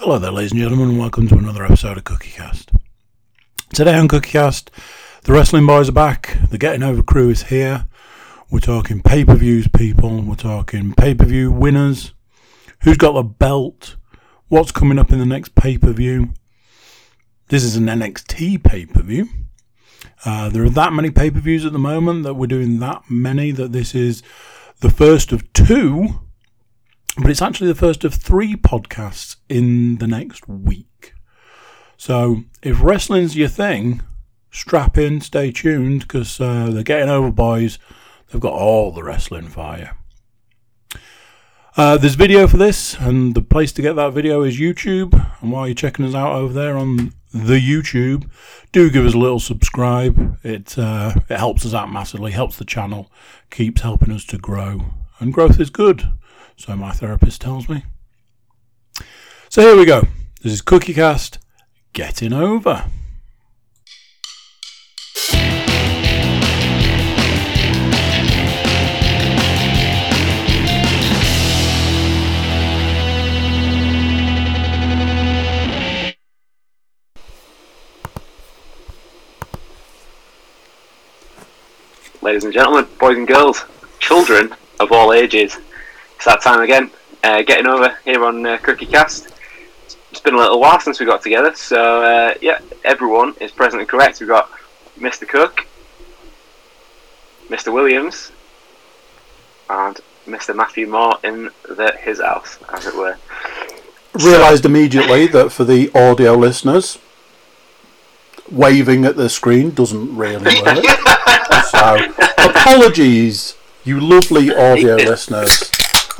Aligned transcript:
Hello 0.00 0.16
there, 0.16 0.30
ladies 0.30 0.52
and 0.52 0.60
gentlemen, 0.60 0.90
and 0.90 0.98
welcome 1.00 1.26
to 1.26 1.36
another 1.36 1.64
episode 1.64 1.96
of 1.96 2.04
CookieCast. 2.04 2.72
Today 3.74 3.98
on 3.98 4.06
CookieCast, 4.06 4.68
the 5.24 5.32
wrestling 5.32 5.66
boys 5.66 5.88
are 5.88 5.92
back. 5.92 6.38
The 6.50 6.56
Getting 6.56 6.84
Over 6.84 7.02
crew 7.02 7.30
is 7.30 7.42
here. 7.42 7.88
We're 8.48 8.60
talking 8.60 9.02
pay 9.02 9.24
per 9.24 9.34
views, 9.34 9.66
people. 9.66 10.22
We're 10.22 10.36
talking 10.36 10.94
pay 10.94 11.14
per 11.14 11.24
view 11.24 11.50
winners. 11.50 12.14
Who's 12.82 12.96
got 12.96 13.14
the 13.14 13.24
belt? 13.24 13.96
What's 14.46 14.70
coming 14.70 15.00
up 15.00 15.10
in 15.10 15.18
the 15.18 15.26
next 15.26 15.56
pay 15.56 15.76
per 15.76 15.90
view? 15.90 16.28
This 17.48 17.64
is 17.64 17.74
an 17.74 17.86
NXT 17.86 18.62
pay 18.62 18.86
per 18.86 19.02
view. 19.02 19.26
Uh, 20.24 20.48
there 20.48 20.62
are 20.62 20.70
that 20.70 20.92
many 20.92 21.10
pay 21.10 21.28
per 21.28 21.40
views 21.40 21.66
at 21.66 21.72
the 21.72 21.78
moment 21.80 22.22
that 22.22 22.34
we're 22.34 22.46
doing 22.46 22.78
that 22.78 23.02
many 23.10 23.50
that 23.50 23.72
this 23.72 23.96
is 23.96 24.22
the 24.78 24.90
first 24.90 25.32
of 25.32 25.52
two 25.52 26.20
but 27.18 27.30
it's 27.30 27.42
actually 27.42 27.68
the 27.68 27.74
first 27.74 28.04
of 28.04 28.14
three 28.14 28.54
podcasts 28.54 29.36
in 29.48 29.98
the 29.98 30.06
next 30.06 30.48
week. 30.48 31.14
So 31.96 32.44
if 32.62 32.80
wrestling's 32.80 33.36
your 33.36 33.48
thing, 33.48 34.02
strap 34.50 34.96
in, 34.96 35.20
stay 35.20 35.50
tuned, 35.50 36.02
because 36.02 36.40
uh, 36.40 36.70
they're 36.70 36.84
getting 36.84 37.08
over 37.08 37.32
boys. 37.32 37.78
They've 38.30 38.40
got 38.40 38.52
all 38.52 38.92
the 38.92 39.02
wrestling 39.02 39.48
fire. 39.48 39.96
Uh, 41.76 41.96
there's 41.96 42.14
video 42.14 42.46
for 42.46 42.56
this, 42.56 42.94
and 42.98 43.34
the 43.34 43.42
place 43.42 43.72
to 43.72 43.82
get 43.82 43.94
that 43.96 44.12
video 44.12 44.42
is 44.42 44.58
YouTube. 44.58 45.14
And 45.40 45.50
while 45.50 45.66
you're 45.66 45.74
checking 45.74 46.04
us 46.04 46.14
out 46.14 46.34
over 46.34 46.52
there 46.52 46.76
on 46.76 47.14
the 47.32 47.60
YouTube, 47.60 48.28
do 48.72 48.90
give 48.90 49.06
us 49.06 49.14
a 49.14 49.18
little 49.18 49.40
subscribe. 49.40 50.38
It 50.44 50.78
uh, 50.78 51.14
it 51.28 51.36
helps 51.36 51.64
us 51.64 51.74
out 51.74 51.92
massively, 51.92 52.32
helps 52.32 52.56
the 52.56 52.64
channel, 52.64 53.12
keeps 53.50 53.80
helping 53.82 54.12
us 54.12 54.24
to 54.26 54.38
grow, 54.38 54.86
and 55.20 55.32
growth 55.32 55.60
is 55.60 55.70
good 55.70 56.08
so 56.58 56.76
my 56.76 56.90
therapist 56.90 57.40
tells 57.40 57.68
me. 57.68 57.84
So 59.48 59.62
here 59.62 59.76
we 59.76 59.86
go. 59.86 60.02
This 60.42 60.52
is 60.52 60.60
CookieCast 60.60 61.38
Getting 61.92 62.32
Over. 62.32 62.84
Ladies 82.20 82.44
and 82.44 82.52
gentlemen, 82.52 82.86
boys 82.98 83.16
and 83.16 83.28
girls, 83.28 83.64
children 84.00 84.52
of 84.80 84.92
all 84.92 85.12
ages, 85.12 85.56
it's 86.18 86.24
that 86.24 86.40
time 86.40 86.60
again. 86.62 86.90
Uh, 87.22 87.42
getting 87.42 87.68
over 87.68 87.96
here 88.04 88.24
on 88.24 88.44
uh, 88.44 88.58
CookieCast. 88.58 89.30
It's 90.10 90.20
been 90.20 90.34
a 90.34 90.36
little 90.36 90.58
while 90.58 90.80
since 90.80 90.98
we 90.98 91.06
got 91.06 91.22
together, 91.22 91.54
so 91.54 92.02
uh, 92.02 92.34
yeah, 92.42 92.58
everyone 92.84 93.34
is 93.40 93.52
present 93.52 93.80
and 93.80 93.88
correct. 93.88 94.18
We've 94.18 94.28
got 94.28 94.50
Mr. 94.98 95.28
Cook, 95.28 95.64
Mr. 97.48 97.72
Williams, 97.72 98.32
and 99.70 100.00
Mr. 100.26 100.56
Matthew 100.56 100.88
Moore 100.88 101.18
in 101.22 101.50
the, 101.68 101.96
his 102.00 102.20
house, 102.20 102.58
as 102.74 102.86
it 102.86 102.96
were. 102.96 103.16
Realised 104.14 104.64
immediately 104.64 105.28
that 105.28 105.52
for 105.52 105.62
the 105.62 105.88
audio 105.94 106.34
listeners, 106.34 106.98
waving 108.50 109.04
at 109.04 109.14
the 109.14 109.28
screen 109.28 109.70
doesn't 109.70 110.16
really 110.16 110.60
work. 110.62 110.84
so, 111.70 112.12
apologies, 112.38 113.54
you 113.84 114.00
lovely 114.00 114.52
audio 114.52 114.94
listeners. 114.96 115.67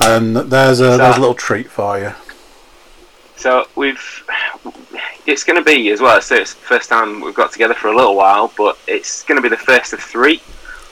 And 0.01 0.35
there's 0.35 0.79
a 0.79 0.97
there's 0.97 1.17
a 1.17 1.19
little 1.19 1.35
treat 1.35 1.69
for 1.69 1.99
you. 1.99 2.13
So 3.35 3.67
we've 3.75 4.23
it's 5.25 5.43
going 5.43 5.57
to 5.57 5.63
be 5.63 5.89
as 5.91 6.01
well. 6.01 6.21
So 6.21 6.35
it's 6.35 6.53
the 6.53 6.61
first 6.61 6.89
time 6.89 7.21
we've 7.21 7.35
got 7.35 7.51
together 7.51 7.73
for 7.73 7.89
a 7.89 7.95
little 7.95 8.15
while, 8.15 8.51
but 8.57 8.77
it's 8.87 9.23
going 9.23 9.37
to 9.37 9.41
be 9.41 9.49
the 9.49 9.61
first 9.61 9.93
of 9.93 9.99
three 9.99 10.41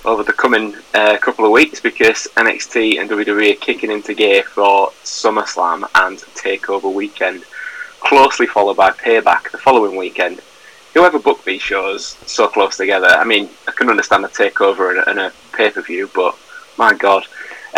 over 0.06 0.24
the 0.24 0.34
coming 0.34 0.76
uh, 0.94 1.18
couple 1.18 1.46
of 1.46 1.52
weeks 1.52 1.80
because 1.80 2.28
NXT 2.38 3.00
and 3.00 3.10
WWE 3.10 3.54
are 3.54 3.60
kicking 3.60 3.92
into 3.92 4.14
gear 4.14 4.44
for 4.44 4.90
SummerSlam 5.04 5.84
and 5.96 6.18
Takeover 6.36 6.94
weekend, 6.94 7.44
closely 8.00 8.48
followed 8.48 8.78
by 8.78 8.92
Payback 8.92 9.52
the 9.52 9.58
following 9.58 9.98
weekend. 9.98 10.42
Whoever 10.94 11.20
booked 11.20 11.46
these 11.46 11.62
shows 11.62 12.18
so 12.26 12.48
close 12.48 12.78
together, 12.78 13.08
I 13.08 13.26
mean, 13.26 13.50
I 13.68 13.72
can 13.72 13.90
understand 13.90 14.24
a 14.24 14.30
Takeover 14.30 14.92
and 14.92 15.00
a, 15.00 15.10
and 15.10 15.20
a 15.20 15.34
pay 15.54 15.72
per 15.72 15.82
view, 15.82 16.10
but 16.16 16.38
my 16.78 16.94
God, 16.94 17.26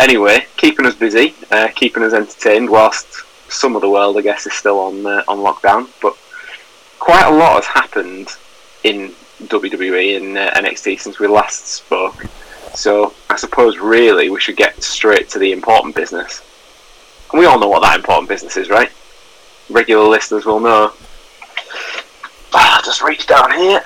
anyway, 0.00 0.46
keeping 0.56 0.86
us 0.86 0.94
busy, 0.94 1.34
uh, 1.50 1.68
keeping 1.74 2.02
us 2.02 2.12
entertained, 2.12 2.70
whilst 2.70 3.06
some 3.50 3.76
of 3.76 3.82
the 3.82 3.90
world, 3.90 4.16
I 4.16 4.22
guess, 4.22 4.46
is 4.46 4.54
still 4.54 4.78
on 4.80 5.06
uh, 5.06 5.22
on 5.28 5.38
lockdown. 5.38 5.88
But 6.02 6.16
quite 6.98 7.26
a 7.26 7.34
lot 7.34 7.62
has 7.62 7.66
happened 7.66 8.28
in 8.84 9.12
WWE 9.44 10.16
and 10.16 10.38
uh, 10.38 10.50
NXT 10.52 11.00
since 11.00 11.18
we 11.18 11.26
last 11.26 11.66
spoke. 11.66 12.26
So 12.74 13.14
I 13.28 13.36
suppose 13.36 13.78
really 13.78 14.30
we 14.30 14.40
should 14.40 14.56
get 14.56 14.82
straight 14.82 15.28
to 15.30 15.38
the 15.38 15.52
important 15.52 15.94
business. 15.94 16.42
And 17.30 17.38
we 17.38 17.46
all 17.46 17.58
know 17.58 17.68
what 17.68 17.82
that 17.82 17.96
important 17.96 18.28
business 18.28 18.56
is, 18.56 18.70
right? 18.70 18.90
Regular 19.68 20.06
listeners 20.08 20.46
will 20.46 20.60
know. 20.60 20.92
Ah, 22.52 22.80
just 22.84 23.02
reach 23.02 23.26
down 23.26 23.52
here 23.52 23.82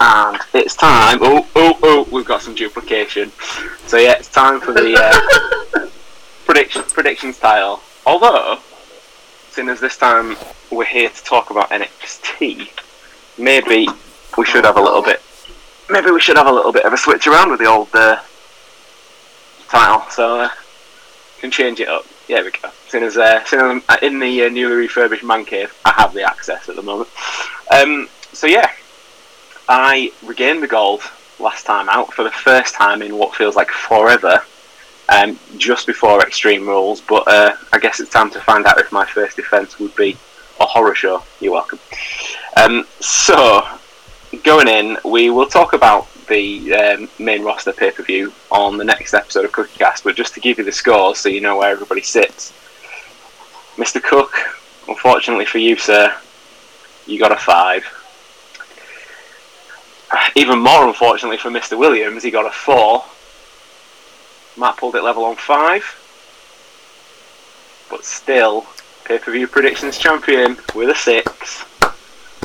and 0.00 0.38
it's 0.54 0.74
time. 0.74 1.18
Oh, 1.20 1.46
oh, 1.54 1.78
oh! 1.82 2.08
We've 2.10 2.24
got 2.24 2.42
some 2.42 2.54
duplication. 2.54 3.30
So 3.86 3.96
yeah, 3.96 4.12
it's 4.12 4.28
time 4.28 4.60
for 4.60 4.72
the 4.72 4.94
uh, 4.94 5.86
prediction 6.46 6.82
prediction 6.82 7.32
style. 7.32 7.82
Although, 8.06 8.58
seeing 9.50 9.68
as 9.68 9.80
this 9.80 9.96
time 9.96 10.36
we're 10.70 10.84
here 10.84 11.08
to 11.08 11.24
talk 11.24 11.50
about 11.50 11.70
NXT, 11.70 12.68
maybe 13.38 13.86
we 14.36 14.44
should 14.46 14.64
have 14.64 14.76
a 14.76 14.82
little 14.82 15.02
bit. 15.02 15.20
Maybe 15.90 16.10
we 16.10 16.20
should 16.20 16.36
have 16.36 16.46
a 16.46 16.52
little 16.52 16.72
bit 16.72 16.84
of 16.84 16.92
a 16.92 16.96
switch 16.96 17.26
around 17.26 17.50
with 17.50 17.60
the 17.60 17.66
old 17.66 17.88
uh, 17.94 18.20
title. 19.68 20.08
So 20.10 20.40
uh, 20.40 20.48
can 21.40 21.50
change 21.50 21.80
it 21.80 21.88
up. 21.88 22.06
Yeah, 22.28 22.42
we 22.42 22.52
go. 22.52 22.70
Seeing 22.88 23.04
as, 23.04 23.18
uh, 23.18 23.44
seeing 23.44 23.62
as 23.62 23.82
I'm 23.88 23.98
in 24.02 24.20
the 24.20 24.44
uh, 24.44 24.48
newly 24.48 24.76
refurbished 24.76 25.24
man 25.24 25.44
cave, 25.44 25.74
I 25.84 25.92
have 25.96 26.14
the 26.14 26.22
access 26.22 26.68
at 26.68 26.76
the 26.76 26.82
moment. 26.82 27.10
Um, 27.70 28.08
so 28.32 28.46
yeah, 28.46 28.70
I 29.68 30.12
regained 30.24 30.62
the 30.62 30.68
gold 30.68 31.02
last 31.38 31.64
time 31.64 31.88
out 31.88 32.12
for 32.12 32.24
the 32.24 32.30
first 32.30 32.74
time 32.74 33.02
in 33.02 33.16
what 33.16 33.34
feels 33.34 33.56
like 33.56 33.70
forever, 33.70 34.42
um, 35.08 35.38
just 35.56 35.86
before 35.86 36.20
Extreme 36.22 36.66
Rules. 36.66 37.00
But 37.00 37.26
uh, 37.28 37.56
I 37.72 37.78
guess 37.78 38.00
it's 38.00 38.10
time 38.10 38.30
to 38.30 38.40
find 38.40 38.66
out 38.66 38.78
if 38.78 38.92
my 38.92 39.04
first 39.04 39.36
defence 39.36 39.78
would 39.78 39.94
be 39.96 40.16
a 40.60 40.64
horror 40.64 40.94
show. 40.94 41.22
You're 41.40 41.52
welcome. 41.52 41.78
Um, 42.56 42.86
so, 43.00 43.66
going 44.42 44.68
in, 44.68 44.98
we 45.04 45.30
will 45.30 45.46
talk 45.46 45.72
about 45.72 46.08
the 46.26 46.74
um, 46.74 47.08
main 47.18 47.42
roster 47.42 47.72
pay 47.72 47.90
per 47.90 48.02
view 48.02 48.32
on 48.50 48.78
the 48.78 48.84
next 48.84 49.14
episode 49.14 49.44
of 49.44 49.52
CookieCast. 49.52 50.04
But 50.04 50.16
just 50.16 50.34
to 50.34 50.40
give 50.40 50.58
you 50.58 50.64
the 50.64 50.72
scores 50.72 51.18
so 51.18 51.28
you 51.28 51.40
know 51.40 51.58
where 51.58 51.70
everybody 51.70 52.02
sits, 52.02 52.52
Mr. 53.76 54.02
Cook, 54.02 54.34
unfortunately 54.88 55.46
for 55.46 55.58
you, 55.58 55.76
sir, 55.76 56.14
you 57.06 57.18
got 57.18 57.32
a 57.32 57.36
five 57.36 57.84
even 60.36 60.58
more 60.58 60.86
unfortunately 60.86 61.38
for 61.38 61.50
Mr. 61.50 61.78
Williams, 61.78 62.22
he 62.22 62.30
got 62.30 62.46
a 62.46 62.50
four. 62.50 63.04
Matt 64.56 64.76
pulled 64.76 64.94
it 64.96 65.02
level 65.02 65.24
on 65.24 65.36
five. 65.36 65.84
But 67.90 68.04
still, 68.04 68.66
pay 69.04 69.18
per 69.18 69.32
view 69.32 69.46
predictions 69.46 69.98
champion 69.98 70.56
with 70.74 70.90
a 70.90 70.94
six. 70.94 71.64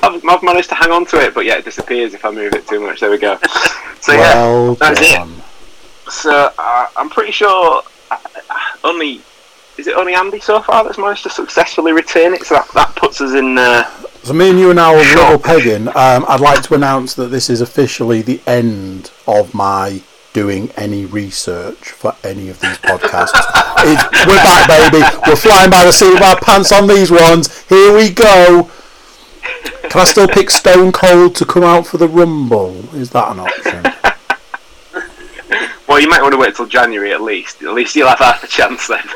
I've, 0.03 0.23
I've, 0.25 0.43
managed 0.43 0.69
to 0.69 0.75
hang 0.75 0.91
on 0.91 1.05
to 1.07 1.17
it, 1.17 1.33
but 1.33 1.45
yeah, 1.45 1.57
it 1.57 1.65
disappears 1.65 2.13
if 2.13 2.23
I 2.23 2.31
move 2.31 2.53
it 2.53 2.67
too 2.67 2.79
much. 2.79 2.99
There 2.99 3.09
we 3.09 3.17
go. 3.17 3.37
So 3.99 4.15
well 4.15 4.69
yeah, 4.69 4.75
that's 4.79 4.99
done. 4.99 5.31
it. 5.31 6.11
So 6.11 6.51
uh, 6.57 6.87
I'm 6.95 7.09
pretty 7.09 7.31
sure 7.31 7.81
uh, 8.11 8.17
only 8.83 9.21
is 9.77 9.87
it 9.87 9.95
only 9.95 10.13
Andy 10.13 10.39
so 10.39 10.61
far 10.61 10.83
that's 10.83 10.97
managed 10.97 11.23
to 11.23 11.29
successfully 11.29 11.93
retain 11.93 12.33
it. 12.33 12.45
So 12.45 12.55
that, 12.55 12.67
that 12.73 12.95
puts 12.95 13.21
us 13.21 13.33
in. 13.33 13.57
Uh, 13.57 13.89
so 14.27 14.33
me 14.33 14.49
and 14.49 14.59
you 14.59 14.69
are 14.69 14.73
now 14.73 14.93
little 14.93 15.39
pegging. 15.39 15.87
Um, 15.87 16.25
I'd 16.27 16.41
like 16.41 16.61
to 16.63 16.73
announce 16.73 17.13
that 17.13 17.27
this 17.27 17.49
is 17.49 17.61
officially 17.61 18.21
the 18.21 18.41
end 18.45 19.09
of 19.25 19.53
my 19.53 20.01
doing 20.33 20.69
any 20.75 21.05
research 21.05 21.91
for 21.91 22.13
any 22.25 22.49
of 22.49 22.59
these 22.59 22.77
podcasts. 22.79 23.31
we're 24.27 24.35
back, 24.35 24.91
baby. 24.91 25.01
We're 25.25 25.37
flying 25.37 25.71
by 25.71 25.85
the 25.85 25.93
seat 25.93 26.13
of 26.13 26.21
our 26.21 26.37
pants 26.41 26.73
on 26.73 26.87
these 26.87 27.09
ones. 27.09 27.65
Here 27.69 27.95
we 27.95 28.09
go. 28.09 28.69
Can 29.83 30.01
I 30.01 30.03
still 30.03 30.27
pick 30.27 30.49
Stone 30.49 30.91
Cold 30.91 31.33
to 31.35 31.45
come 31.45 31.63
out 31.63 31.87
for 31.87 31.97
the 31.97 32.09
Rumble? 32.09 32.93
Is 32.93 33.11
that 33.11 33.31
an 33.31 33.39
option? 33.39 33.81
well, 35.87 36.01
you 36.01 36.09
might 36.09 36.21
want 36.21 36.33
to 36.33 36.37
wait 36.37 36.53
till 36.53 36.67
January 36.67 37.13
at 37.13 37.21
least. 37.21 37.63
At 37.63 37.73
least 37.73 37.95
you'll 37.95 38.09
have 38.09 38.19
half 38.19 38.43
a 38.43 38.47
chance 38.47 38.87
then. 38.87 39.07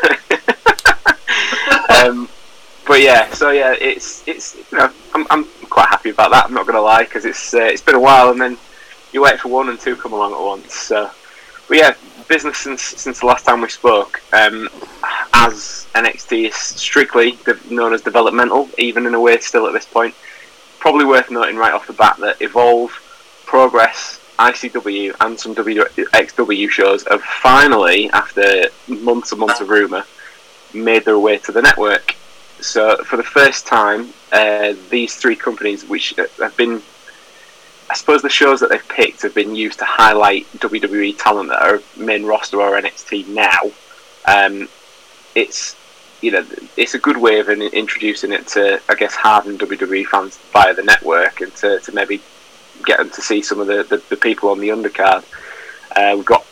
um, 2.06 2.30
but 2.92 3.00
yeah, 3.00 3.32
so 3.32 3.52
yeah, 3.52 3.74
it's 3.80 4.28
it's 4.28 4.58
you 4.70 4.78
know 4.78 4.92
I'm, 5.16 5.26
I'm 5.30 5.46
quite 5.70 5.88
happy 5.88 6.10
about 6.10 6.32
that. 6.32 6.44
I'm 6.44 6.54
not 6.54 6.68
gonna 6.68 6.82
lie 6.82 7.04
because 7.04 7.24
it's 7.24 7.54
uh, 7.54 7.60
it's 7.62 7.82
been 7.82 7.96
a 7.96 8.00
while, 8.02 8.32
and 8.32 8.42
then 8.42 8.58
you 9.14 9.22
wait 9.22 9.40
for 9.40 9.48
one 9.48 9.70
and 9.70 9.80
two 9.80 9.96
come 9.96 10.12
along 10.12 10.34
at 10.34 10.42
once. 10.42 10.74
So, 10.76 11.10
but 11.70 11.78
yeah, 11.78 11.94
business 12.28 12.58
since 12.58 12.82
since 12.82 13.22
the 13.22 13.28
last 13.28 13.46
time 13.46 13.62
we 13.62 13.70
spoke. 13.70 14.22
Um, 14.34 14.68
as 15.34 15.88
NXT 15.96 16.50
is 16.50 16.56
strictly 16.56 17.40
known 17.70 17.94
as 17.94 18.02
developmental, 18.02 18.70
even 18.78 19.08
in 19.08 19.14
a 19.14 19.22
way 19.22 19.38
still 19.38 19.68
at 19.68 19.72
this 19.72 19.86
point. 19.86 20.14
Probably 20.80 21.06
worth 21.06 21.32
noting 21.32 21.56
right 21.56 21.72
off 21.74 21.88
the 21.88 21.94
bat 21.94 22.18
that 22.18 22.42
Evolve, 22.42 22.92
Progress, 23.46 24.20
ICW, 24.38 25.16
and 25.22 25.40
some 25.40 25.56
WXW 25.56 26.70
shows 26.70 27.08
have 27.08 27.22
finally, 27.22 28.10
after 28.10 28.66
months 28.90 29.32
and 29.32 29.40
months 29.40 29.62
of 29.62 29.70
rumour, 29.70 30.04
made 30.74 31.06
their 31.06 31.20
way 31.20 31.38
to 31.38 31.54
the 31.54 31.62
network. 31.62 32.18
So, 32.62 32.98
for 33.04 33.18
the 33.18 33.24
first 33.24 33.66
time, 33.66 34.10
uh, 34.31 34.74
these 34.90 35.16
three 35.16 35.36
companies, 35.36 35.88
which 35.88 36.13
have 36.40 36.56
been, 36.56 36.81
I 37.90 37.96
suppose, 37.96 38.22
the 38.22 38.30
shows 38.30 38.60
that 38.60 38.69
they've 38.69 38.88
picked 38.88 39.24
have 39.24 39.34
been 39.34 39.56
used 39.56 39.80
to 39.80 39.86
highlight 39.86 40.46
WWE 40.54 41.16
talent 41.18 41.50
that 41.50 41.62
are 41.62 41.81
main 41.98 42.24
roster 42.24 42.62
or 42.62 42.80
NXT 42.80 43.28
now. 43.28 43.60
Um, 44.25 44.69
it's 45.36 45.75
you 46.22 46.31
know 46.31 46.46
it's 46.78 46.94
a 46.94 47.00
good 47.00 47.18
way 47.18 47.40
of 47.40 47.50
introducing 47.50 48.31
it 48.31 48.46
to 48.48 48.80
I 48.90 48.96
guess 48.96 49.16
hardened 49.16 49.60
WWE 49.60 50.06
fans 50.06 50.38
via 50.54 50.74
the 50.74 50.84
network 50.84 51.42
and 51.42 51.54
to, 51.56 51.80
to 51.80 51.92
maybe 51.94 52.22
get 52.86 53.00
them 53.00 53.10
to 53.10 53.22
see 53.22 53.42
some 53.42 53.60
of 53.60 53.68
the, 53.68 53.84
the, 53.84 54.04
the 54.10 54.18
people 54.18 54.50
on 54.50 54.60
the 54.60 54.69
undercard. 54.69 55.24
Uh, 55.96 56.16
we've 56.16 56.25
got 56.25 56.46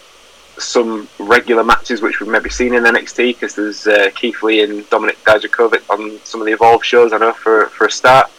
some 0.59 1.07
regular 1.19 1.63
matches 1.63 2.01
which 2.01 2.19
we've 2.19 2.29
maybe 2.29 2.49
seen 2.49 2.73
in 2.73 2.83
NXT 2.83 3.35
because 3.35 3.55
there's 3.55 3.87
uh, 3.87 4.09
Keith 4.15 4.41
Lee 4.43 4.63
and 4.63 4.83
Dominik 4.89 5.17
Dijakovic 5.23 5.89
on 5.89 6.19
some 6.23 6.41
of 6.41 6.45
the 6.45 6.53
Evolve 6.53 6.83
shows. 6.83 7.13
I 7.13 7.17
know 7.17 7.33
for 7.33 7.67
for 7.67 7.87
a 7.87 7.91
start, 7.91 8.29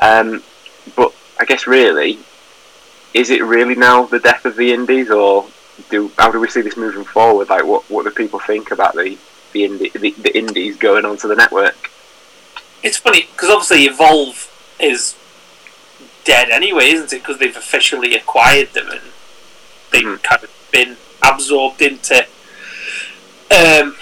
um, 0.00 0.42
but 0.96 1.14
I 1.38 1.44
guess 1.44 1.66
really, 1.66 2.18
is 3.12 3.30
it 3.30 3.42
really 3.42 3.74
now 3.74 4.04
the 4.04 4.18
death 4.18 4.44
of 4.44 4.56
the 4.56 4.72
Indies, 4.72 5.10
or 5.10 5.46
do 5.90 6.10
how 6.18 6.30
do 6.30 6.40
we 6.40 6.48
see 6.48 6.60
this 6.60 6.76
moving 6.76 7.04
forward? 7.04 7.48
Like, 7.48 7.64
what 7.64 7.88
what 7.90 8.04
do 8.04 8.10
people 8.10 8.38
think 8.40 8.70
about 8.70 8.94
the 8.94 9.18
the, 9.52 9.62
indie, 9.62 9.92
the, 9.92 10.10
the 10.10 10.36
Indies 10.36 10.76
going 10.76 11.04
onto 11.04 11.28
the 11.28 11.36
network? 11.36 11.90
It's 12.82 12.98
funny 12.98 13.28
because 13.32 13.50
obviously 13.50 13.84
Evolve 13.84 14.50
is 14.78 15.16
dead 16.24 16.50
anyway, 16.50 16.88
isn't 16.88 17.12
it? 17.12 17.22
Because 17.22 17.38
they've 17.38 17.56
officially 17.56 18.14
acquired 18.14 18.72
them 18.72 18.88
and 18.90 19.00
they've 19.90 20.02
mm-hmm. 20.02 20.22
kind 20.22 20.42
of 20.42 20.50
been 20.72 20.96
absorbed 21.22 21.82
into 21.82 22.26
um, 23.50 23.96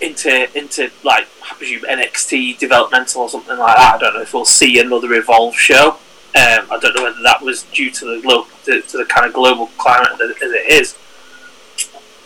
into 0.00 0.58
into 0.58 0.90
like 1.02 1.26
I 1.50 1.54
presume 1.54 1.82
NXT 1.82 2.58
developmental 2.58 3.22
or 3.22 3.28
something 3.28 3.56
like 3.56 3.76
that. 3.76 3.94
I 3.94 3.98
don't 3.98 4.14
know 4.14 4.22
if 4.22 4.34
we'll 4.34 4.44
see 4.44 4.78
another 4.80 5.12
Evolve 5.14 5.54
show. 5.54 5.98
Um, 6.34 6.66
I 6.70 6.78
don't 6.80 6.94
know 6.94 7.04
whether 7.04 7.22
that 7.22 7.42
was 7.42 7.62
due 7.64 7.90
to 7.90 8.04
the 8.04 8.20
glo- 8.22 8.46
to, 8.64 8.82
to 8.82 8.98
the 8.98 9.04
kind 9.06 9.26
of 9.26 9.32
global 9.32 9.68
climate 9.78 10.20
as 10.20 10.36
it 10.40 10.70
is. 10.70 10.96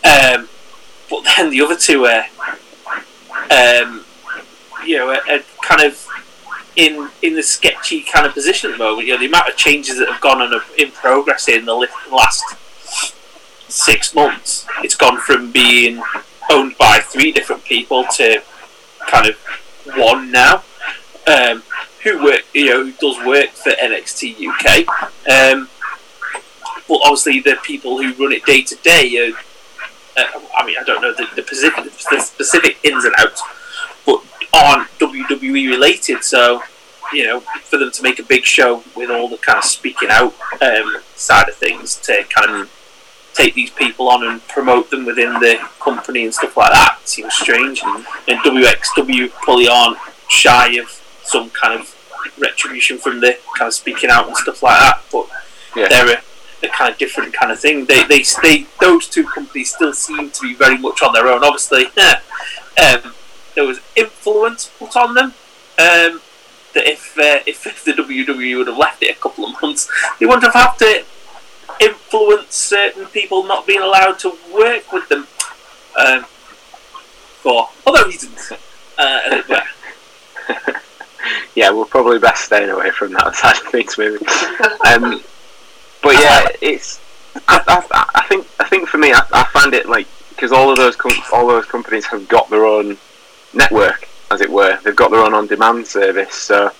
Um, 0.03 0.49
but 1.09 1.23
then 1.23 1.49
the 1.49 1.61
other 1.61 1.75
two 1.75 2.05
are, 2.05 2.25
um, 3.49 4.03
you 4.85 4.97
know, 4.97 5.09
are, 5.09 5.21
are 5.31 5.39
kind 5.61 5.83
of 5.83 6.05
in 6.75 7.09
in 7.21 7.35
the 7.35 7.43
sketchy 7.43 8.01
kind 8.01 8.25
of 8.25 8.33
position 8.33 8.71
at 8.71 8.77
the 8.77 8.83
moment. 8.83 9.07
You 9.07 9.13
know, 9.13 9.19
the 9.19 9.27
amount 9.27 9.49
of 9.49 9.55
changes 9.55 9.99
that 9.99 10.09
have 10.09 10.21
gone 10.21 10.41
on 10.41 10.61
in 10.77 10.91
progress 10.91 11.47
in 11.47 11.65
the 11.65 11.87
last 12.11 12.43
six 13.73 14.13
months. 14.13 14.65
It's 14.83 14.95
gone 14.95 15.19
from 15.19 15.51
being 15.51 16.01
owned 16.49 16.77
by 16.77 16.99
three 16.99 17.31
different 17.31 17.63
people 17.63 18.05
to 18.15 18.43
kind 19.07 19.27
of 19.27 19.35
one 19.95 20.31
now. 20.31 20.63
Um, 21.25 21.63
who 22.03 22.21
work, 22.21 22.41
you 22.53 22.65
know, 22.65 22.91
does 22.99 23.25
work 23.25 23.51
for 23.51 23.71
NXT 23.71 24.45
UK. 24.45 24.87
Um, 25.29 25.69
but 26.87 26.99
obviously, 27.01 27.39
the 27.39 27.57
people 27.63 28.01
who 28.01 28.13
run 28.21 28.33
it 28.33 28.45
day 28.45 28.61
to 28.61 28.75
day 28.75 29.33
I 30.17 30.65
mean, 30.65 30.75
I 30.79 30.83
don't 30.83 31.01
know 31.01 31.13
the, 31.13 31.27
the, 31.35 31.41
specific, 31.41 31.83
the 31.85 32.19
specific 32.21 32.77
ins 32.83 33.05
and 33.05 33.13
outs, 33.17 33.43
but 34.05 34.23
aren't 34.53 34.89
WWE 34.99 35.69
related. 35.69 36.23
So, 36.23 36.61
you 37.11 37.25
know, 37.25 37.39
for 37.39 37.77
them 37.77 37.91
to 37.91 38.03
make 38.03 38.19
a 38.19 38.23
big 38.23 38.43
show 38.43 38.83
with 38.95 39.09
all 39.09 39.27
the 39.27 39.37
kind 39.37 39.57
of 39.57 39.63
speaking 39.63 40.09
out 40.11 40.33
um, 40.61 41.01
side 41.15 41.49
of 41.49 41.55
things 41.55 41.95
to 42.01 42.23
kind 42.29 42.61
of 42.61 42.69
take 43.33 43.55
these 43.55 43.71
people 43.71 44.09
on 44.09 44.25
and 44.25 44.45
promote 44.47 44.89
them 44.89 45.05
within 45.05 45.33
the 45.33 45.57
company 45.79 46.23
and 46.23 46.33
stuff 46.33 46.55
like 46.55 46.71
that 46.71 46.99
seems 47.05 47.33
strange. 47.33 47.81
And, 47.83 48.05
and 48.27 48.39
WXW 48.39 49.31
probably 49.31 49.67
aren't 49.67 49.97
shy 50.29 50.77
of 50.79 50.89
some 51.23 51.49
kind 51.49 51.79
of 51.79 51.95
retribution 52.39 52.97
from 52.97 53.19
the 53.19 53.37
kind 53.57 53.67
of 53.67 53.73
speaking 53.73 54.09
out 54.09 54.27
and 54.27 54.37
stuff 54.37 54.63
like 54.63 54.79
that, 54.79 55.01
but 55.11 55.27
yeah. 55.75 55.87
they're 55.89 56.17
a, 56.17 56.65
a, 56.65 56.69
kind 56.69 56.91
of 56.91 56.97
different 56.97 57.33
kind 57.33 57.51
of 57.51 57.59
thing. 57.59 57.85
They, 57.85 58.03
they, 58.05 58.23
they, 58.41 58.65
those 58.79 59.07
two 59.07 59.23
companies 59.23 59.73
still 59.73 59.93
seem 59.93 60.29
to 60.31 60.41
be 60.41 60.53
very 60.53 60.77
much 60.77 61.01
on 61.01 61.13
their 61.13 61.27
own. 61.27 61.43
Obviously, 61.43 61.85
um, 61.97 63.13
there 63.55 63.65
was 63.65 63.79
influence 63.95 64.71
put 64.79 64.95
on 64.95 65.13
them. 65.13 65.33
Um, 65.79 66.21
that 66.73 66.87
if, 66.87 67.17
uh, 67.17 67.43
if 67.45 67.65
if 67.67 67.83
the 67.83 67.93
WWE 67.93 68.57
would 68.57 68.67
have 68.67 68.77
left 68.77 69.03
it 69.03 69.15
a 69.15 69.19
couple 69.19 69.45
of 69.45 69.61
months, 69.61 69.89
they 70.19 70.25
wouldn't 70.25 70.43
have 70.43 70.53
had 70.53 70.75
to 70.77 71.03
influence 71.79 72.55
certain 72.55 73.05
people 73.07 73.43
not 73.43 73.67
being 73.67 73.81
allowed 73.81 74.19
to 74.19 74.37
work 74.53 74.91
with 74.91 75.07
them 75.09 75.27
um, 75.99 76.23
for 77.41 77.69
other 77.85 78.05
reasons. 78.05 78.53
Uh, 78.95 79.41
yeah, 81.55 81.71
we're 81.71 81.83
probably 81.85 82.19
best 82.19 82.45
staying 82.45 82.69
away 82.69 82.91
from 82.91 83.11
that 83.13 83.35
side 83.35 83.57
of 83.57 83.67
things, 83.71 83.97
maybe. 83.97 84.17
um, 84.87 85.19
but 86.03 86.13
yeah, 86.13 86.47
it's. 86.61 87.01
I, 87.47 87.59
I, 87.67 88.05
I, 88.13 88.27
think 88.27 88.45
I 88.59 88.65
think 88.65 88.87
for 88.87 88.99
me, 88.99 89.13
I, 89.13 89.23
I 89.33 89.43
find 89.45 89.73
it 89.73 89.89
like 89.89 90.05
because 90.29 90.51
all 90.51 90.69
of 90.69 90.77
those 90.77 90.95
com- 90.95 91.23
all 91.33 91.47
those 91.47 91.65
companies 91.65 92.05
have 92.05 92.27
got 92.27 92.51
their 92.51 92.65
own 92.65 92.97
network, 93.53 94.07
as 94.29 94.41
it 94.41 94.49
were. 94.51 94.79
They've 94.83 94.95
got 94.95 95.09
their 95.09 95.21
own 95.21 95.33
on-demand 95.33 95.87
service, 95.87 96.35
so 96.35 96.71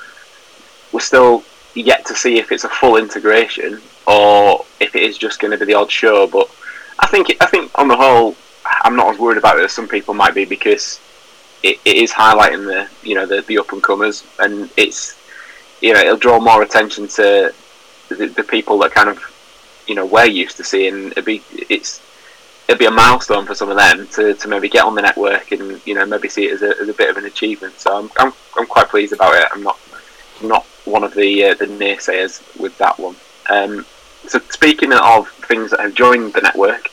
we're 0.92 1.00
still 1.00 1.44
yet 1.74 2.06
to 2.06 2.16
see 2.16 2.38
if 2.38 2.52
it's 2.52 2.64
a 2.64 2.70
full 2.70 2.98
integration 2.98 3.82
or 4.08 4.66
if 4.80 4.96
it 4.96 5.04
is 5.04 5.18
just 5.18 5.40
going 5.40 5.52
to 5.52 5.58
be 5.58 5.66
the 5.66 5.74
odd 5.74 5.92
show. 5.92 6.28
But 6.28 6.50
I 7.00 7.08
think 7.08 7.36
I 7.42 7.46
think 7.46 7.72
on 7.76 7.88
the 7.88 7.96
whole, 7.96 8.36
I'm 8.84 8.96
not 8.96 9.14
as 9.14 9.20
worried 9.20 9.38
about 9.38 9.58
it 9.58 9.66
as 9.66 9.72
some 9.72 9.88
people 9.88 10.14
might 10.14 10.34
be 10.34 10.46
because 10.46 11.00
it, 11.64 11.80
it 11.86 11.96
is 11.98 12.12
highlighting 12.12 12.66
the 12.66 12.88
you 13.08 13.16
know 13.16 13.26
the, 13.26 13.42
the 13.42 13.58
up 13.58 13.72
and 13.72 13.82
comers, 13.82 14.24
and 14.40 14.70
it's 14.78 15.20
you 15.82 15.94
know 15.94 16.00
it'll 16.00 16.18
draw 16.18 16.40
more 16.40 16.62
attention 16.62 17.08
to 17.08 17.54
the, 18.10 18.28
the 18.28 18.44
people 18.44 18.78
that 18.80 18.92
kind 18.92 19.10
of 19.10 19.22
you 19.88 19.96
know 19.96 20.06
we're 20.06 20.26
used 20.26 20.58
to 20.58 20.64
seeing. 20.64 21.08
It'd 21.12 21.26
be 21.26 21.42
it's 21.52 22.02
it'd 22.68 22.80
be 22.80 22.86
a 22.86 22.92
milestone 22.92 23.46
for 23.46 23.56
some 23.56 23.70
of 23.70 23.78
them 23.78 24.08
to, 24.08 24.34
to 24.34 24.48
maybe 24.48 24.70
get 24.70 24.86
on 24.86 24.96
the 24.96 25.02
network 25.02 25.52
and 25.52 25.82
you 25.86 25.94
know 25.94 26.06
maybe 26.06 26.30
see 26.30 26.46
it 26.46 26.54
as 26.54 26.62
a, 26.62 26.82
as 26.82 26.90
a 26.90 26.94
bit 26.94 27.10
of 27.10 27.18
an 27.18 27.26
achievement. 27.26 27.78
So 27.80 27.98
I'm, 27.98 28.10
I'm, 28.18 28.34
I'm 28.58 28.66
quite 28.66 28.90
pleased 28.90 29.14
about 29.14 29.36
it. 29.36 29.48
I'm 29.52 29.64
not 29.64 29.80
not 30.42 30.66
one 30.86 31.04
of 31.04 31.14
the 31.14 31.46
uh, 31.46 31.54
the 31.56 31.66
naysayers 31.66 32.42
with 32.60 32.78
that 32.78 32.98
one. 33.00 33.16
Um, 33.50 33.86
so 34.28 34.40
speaking 34.50 34.94
of 34.94 35.30
things 35.48 35.72
that 35.72 35.80
have 35.80 35.94
joined 35.94 36.34
the 36.34 36.42
network, 36.42 36.90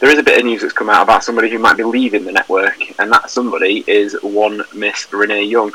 there 0.00 0.10
is 0.10 0.18
a 0.18 0.22
bit 0.22 0.38
of 0.38 0.44
news 0.44 0.62
that's 0.62 0.72
come 0.72 0.90
out 0.90 1.02
about 1.02 1.22
somebody 1.22 1.48
who 1.48 1.58
might 1.58 1.76
be 1.76 1.84
leaving 1.84 2.24
the 2.24 2.32
network, 2.32 2.98
and 2.98 3.12
that 3.12 3.30
somebody 3.30 3.84
is 3.86 4.16
one 4.22 4.62
Miss 4.74 5.10
Renee 5.12 5.44
Young, 5.44 5.72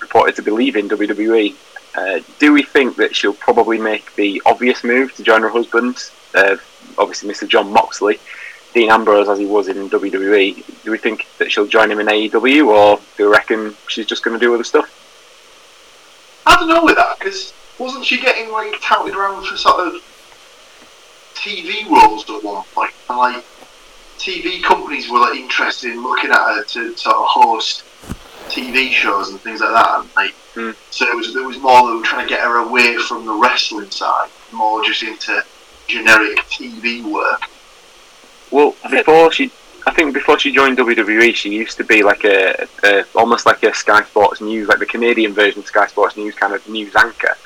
reported 0.00 0.34
to 0.36 0.42
be 0.42 0.50
leaving 0.50 0.88
WWE. 0.88 1.54
Uh, 1.94 2.20
do 2.38 2.52
we 2.52 2.62
think 2.62 2.96
that 2.96 3.14
she'll 3.14 3.34
probably 3.34 3.78
make 3.78 4.14
the 4.16 4.42
obvious 4.46 4.84
move 4.84 5.14
to 5.14 5.22
join 5.22 5.42
her 5.42 5.48
husband, 5.48 6.10
uh, 6.34 6.56
obviously 6.98 7.28
Mr. 7.28 7.48
John 7.48 7.72
Moxley, 7.72 8.18
Dean 8.74 8.90
Ambrose 8.90 9.28
as 9.28 9.38
he 9.38 9.46
was 9.46 9.68
in 9.68 9.88
WWE? 9.88 10.82
Do 10.84 10.90
we 10.90 10.98
think 10.98 11.26
that 11.38 11.50
she'll 11.50 11.66
join 11.66 11.90
him 11.90 12.00
in 12.00 12.06
AEW, 12.06 12.66
or 12.66 13.00
do 13.16 13.26
we 13.28 13.32
reckon 13.32 13.74
she's 13.86 14.06
just 14.06 14.24
going 14.24 14.38
to 14.38 14.44
do 14.44 14.54
other 14.54 14.64
stuff? 14.64 14.90
I 16.46 16.56
don't 16.56 16.68
know 16.68 16.84
with 16.84 16.96
that 16.96 17.18
because 17.18 17.52
wasn't 17.78 18.04
she 18.04 18.20
getting 18.20 18.50
like 18.50 18.74
touted 18.82 19.14
around 19.14 19.46
for 19.46 19.56
sort 19.56 19.86
of 19.86 20.02
TV 21.38 21.88
roles 21.88 22.28
at 22.28 22.42
one? 22.42 22.64
And 23.08 23.18
like 23.18 23.44
TV 24.18 24.62
companies 24.62 25.08
were 25.10 25.20
like 25.20 25.38
interested 25.38 25.92
in 25.92 26.02
looking 26.02 26.30
at 26.30 26.36
her 26.36 26.64
to 26.64 26.96
sort 26.96 27.16
of 27.16 27.24
host 27.26 27.84
TV 28.48 28.90
shows 28.90 29.30
and 29.30 29.40
things 29.40 29.60
like 29.60 29.72
that. 29.72 30.00
And 30.00 30.10
like, 30.16 30.34
mm. 30.54 30.76
so 30.90 31.06
it 31.06 31.16
was, 31.16 31.32
there 31.34 31.46
was 31.46 31.58
more 31.58 31.88
them 31.88 32.02
trying 32.02 32.26
to 32.26 32.28
get 32.28 32.40
her 32.40 32.56
away 32.58 32.96
from 32.96 33.24
the 33.24 33.32
wrestling 33.32 33.90
side, 33.90 34.28
more 34.52 34.82
just 34.84 35.02
into 35.02 35.44
generic 35.86 36.38
TV 36.50 37.04
work. 37.04 37.42
Well, 38.50 38.74
before 38.90 39.30
she, 39.32 39.52
I 39.86 39.92
think 39.92 40.14
before 40.14 40.38
she 40.38 40.52
joined 40.52 40.78
WWE, 40.78 41.34
she 41.34 41.50
used 41.50 41.76
to 41.76 41.84
be 41.84 42.02
like 42.02 42.24
a, 42.24 42.66
a 42.84 43.04
almost 43.14 43.46
like 43.46 43.62
a 43.62 43.74
Sky 43.74 44.02
Sports 44.04 44.40
News, 44.40 44.68
like 44.68 44.78
the 44.78 44.86
Canadian 44.86 45.32
version 45.32 45.60
of 45.60 45.66
Sky 45.66 45.86
Sports 45.86 46.16
News 46.16 46.34
kind 46.34 46.54
of 46.54 46.66
news 46.68 46.94
anchor, 46.96 47.36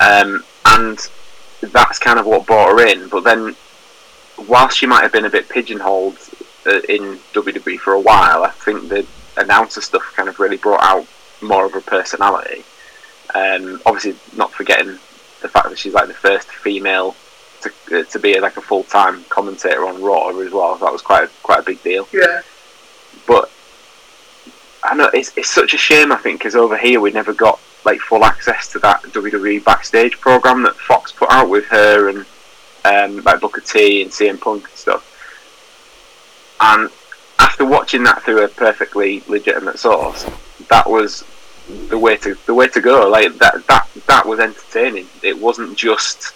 um, 0.00 0.42
and 0.66 0.98
that's 1.60 1.98
kind 1.98 2.18
of 2.18 2.26
what 2.26 2.46
brought 2.46 2.70
her 2.70 2.86
in. 2.86 3.08
But 3.08 3.24
then, 3.24 3.54
whilst 4.48 4.78
she 4.78 4.86
might 4.86 5.02
have 5.02 5.12
been 5.12 5.24
a 5.24 5.30
bit 5.30 5.48
pigeonholed 5.48 6.18
uh, 6.66 6.80
in 6.88 7.18
WWE 7.32 7.78
for 7.78 7.92
a 7.92 8.00
while, 8.00 8.44
I 8.44 8.50
think 8.50 8.88
the 8.88 9.06
announcer 9.36 9.80
stuff 9.80 10.12
kind 10.16 10.28
of 10.28 10.38
really 10.38 10.56
brought 10.56 10.82
out 10.82 11.06
more 11.40 11.64
of 11.64 11.72
her 11.72 11.80
personality. 11.80 12.64
Um, 13.34 13.80
obviously, 13.86 14.16
not 14.36 14.52
forgetting 14.52 14.98
the 15.40 15.48
fact 15.48 15.70
that 15.70 15.78
she's 15.78 15.94
like 15.94 16.08
the 16.08 16.14
first 16.14 16.48
female 16.48 17.14
to, 17.62 17.72
uh, 17.92 18.04
to 18.04 18.18
be 18.18 18.38
like 18.40 18.56
a 18.56 18.60
full 18.60 18.84
time 18.84 19.24
commentator 19.28 19.86
on 19.86 20.02
Raw 20.02 20.28
as 20.28 20.52
well. 20.52 20.76
That 20.76 20.92
was 20.92 21.02
quite 21.02 21.24
a, 21.24 21.30
quite 21.42 21.60
a 21.60 21.62
big 21.62 21.82
deal. 21.82 22.08
Yeah. 22.12 22.42
But 23.26 23.50
I 24.82 24.94
know 24.94 25.10
it's, 25.12 25.36
it's 25.36 25.50
such 25.50 25.74
a 25.74 25.78
shame. 25.78 26.12
I 26.12 26.16
think 26.16 26.40
because 26.40 26.56
over 26.56 26.76
here 26.76 27.00
we 27.00 27.10
never 27.10 27.32
got 27.32 27.60
like 27.84 28.00
full 28.00 28.24
access 28.24 28.68
to 28.72 28.78
that 28.80 29.02
WWE 29.02 29.64
backstage 29.64 30.20
program 30.20 30.62
that 30.62 30.76
Fox 30.76 31.12
put 31.12 31.30
out 31.30 31.48
with 31.48 31.64
her 31.66 32.08
and 32.08 32.26
um, 32.84 33.22
like 33.24 33.40
Booker 33.40 33.60
T 33.60 34.02
and 34.02 34.10
CM 34.10 34.40
Punk 34.40 34.64
and 34.68 34.76
stuff. 34.76 35.06
And 36.60 36.90
after 37.38 37.64
watching 37.64 38.02
that 38.04 38.22
through 38.22 38.44
a 38.44 38.48
perfectly 38.48 39.22
legitimate 39.28 39.78
source, 39.78 40.26
that 40.68 40.88
was 40.88 41.24
the 41.88 41.98
way 41.98 42.16
to 42.18 42.36
the 42.46 42.54
way 42.54 42.68
to 42.68 42.80
go. 42.80 43.08
Like 43.08 43.38
that 43.38 43.66
that 43.66 43.88
that 44.06 44.26
was 44.26 44.40
entertaining. 44.40 45.06
It 45.22 45.38
wasn't 45.38 45.76
just 45.76 46.34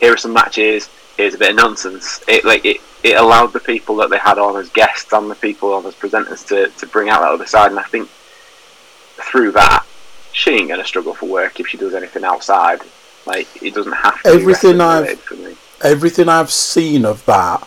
here 0.00 0.14
are 0.14 0.16
some 0.16 0.32
matches, 0.32 0.88
here's 1.16 1.34
a 1.34 1.38
bit 1.38 1.50
of 1.50 1.56
nonsense. 1.56 2.22
It 2.26 2.44
like 2.44 2.64
it, 2.64 2.78
it 3.02 3.16
allowed 3.16 3.52
the 3.52 3.60
people 3.60 3.96
that 3.96 4.10
they 4.10 4.18
had 4.18 4.38
on 4.38 4.56
as 4.56 4.68
guests 4.70 5.12
and 5.12 5.30
the 5.30 5.34
people 5.36 5.72
on 5.72 5.86
as 5.86 5.94
presenters 5.94 6.46
to, 6.48 6.68
to 6.78 6.86
bring 6.86 7.08
out 7.08 7.20
that 7.20 7.32
other 7.32 7.46
side. 7.46 7.70
And 7.70 7.78
I 7.78 7.84
think 7.84 8.08
through 8.08 9.52
that, 9.52 9.84
she 10.32 10.50
ain't 10.52 10.68
gonna 10.68 10.84
struggle 10.84 11.14
for 11.14 11.26
work 11.26 11.60
if 11.60 11.68
she 11.68 11.76
does 11.76 11.94
anything 11.94 12.24
outside. 12.24 12.80
Like 13.26 13.48
it 13.62 13.74
doesn't 13.74 13.92
have 13.92 14.22
to. 14.22 14.28
Everything 14.30 14.78
be 14.78 14.82
I've- 14.82 15.08
I've 15.10 15.20
for 15.20 15.34
me. 15.34 15.56
everything 15.82 16.28
I've 16.28 16.50
seen 16.50 17.04
of 17.04 17.24
that, 17.26 17.66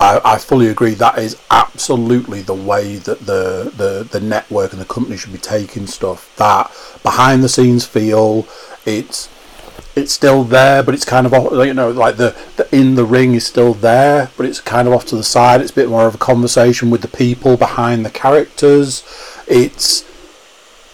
I, 0.00 0.20
I 0.24 0.38
fully 0.38 0.68
agree. 0.68 0.94
That 0.94 1.18
is 1.18 1.36
absolutely 1.50 2.42
the 2.42 2.54
way 2.54 2.96
that 2.96 3.20
the, 3.20 3.72
the, 3.76 4.06
the 4.10 4.20
network 4.20 4.72
and 4.72 4.80
the 4.80 4.84
company 4.86 5.16
should 5.16 5.32
be 5.32 5.38
taking 5.38 5.86
stuff. 5.86 6.34
That 6.36 6.70
behind 7.02 7.42
the 7.44 7.48
scenes 7.48 7.86
feel, 7.86 8.46
it's 8.84 9.28
it's 9.94 10.12
still 10.12 10.44
there, 10.44 10.82
but 10.82 10.92
it's 10.94 11.06
kind 11.06 11.26
of 11.26 11.32
off, 11.32 11.52
you 11.66 11.72
know 11.72 11.90
like 11.90 12.16
the, 12.16 12.36
the 12.56 12.68
in 12.76 12.96
the 12.96 13.04
ring 13.04 13.34
is 13.34 13.46
still 13.46 13.72
there, 13.72 14.30
but 14.36 14.44
it's 14.44 14.60
kind 14.60 14.86
of 14.88 14.92
off 14.94 15.06
to 15.06 15.16
the 15.16 15.22
side. 15.24 15.60
It's 15.62 15.70
a 15.70 15.74
bit 15.74 15.88
more 15.88 16.06
of 16.06 16.14
a 16.16 16.18
conversation 16.18 16.90
with 16.90 17.00
the 17.02 17.08
people 17.08 17.56
behind 17.56 18.04
the 18.04 18.10
characters. 18.10 19.02
It's 19.46 20.04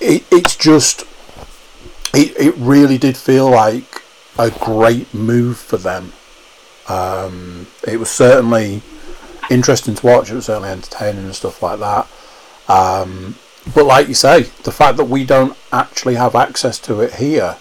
it, 0.03 0.25
it's 0.31 0.57
just 0.57 1.03
it, 2.15 2.37
it 2.39 2.55
really 2.57 2.99
did 2.99 3.17
feel 3.17 3.51
like 3.51 4.03
a 4.39 4.51
great 4.51 5.13
move 5.15 5.59
for 5.59 5.77
them. 5.77 6.13
Um, 6.89 7.69
it 7.87 7.99
was 7.99 8.11
certainly 8.11 8.83
interesting 9.51 9.95
to 9.95 10.07
watch. 10.07 10.31
It 10.31 10.35
was 10.35 10.47
certainly 10.47 10.71
entertaining 10.71 11.25
and 11.25 11.35
stuff 11.35 11.63
like 11.63 11.79
that. 11.79 12.09
Um, 12.69 13.37
but 13.75 13.87
like 13.87 14.09
you 14.09 14.15
say, 14.15 14.43
the 14.65 14.73
fact 14.73 14.97
that 14.97 15.05
we 15.05 15.25
don't 15.25 15.57
actually 15.73 16.17
have 16.17 16.35
access 16.35 16.79
to 16.81 17.01
it 17.01 17.15
here 17.15 17.57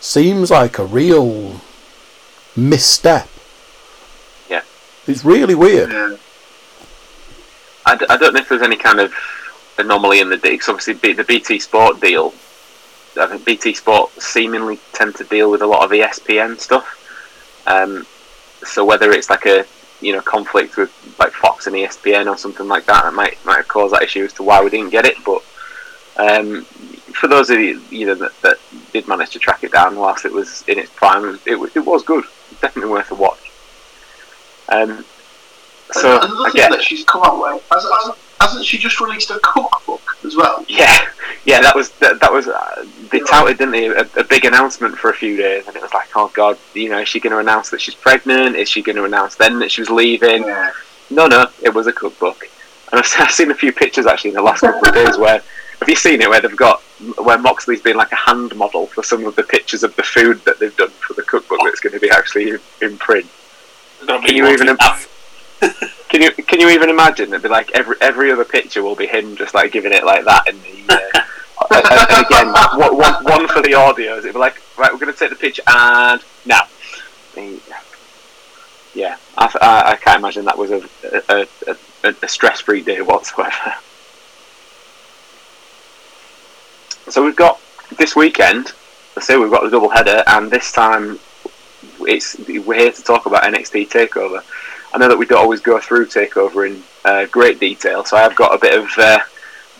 seems 0.00 0.50
like 0.50 0.78
a 0.78 0.84
real 0.84 1.60
misstep. 2.56 3.28
Yeah. 4.50 4.62
It's 5.06 5.24
really 5.24 5.54
weird. 5.54 5.90
Yeah. 5.90 6.16
I, 7.86 7.96
d- 7.96 8.06
I 8.08 8.16
don't 8.16 8.34
know 8.34 8.40
if 8.40 8.48
there's 8.48 8.62
any 8.62 8.76
kind 8.76 8.98
of 9.00 9.12
anomaly 9.78 10.20
in 10.20 10.28
the 10.30 10.36
deal. 10.36 10.58
'cause 10.58 10.68
obviously, 10.68 10.94
B- 10.94 11.12
the 11.12 11.24
BT 11.24 11.58
Sport 11.58 12.00
deal. 12.00 12.34
I 13.20 13.26
think 13.26 13.44
BT 13.44 13.74
Sport 13.74 14.10
seemingly 14.20 14.78
tend 14.92 15.14
to 15.16 15.24
deal 15.24 15.50
with 15.50 15.62
a 15.62 15.66
lot 15.66 15.84
of 15.84 15.90
ESPN 15.92 16.58
stuff. 16.58 16.86
Um, 17.66 18.06
so 18.64 18.84
whether 18.84 19.12
it's 19.12 19.30
like 19.30 19.46
a 19.46 19.64
you 20.00 20.12
know 20.12 20.20
conflict 20.20 20.76
with 20.76 20.90
like 21.18 21.32
Fox 21.32 21.66
and 21.66 21.76
ESPN 21.76 22.26
or 22.28 22.36
something 22.36 22.66
like 22.68 22.86
that, 22.86 23.04
it 23.06 23.12
might 23.12 23.42
might 23.44 23.58
have 23.58 23.68
caused 23.68 23.94
that 23.94 24.02
issue 24.02 24.24
as 24.24 24.32
to 24.34 24.42
why 24.42 24.62
we 24.62 24.70
didn't 24.70 24.90
get 24.90 25.06
it. 25.06 25.16
But 25.24 25.42
um, 26.16 26.64
for 27.14 27.28
those 27.28 27.50
of 27.50 27.58
you, 27.60 27.80
you 27.90 28.06
know 28.06 28.14
that, 28.16 28.40
that 28.42 28.58
did 28.92 29.06
manage 29.08 29.30
to 29.30 29.38
track 29.38 29.62
it 29.64 29.72
down 29.72 29.96
whilst 29.96 30.24
it 30.24 30.32
was 30.32 30.62
in 30.66 30.78
its 30.78 30.90
prime, 30.90 31.38
it 31.46 31.54
was, 31.56 31.74
it, 31.76 31.80
was- 31.84 32.02
good. 32.02 32.24
Definitely 32.60 32.92
worth 32.92 33.10
a 33.10 33.14
watch. 33.14 33.50
Um, 34.68 35.04
so 35.92 36.14
and 36.20 36.24
another 36.32 36.48
I 36.48 36.50
thing 36.50 36.70
that 36.70 36.82
she's 36.82 37.04
come 37.04 37.22
out 37.24 37.38
with, 37.40 37.62
has, 37.70 37.84
hasn't, 37.98 38.18
hasn't 38.40 38.64
she 38.64 38.78
just 38.78 39.00
released 39.00 39.30
a 39.30 39.38
cookbook 39.42 40.02
as 40.24 40.36
well? 40.36 40.64
Yeah, 40.68 41.06
yeah, 41.44 41.60
that 41.60 41.74
was 41.74 41.90
that, 41.98 42.20
that 42.20 42.32
was 42.32 42.48
uh, 42.48 42.86
they 43.10 43.20
touted, 43.20 43.58
didn't 43.58 43.72
they, 43.72 43.86
a, 43.86 44.08
a 44.16 44.24
big 44.24 44.44
announcement 44.44 44.96
for 44.96 45.10
a 45.10 45.14
few 45.14 45.36
days, 45.36 45.66
and 45.66 45.76
it 45.76 45.82
was 45.82 45.92
like, 45.92 46.08
oh 46.16 46.30
god, 46.34 46.58
you 46.74 46.88
know, 46.88 46.98
is 46.98 47.08
she 47.08 47.20
going 47.20 47.32
to 47.32 47.38
announce 47.38 47.70
that 47.70 47.80
she's 47.80 47.94
pregnant? 47.94 48.56
Is 48.56 48.68
she 48.68 48.82
going 48.82 48.96
to 48.96 49.04
announce 49.04 49.36
then 49.36 49.58
that 49.60 49.70
she 49.70 49.80
was 49.80 49.90
leaving? 49.90 50.44
Yeah. 50.44 50.72
No, 51.10 51.26
no, 51.26 51.46
it 51.62 51.74
was 51.74 51.86
a 51.86 51.92
cookbook, 51.92 52.48
and 52.90 53.00
I've, 53.00 53.12
I've 53.18 53.30
seen 53.30 53.50
a 53.50 53.54
few 53.54 53.72
pictures 53.72 54.06
actually 54.06 54.30
in 54.30 54.36
the 54.36 54.42
last 54.42 54.60
couple 54.60 54.88
of 54.88 54.94
days 54.94 55.18
where 55.18 55.42
have 55.80 55.88
you 55.88 55.96
seen 55.96 56.22
it 56.22 56.30
where 56.30 56.40
they've 56.40 56.56
got 56.56 56.80
where 57.22 57.38
Moxley's 57.38 57.82
been 57.82 57.96
like 57.96 58.12
a 58.12 58.16
hand 58.16 58.54
model 58.56 58.86
for 58.86 59.02
some 59.02 59.26
of 59.26 59.36
the 59.36 59.42
pictures 59.42 59.82
of 59.82 59.94
the 59.96 60.02
food 60.02 60.40
that 60.44 60.58
they've 60.58 60.76
done 60.76 60.90
for 60.90 61.14
the 61.14 61.22
cookbook 61.22 61.58
that's 61.64 61.80
going 61.80 61.92
to 61.92 62.00
be 62.00 62.10
actually 62.10 62.50
in, 62.50 62.60
in 62.80 62.96
print. 62.96 63.26
Can 64.06 64.36
you 64.36 64.46
even 64.48 64.68
watching 64.68 64.76
that. 65.60 65.90
Can 66.14 66.22
you 66.22 66.30
can 66.30 66.60
you 66.60 66.68
even 66.68 66.90
imagine? 66.90 67.30
It'd 67.30 67.42
be 67.42 67.48
like 67.48 67.72
every 67.72 67.96
every 68.00 68.30
other 68.30 68.44
picture 68.44 68.84
will 68.84 68.94
be 68.94 69.04
him 69.04 69.34
just 69.34 69.52
like 69.52 69.72
giving 69.72 69.92
it 69.92 70.04
like 70.04 70.24
that 70.24 70.48
in 70.48 70.54
the. 70.62 70.94
Uh, 70.94 71.66
and, 71.72 71.84
and 71.84 72.24
again, 72.24 72.46
one, 72.78 73.24
one, 73.24 73.48
for 73.48 73.60
the 73.62 73.70
audios. 73.70 74.18
It'd 74.18 74.32
be 74.32 74.38
like, 74.38 74.62
right, 74.78 74.92
we're 74.92 75.00
going 75.00 75.12
to 75.12 75.18
take 75.18 75.30
the 75.30 75.34
picture 75.34 75.62
and 75.66 76.22
now. 76.46 76.68
Yeah, 78.94 79.16
I, 79.36 79.58
I, 79.60 79.90
I 79.90 79.96
can't 79.96 80.20
imagine 80.20 80.44
that 80.44 80.56
was 80.56 80.70
a 80.70 80.88
a, 81.28 81.48
a, 82.04 82.14
a 82.22 82.28
stress-free 82.28 82.82
day 82.82 83.00
whatsoever. 83.00 83.74
So 87.08 87.24
we've 87.24 87.34
got 87.34 87.60
this 87.98 88.14
weekend. 88.14 88.72
Let's 89.16 89.26
say 89.26 89.36
we've 89.36 89.50
got 89.50 89.64
the 89.64 89.70
double 89.70 89.88
header, 89.88 90.22
and 90.28 90.48
this 90.48 90.70
time 90.70 91.18
it's 92.02 92.38
we're 92.48 92.78
here 92.78 92.92
to 92.92 93.02
talk 93.02 93.26
about 93.26 93.42
NXT 93.42 93.88
Takeover. 93.88 94.44
I 94.94 94.98
know 94.98 95.08
that 95.08 95.18
we 95.18 95.26
don't 95.26 95.40
always 95.40 95.60
go 95.60 95.80
through 95.80 96.06
Takeover 96.06 96.70
in 96.70 96.80
uh, 97.04 97.26
great 97.26 97.58
detail, 97.58 98.04
so 98.04 98.16
I've 98.16 98.36
got 98.36 98.54
a 98.54 98.58
bit 98.58 98.78
of 98.78 98.88
uh, 98.96 99.18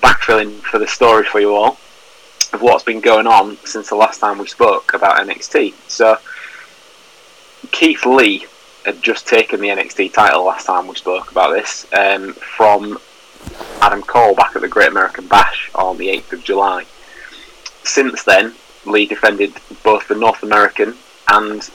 backfilling 0.02 0.58
for 0.62 0.80
the 0.80 0.88
story 0.88 1.24
for 1.24 1.38
you 1.38 1.54
all 1.54 1.78
of 2.52 2.60
what's 2.60 2.82
been 2.82 3.00
going 3.00 3.28
on 3.28 3.56
since 3.64 3.90
the 3.90 3.94
last 3.94 4.18
time 4.18 4.38
we 4.38 4.48
spoke 4.48 4.92
about 4.92 5.18
NXT. 5.18 5.72
So 5.86 6.18
Keith 7.70 8.04
Lee 8.04 8.46
had 8.84 9.00
just 9.02 9.28
taken 9.28 9.60
the 9.60 9.68
NXT 9.68 10.12
title 10.12 10.44
last 10.44 10.66
time 10.66 10.88
we 10.88 10.96
spoke 10.96 11.30
about 11.30 11.52
this 11.52 11.86
um, 11.92 12.32
from 12.34 12.98
Adam 13.82 14.02
Cole 14.02 14.34
back 14.34 14.56
at 14.56 14.62
the 14.62 14.68
Great 14.68 14.88
American 14.88 15.28
Bash 15.28 15.70
on 15.76 15.96
the 15.96 16.08
8th 16.08 16.32
of 16.32 16.42
July. 16.42 16.86
Since 17.84 18.24
then, 18.24 18.52
Lee 18.84 19.06
defended 19.06 19.52
both 19.84 20.08
the 20.08 20.16
North 20.16 20.42
American 20.42 20.96
and 21.28 21.70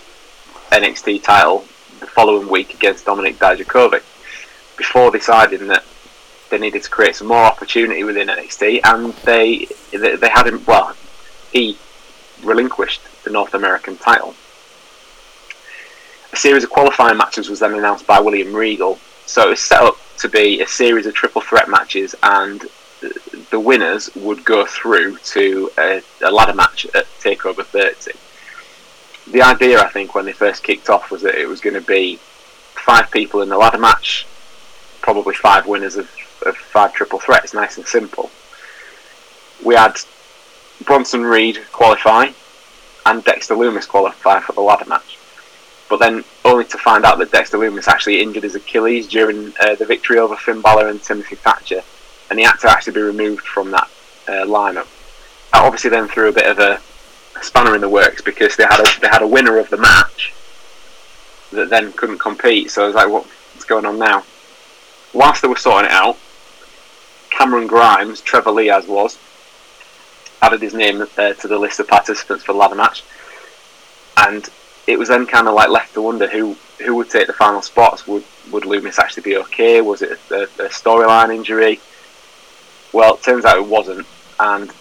NXT 0.71 1.23
title 1.23 1.63
the 1.99 2.07
following 2.07 2.49
week 2.49 2.73
against 2.73 3.05
Dominik 3.05 3.35
Dijakovic 3.35 4.03
before 4.77 5.11
deciding 5.11 5.67
that 5.67 5.83
they 6.49 6.57
needed 6.57 6.83
to 6.83 6.89
create 6.89 7.15
some 7.15 7.27
more 7.27 7.43
opportunity 7.43 8.03
within 8.03 8.27
NXT 8.27 8.81
and 8.83 9.13
they 9.25 9.67
they, 9.91 10.29
had 10.29 10.47
him 10.47 10.63
well 10.65 10.95
he 11.51 11.77
relinquished 12.43 13.01
the 13.23 13.29
North 13.29 13.53
American 13.53 13.97
title. 13.97 14.33
A 16.31 16.35
series 16.37 16.63
of 16.63 16.69
qualifying 16.69 17.17
matches 17.17 17.49
was 17.49 17.59
then 17.59 17.73
announced 17.73 18.07
by 18.07 18.19
William 18.19 18.55
Regal, 18.55 18.99
so 19.25 19.47
it 19.47 19.49
was 19.49 19.59
set 19.59 19.81
up 19.81 19.97
to 20.19 20.29
be 20.29 20.61
a 20.61 20.67
series 20.67 21.05
of 21.05 21.13
triple 21.13 21.41
threat 21.41 21.69
matches 21.69 22.15
and 22.23 22.65
the 23.49 23.59
winners 23.59 24.13
would 24.15 24.43
go 24.45 24.65
through 24.65 25.17
to 25.17 25.69
a, 25.77 26.01
a 26.23 26.31
ladder 26.31 26.53
match 26.53 26.85
at 26.93 27.05
Takeover 27.19 27.65
30 27.65 28.11
the 29.31 29.41
idea, 29.41 29.81
I 29.81 29.89
think, 29.89 30.15
when 30.15 30.25
they 30.25 30.31
first 30.31 30.63
kicked 30.63 30.89
off 30.89 31.11
was 31.11 31.21
that 31.21 31.35
it 31.35 31.47
was 31.47 31.61
going 31.61 31.75
to 31.75 31.81
be 31.81 32.17
five 32.73 33.11
people 33.11 33.41
in 33.41 33.49
the 33.49 33.57
ladder 33.57 33.77
match, 33.77 34.25
probably 35.01 35.35
five 35.35 35.67
winners 35.67 35.95
of, 35.95 36.09
of 36.45 36.57
five 36.57 36.93
triple 36.93 37.19
threats, 37.19 37.53
nice 37.53 37.77
and 37.77 37.87
simple. 37.87 38.31
We 39.63 39.75
had 39.75 39.97
Bronson 40.85 41.23
Reed 41.23 41.59
qualify 41.71 42.31
and 43.05 43.23
Dexter 43.23 43.55
Lumis 43.55 43.87
qualify 43.87 44.39
for 44.39 44.53
the 44.53 44.61
ladder 44.61 44.85
match. 44.85 45.17
But 45.89 45.99
then 45.99 46.23
only 46.45 46.65
to 46.65 46.77
find 46.77 47.03
out 47.05 47.17
that 47.17 47.31
Dexter 47.31 47.57
Lumis 47.57 47.87
actually 47.87 48.21
injured 48.21 48.43
his 48.43 48.55
Achilles 48.55 49.07
during 49.07 49.53
uh, 49.59 49.75
the 49.75 49.85
victory 49.85 50.19
over 50.19 50.35
Finn 50.35 50.61
Balor 50.61 50.87
and 50.87 51.01
Timothy 51.01 51.35
Thatcher, 51.35 51.81
and 52.29 52.39
he 52.39 52.45
had 52.45 52.57
to 52.57 52.69
actually 52.69 52.93
be 52.93 53.01
removed 53.01 53.45
from 53.45 53.71
that 53.71 53.89
uh, 54.27 54.45
lineup. 54.45 54.87
That 55.51 55.63
obviously 55.63 55.89
then 55.89 56.07
threw 56.07 56.29
a 56.29 56.33
bit 56.33 56.45
of 56.45 56.59
a 56.59 56.79
spanner 57.43 57.75
in 57.75 57.81
the 57.81 57.89
works 57.89 58.21
because 58.21 58.55
they 58.55 58.63
had 58.63 58.79
a 58.79 58.99
they 58.99 59.07
had 59.07 59.21
a 59.21 59.27
winner 59.27 59.57
of 59.57 59.69
the 59.69 59.77
match 59.77 60.33
that 61.51 61.69
then 61.69 61.91
couldn't 61.93 62.19
compete. 62.19 62.71
So 62.71 62.83
I 62.83 62.87
was 62.87 62.95
like, 62.95 63.09
what's 63.09 63.65
going 63.65 63.85
on 63.85 63.97
now? 63.97 64.23
Whilst 65.13 65.41
they 65.41 65.47
were 65.47 65.55
sorting 65.55 65.89
it 65.89 65.91
out, 65.91 66.17
Cameron 67.31 67.67
Grimes, 67.67 68.21
Trevor 68.21 68.51
Lee 68.51 68.69
as 68.69 68.87
was, 68.87 69.17
added 70.41 70.61
his 70.61 70.73
name 70.73 71.01
uh, 71.01 71.33
to 71.33 71.47
the 71.47 71.57
list 71.57 71.79
of 71.79 71.87
participants 71.87 72.43
for 72.43 72.53
the 72.53 72.59
ladder 72.59 72.75
match, 72.75 73.03
and 74.17 74.47
it 74.87 74.97
was 74.97 75.09
then 75.09 75.25
kind 75.25 75.47
of 75.47 75.53
like 75.53 75.69
left 75.69 75.93
to 75.93 76.01
wonder 76.01 76.27
who 76.27 76.55
who 76.79 76.95
would 76.95 77.09
take 77.09 77.27
the 77.27 77.33
final 77.33 77.61
spots. 77.61 78.07
Would 78.07 78.23
would 78.51 78.63
Lumis 78.63 78.99
actually 78.99 79.23
be 79.23 79.37
okay? 79.37 79.81
Was 79.81 80.01
it 80.01 80.19
a, 80.31 80.43
a 80.43 80.69
storyline 80.69 81.33
injury? 81.33 81.79
Well, 82.93 83.15
it 83.15 83.23
turns 83.23 83.45
out 83.45 83.57
it 83.57 83.67
wasn't, 83.67 84.07
and 84.39 84.71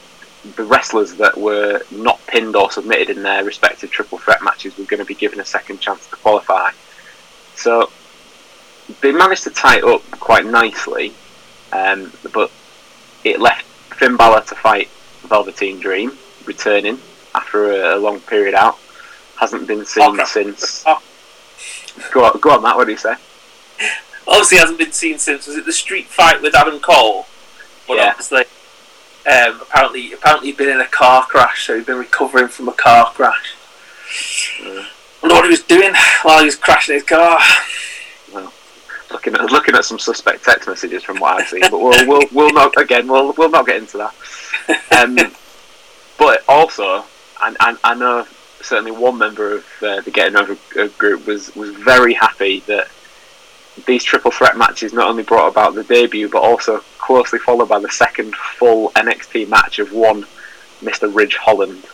the 0.56 0.64
wrestlers 0.64 1.14
that 1.14 1.36
were 1.36 1.82
not 1.90 2.24
pinned 2.26 2.54
or 2.56 2.70
submitted 2.70 3.10
in 3.16 3.22
their 3.22 3.44
respective 3.44 3.90
triple 3.90 4.18
threat 4.18 4.42
matches 4.42 4.76
were 4.78 4.84
going 4.84 4.98
to 5.00 5.04
be 5.06 5.14
given 5.14 5.40
a 5.40 5.44
second 5.44 5.80
chance 5.80 6.06
to 6.08 6.16
qualify. 6.16 6.70
So 7.56 7.90
they 9.00 9.12
managed 9.12 9.44
to 9.44 9.50
tie 9.50 9.78
it 9.78 9.84
up 9.84 10.02
quite 10.12 10.46
nicely, 10.46 11.12
um, 11.72 12.12
but 12.32 12.50
it 13.24 13.40
left 13.40 13.64
Finn 13.94 14.16
Balor 14.16 14.42
to 14.42 14.54
fight 14.54 14.88
Velveteen 15.22 15.80
Dream, 15.80 16.12
returning 16.46 16.98
after 17.34 17.72
a, 17.72 17.96
a 17.96 17.98
long 17.98 18.20
period 18.20 18.54
out. 18.54 18.78
Hasn't 19.36 19.66
been 19.66 19.84
seen 19.84 20.14
Okay. 20.14 20.24
since. 20.24 20.84
Oh. 20.86 21.02
Go 22.12 22.24
on, 22.24 22.38
go 22.40 22.50
on, 22.50 22.62
Matt. 22.62 22.76
What 22.76 22.86
do 22.86 22.92
you 22.92 22.98
say? 22.98 23.14
Obviously, 24.26 24.58
hasn't 24.58 24.78
been 24.78 24.92
seen 24.92 25.18
since 25.18 25.46
was 25.46 25.56
it 25.56 25.64
the 25.66 25.72
street 25.72 26.06
fight 26.06 26.40
with 26.42 26.54
Adam 26.54 26.78
Cole? 26.80 27.26
But 27.86 27.96
Yeah. 27.96 28.10
obviously, 28.10 28.44
um, 29.28 29.60
apparently, 29.60 30.12
apparently 30.12 30.48
he'd 30.48 30.56
been 30.56 30.70
in 30.70 30.80
a 30.80 30.86
car 30.86 31.24
crash, 31.26 31.66
so 31.66 31.76
he'd 31.76 31.86
been 31.86 31.98
recovering 31.98 32.48
from 32.48 32.68
a 32.68 32.72
car 32.72 33.06
crash. 33.12 33.56
Mm. 34.62 34.84
I 34.84 35.26
wonder 35.26 35.34
what 35.34 35.44
he 35.44 35.50
was 35.50 35.62
doing 35.62 35.94
while 36.22 36.38
he 36.38 36.46
was 36.46 36.56
crashing 36.56 36.94
his 36.94 37.02
car. 37.04 37.38
Well, 38.32 38.52
Looking 39.10 39.34
at 39.34 39.40
looking 39.50 39.74
at 39.74 39.86
some 39.86 39.98
suspect 39.98 40.44
text 40.44 40.68
messages 40.68 41.02
from 41.02 41.18
what 41.18 41.40
I've 41.40 41.48
seen, 41.48 41.62
but 41.62 41.80
we'll 41.80 42.06
we'll, 42.06 42.28
we'll 42.30 42.52
not 42.52 42.78
again. 42.80 43.08
We'll 43.08 43.32
we'll 43.38 43.50
not 43.50 43.66
get 43.66 43.76
into 43.76 43.96
that. 43.98 44.14
Um, 44.98 45.16
but 46.18 46.44
also, 46.46 47.04
and 47.42 47.56
I, 47.58 47.76
I 47.84 47.94
know 47.94 48.26
certainly 48.60 48.90
one 48.90 49.16
member 49.16 49.54
of 49.54 49.64
uh, 49.82 50.00
the 50.02 50.10
Getting 50.10 50.36
Over 50.36 50.58
group 50.98 51.26
was 51.26 51.54
was 51.56 51.70
very 51.70 52.12
happy 52.12 52.60
that 52.66 52.88
these 53.86 54.04
triple 54.04 54.30
threat 54.30 54.56
matches 54.56 54.92
not 54.92 55.08
only 55.08 55.22
brought 55.22 55.48
about 55.48 55.74
the 55.74 55.84
debut, 55.84 56.28
but 56.28 56.42
also 56.42 56.80
closely 56.98 57.38
followed 57.38 57.68
by 57.68 57.78
the 57.78 57.90
second 57.90 58.34
full 58.34 58.90
NXT 58.90 59.48
match 59.48 59.78
of 59.78 59.92
one 59.92 60.26
Mr. 60.80 61.12
Ridge 61.14 61.36
Holland. 61.36 61.84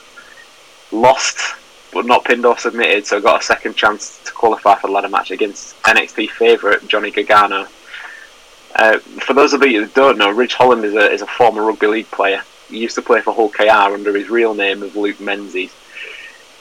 Lost, 0.92 1.56
but 1.92 2.06
not 2.06 2.24
pinned 2.24 2.44
or 2.44 2.58
submitted, 2.58 3.06
so 3.06 3.20
got 3.20 3.42
a 3.42 3.44
second 3.44 3.76
chance 3.76 4.22
to 4.24 4.32
qualify 4.32 4.76
for 4.76 4.88
the 4.88 4.92
ladder 4.92 5.08
match 5.08 5.30
against 5.30 5.80
NXT 5.82 6.30
favourite 6.30 6.86
Johnny 6.86 7.10
Gargano. 7.10 7.66
Uh, 8.74 8.98
for 8.98 9.34
those 9.34 9.52
of 9.52 9.62
you 9.64 9.82
that 9.86 9.94
don't 9.94 10.18
know, 10.18 10.30
Ridge 10.30 10.54
Holland 10.54 10.84
is 10.84 10.94
a, 10.94 11.10
is 11.10 11.22
a 11.22 11.26
former 11.26 11.62
rugby 11.62 11.86
league 11.86 12.10
player. 12.10 12.42
He 12.68 12.78
used 12.78 12.96
to 12.96 13.02
play 13.02 13.20
for 13.20 13.32
Hull 13.32 13.48
KR 13.50 13.94
under 13.94 14.16
his 14.16 14.28
real 14.28 14.54
name 14.54 14.82
of 14.82 14.96
Luke 14.96 15.20
Menzies. 15.20 15.72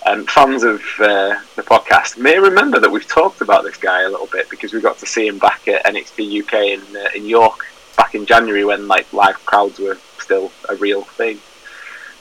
Um, 0.06 0.26
fans 0.26 0.64
of 0.64 0.82
uh, 1.00 1.40
the 1.56 1.64
podcast 1.64 2.18
may 2.18 2.38
remember 2.38 2.80
that 2.80 2.92
we've 2.92 3.08
talked 3.08 3.40
about 3.40 3.64
this 3.64 3.78
guy 3.78 4.02
a 4.02 4.10
little 4.10 4.28
bit 4.28 4.50
because 4.50 4.74
we 4.74 4.82
got 4.82 4.98
to 4.98 5.06
see 5.06 5.28
him 5.28 5.40
back 5.40 5.66
at 5.68 5.86
NXT 5.86 6.44
UK 6.44 6.54
in 6.78 6.96
uh, 6.98 7.10
in 7.16 7.26
York 7.26 7.66
back 7.96 8.14
in 8.14 8.26
January 8.26 8.66
when 8.66 8.88
like 8.88 9.12
live 9.14 9.44
crowds 9.46 9.80
were 9.80 9.98
still 10.20 10.52
a 10.68 10.76
real 10.76 11.04
thing. 11.04 11.40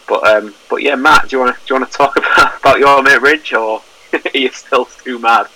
But 0.09 0.27
um, 0.29 0.55
but 0.71 0.83
yeah, 0.83 0.95
Matt, 0.95 1.29
do 1.29 1.37
you 1.37 1.43
want 1.43 1.57
to 1.57 1.67
do 1.67 1.75
you 1.75 1.81
want 1.81 1.91
to 1.91 1.97
talk 1.97 2.17
about, 2.19 2.61
about 2.61 2.79
your 2.79 3.03
mate 3.03 3.21
Ridge 3.21 3.53
or 3.53 3.83
are 4.13 4.21
you 4.33 4.51
still 4.51 4.85
too 4.85 5.19
mad? 5.19 5.49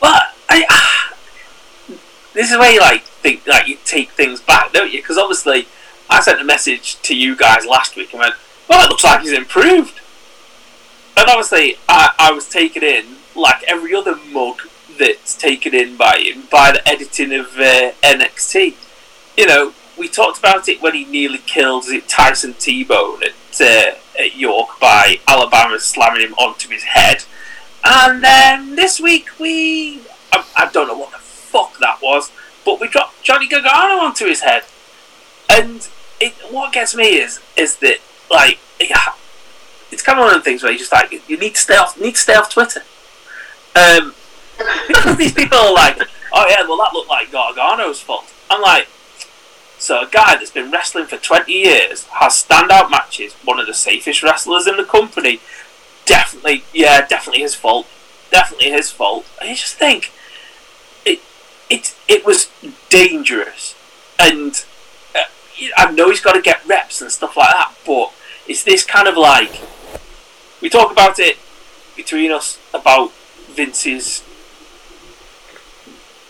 But 0.00 0.22
I, 0.48 1.12
this 2.32 2.50
is 2.50 2.56
where 2.56 2.72
you 2.72 2.80
like 2.80 3.02
think 3.02 3.46
like 3.46 3.66
you 3.66 3.76
take 3.84 4.10
things 4.12 4.40
back, 4.40 4.72
don't 4.72 4.90
you? 4.90 5.02
Because 5.02 5.18
obviously, 5.18 5.68
I 6.08 6.20
sent 6.20 6.40
a 6.40 6.44
message 6.44 7.00
to 7.02 7.14
you 7.14 7.36
guys 7.36 7.66
last 7.66 7.94
week 7.94 8.12
and 8.12 8.20
went, 8.20 8.34
"Well, 8.70 8.86
it 8.86 8.88
looks 8.88 9.04
like 9.04 9.20
he's 9.20 9.32
improved." 9.32 10.00
And 11.18 11.28
obviously, 11.28 11.74
I, 11.88 12.12
I 12.16 12.30
was 12.30 12.48
taken 12.48 12.84
in 12.84 13.16
like 13.34 13.64
every 13.64 13.92
other 13.92 14.14
mug 14.30 14.60
that's 15.00 15.36
taken 15.36 15.74
in 15.74 15.96
by 15.96 16.18
him 16.18 16.44
by 16.48 16.70
the 16.70 16.88
editing 16.88 17.32
of 17.32 17.58
uh, 17.58 17.90
NXT. 18.04 18.76
You 19.36 19.46
know, 19.46 19.72
we 19.98 20.06
talked 20.06 20.38
about 20.38 20.68
it 20.68 20.80
when 20.80 20.94
he 20.94 21.04
nearly 21.04 21.38
killed 21.38 21.86
Tyson 22.06 22.54
T-Bone 22.54 23.22
at, 23.24 23.60
uh, 23.60 23.96
at 24.16 24.36
York 24.36 24.78
by 24.80 25.18
Alabama 25.26 25.80
slamming 25.80 26.22
him 26.22 26.34
onto 26.34 26.68
his 26.68 26.84
head. 26.84 27.24
And 27.84 28.22
then 28.22 28.76
this 28.76 29.00
week 29.00 29.40
we, 29.40 30.02
I, 30.32 30.44
I 30.56 30.70
don't 30.70 30.86
know 30.86 30.96
what 30.96 31.10
the 31.10 31.18
fuck 31.18 31.80
that 31.80 31.98
was, 32.00 32.30
but 32.64 32.80
we 32.80 32.86
dropped 32.86 33.24
Johnny 33.24 33.48
Gargano 33.48 34.04
onto 34.04 34.26
his 34.26 34.42
head. 34.42 34.62
And 35.50 35.88
it, 36.20 36.34
what 36.52 36.72
gets 36.72 36.94
me 36.94 37.16
is 37.16 37.40
is 37.56 37.78
that 37.78 37.98
like 38.30 38.60
it's 39.90 40.02
kind 40.02 40.18
of 40.18 40.24
one 40.24 40.34
of 40.34 40.40
the 40.40 40.44
things 40.44 40.62
where 40.62 40.72
you 40.72 40.78
just 40.78 40.92
like 40.92 41.12
you 41.28 41.36
need 41.36 41.54
to 41.54 41.60
stay 41.60 41.76
off 41.76 41.98
need 42.00 42.12
to 42.12 42.20
stay 42.20 42.34
off 42.34 42.50
Twitter. 42.50 42.82
Um, 43.74 44.14
because 44.88 45.16
these 45.18 45.32
people 45.32 45.58
are 45.58 45.72
like, 45.72 45.98
oh 46.32 46.46
yeah, 46.48 46.66
well 46.66 46.78
that 46.78 46.92
looked 46.92 47.08
like 47.08 47.30
Gargano's 47.30 48.00
fault. 48.00 48.32
I'm 48.50 48.60
like, 48.60 48.88
so 49.78 50.02
a 50.02 50.08
guy 50.10 50.36
that's 50.36 50.50
been 50.50 50.70
wrestling 50.70 51.06
for 51.06 51.16
20 51.16 51.52
years 51.52 52.04
has 52.06 52.44
standout 52.44 52.90
matches, 52.90 53.34
one 53.44 53.60
of 53.60 53.66
the 53.66 53.74
safest 53.74 54.22
wrestlers 54.22 54.66
in 54.66 54.76
the 54.76 54.84
company. 54.84 55.40
Definitely, 56.04 56.64
yeah, 56.72 57.06
definitely 57.06 57.42
his 57.42 57.54
fault. 57.54 57.86
Definitely 58.30 58.70
his 58.70 58.90
fault. 58.90 59.26
And 59.40 59.50
you 59.50 59.54
just 59.54 59.76
think 59.76 60.12
it, 61.06 61.20
it, 61.70 61.94
it 62.08 62.26
was 62.26 62.50
dangerous, 62.88 63.74
and 64.18 64.64
uh, 65.14 65.24
I 65.76 65.92
know 65.92 66.10
he's 66.10 66.20
got 66.20 66.32
to 66.32 66.42
get 66.42 66.66
reps 66.66 67.00
and 67.00 67.10
stuff 67.10 67.36
like 67.36 67.50
that. 67.50 67.74
But 67.86 68.12
it's 68.48 68.64
this 68.64 68.84
kind 68.84 69.06
of 69.06 69.16
like 69.16 69.60
we 70.60 70.68
talk 70.68 70.90
about 70.90 71.18
it 71.18 71.38
between 71.96 72.30
us 72.32 72.58
about 72.72 73.12
Vince's 73.50 74.22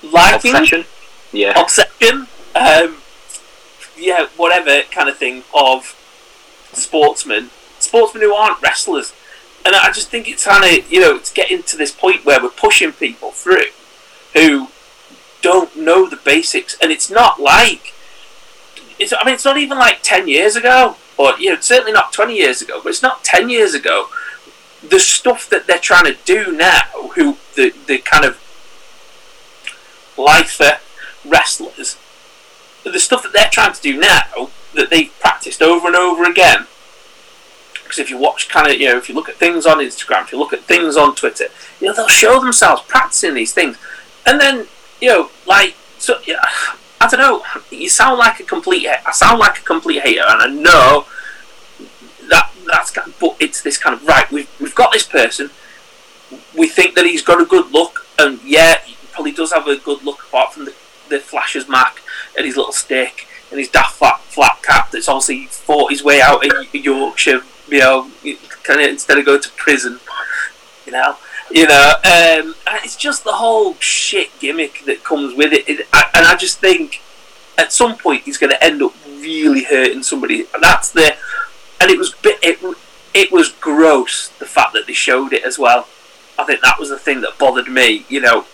liking 0.02 0.54
Obsession? 0.54 0.84
Yeah. 1.32 1.60
obsession, 1.60 2.26
um, 2.54 2.96
yeah, 3.96 4.28
whatever 4.36 4.82
kind 4.90 5.08
of 5.08 5.18
thing 5.18 5.42
of 5.54 5.94
sportsmen, 6.72 7.50
sportsmen 7.78 8.22
who 8.22 8.32
aren't 8.32 8.62
wrestlers, 8.62 9.12
and 9.66 9.74
I 9.76 9.90
just 9.92 10.08
think 10.08 10.28
it's 10.28 10.46
kind 10.46 10.64
of 10.64 10.90
you 10.90 11.00
know 11.00 11.16
it's 11.16 11.32
getting 11.32 11.62
to 11.64 11.76
this 11.76 11.92
point 11.92 12.24
where 12.24 12.42
we're 12.42 12.48
pushing 12.48 12.92
people 12.92 13.32
through 13.32 13.66
who 14.32 14.68
don't 15.42 15.76
know 15.76 16.08
the 16.08 16.16
basics, 16.16 16.76
and 16.80 16.90
it's 16.90 17.10
not 17.10 17.40
like 17.40 17.92
it's. 18.98 19.12
I 19.12 19.24
mean, 19.24 19.34
it's 19.34 19.44
not 19.44 19.56
even 19.58 19.78
like 19.78 19.98
ten 20.02 20.28
years 20.28 20.56
ago, 20.56 20.96
or 21.18 21.38
you 21.38 21.50
know, 21.50 21.60
certainly 21.60 21.92
not 21.92 22.12
twenty 22.12 22.36
years 22.36 22.62
ago, 22.62 22.80
but 22.82 22.90
it's 22.90 23.02
not 23.02 23.24
ten 23.24 23.50
years 23.50 23.74
ago. 23.74 24.08
The 24.88 25.00
stuff 25.00 25.50
that 25.50 25.66
they're 25.66 25.78
trying 25.78 26.04
to 26.04 26.16
do 26.24 26.52
now, 26.52 26.82
who 27.14 27.36
the 27.56 27.74
the 27.86 27.98
kind 27.98 28.24
of 28.24 28.38
lifer 30.16 30.78
wrestlers, 31.26 31.98
the 32.84 32.98
stuff 32.98 33.22
that 33.22 33.32
they're 33.32 33.50
trying 33.50 33.72
to 33.72 33.80
do 33.80 33.98
now 33.98 34.50
that 34.74 34.90
they've 34.90 35.12
practiced 35.20 35.62
over 35.62 35.88
and 35.88 35.96
over 35.96 36.24
again. 36.24 36.66
Because 37.82 37.98
if 37.98 38.10
you 38.10 38.18
watch 38.18 38.48
kind 38.48 38.70
of, 38.70 38.78
you 38.78 38.88
know, 38.88 38.98
if 38.98 39.08
you 39.08 39.14
look 39.14 39.28
at 39.28 39.36
things 39.36 39.64
on 39.64 39.78
Instagram, 39.78 40.24
if 40.24 40.32
you 40.32 40.38
look 40.38 40.52
at 40.52 40.64
things 40.64 40.96
on 40.96 41.14
Twitter, 41.14 41.46
you 41.80 41.86
know, 41.86 41.94
they'll 41.94 42.06
show 42.06 42.38
themselves 42.38 42.82
practicing 42.82 43.32
these 43.32 43.54
things. 43.54 43.78
And 44.26 44.38
then, 44.38 44.66
you 45.00 45.08
know, 45.08 45.30
like, 45.46 45.74
so, 45.98 46.18
yeah, 46.26 46.44
I 47.00 47.06
don't 47.08 47.20
know, 47.20 47.44
you 47.70 47.88
sound 47.88 48.18
like 48.18 48.40
a 48.40 48.42
complete, 48.42 48.86
I 48.88 49.12
sound 49.12 49.38
like 49.38 49.58
a 49.58 49.62
complete 49.62 50.02
hater, 50.02 50.24
and 50.26 50.42
I 50.42 50.48
know 50.48 51.06
that 52.28 52.52
that's, 52.66 52.92
but 53.20 53.36
it's 53.38 53.62
this 53.62 53.78
kind 53.78 53.94
of, 53.94 54.06
right, 54.06 54.30
we've, 54.32 54.50
we've 54.60 54.74
got 54.74 54.92
this 54.92 55.04
person, 55.04 55.50
we 56.56 56.68
think 56.68 56.94
that 56.96 57.06
he's 57.06 57.22
got 57.22 57.40
a 57.40 57.44
good 57.44 57.70
look, 57.70 58.06
and 58.18 58.40
yeah, 58.42 58.80
he 58.84 58.96
probably 59.12 59.32
does 59.32 59.52
have 59.52 59.66
a 59.68 59.76
good 59.76 60.02
look 60.02 60.24
apart 60.24 60.52
from 60.52 60.64
the, 60.64 60.74
the 61.08 61.20
flashes 61.20 61.68
mark 61.68 62.02
and 62.36 62.44
his 62.44 62.56
little 62.56 62.72
stick 62.72 63.26
and 63.50 63.58
his 63.58 63.68
daft 63.68 63.96
flat, 63.96 64.20
flat 64.20 64.62
cap 64.62 64.90
that's 64.90 65.08
obviously 65.08 65.46
fought 65.46 65.90
his 65.90 66.02
way 66.02 66.20
out 66.20 66.44
in 66.44 66.52
Yorkshire, 66.72 67.42
you 67.68 67.78
know, 67.78 68.10
kind 68.64 68.80
of 68.80 68.88
instead 68.88 69.18
of 69.18 69.24
going 69.24 69.40
to 69.40 69.50
prison, 69.50 70.00
you 70.84 70.92
know. 70.92 71.16
You 71.50 71.66
know, 71.66 71.92
um, 72.04 72.54
it's 72.84 72.96
just 72.96 73.24
the 73.24 73.32
whole 73.32 73.74
shit 73.76 74.38
gimmick 74.38 74.84
that 74.84 75.02
comes 75.02 75.34
with 75.34 75.52
it, 75.52 75.68
it 75.68 75.88
I, 75.92 76.10
and 76.14 76.26
I 76.26 76.36
just 76.36 76.58
think 76.58 77.00
at 77.56 77.72
some 77.72 77.96
point 77.96 78.22
he's 78.22 78.36
going 78.36 78.50
to 78.50 78.62
end 78.62 78.82
up 78.82 78.92
really 79.06 79.64
hurting 79.64 80.02
somebody. 80.02 80.46
And 80.52 80.62
that's 80.62 80.92
the, 80.92 81.16
and 81.80 81.90
it 81.90 81.98
was 81.98 82.14
bit, 82.14 82.38
it 82.42 82.58
it 83.14 83.32
was 83.32 83.50
gross 83.50 84.28
the 84.38 84.46
fact 84.46 84.74
that 84.74 84.86
they 84.86 84.92
showed 84.92 85.32
it 85.32 85.44
as 85.44 85.58
well. 85.58 85.88
I 86.38 86.44
think 86.44 86.60
that 86.60 86.78
was 86.78 86.88
the 86.90 86.98
thing 86.98 87.20
that 87.22 87.38
bothered 87.38 87.68
me. 87.68 88.04
You 88.08 88.20
know, 88.20 88.46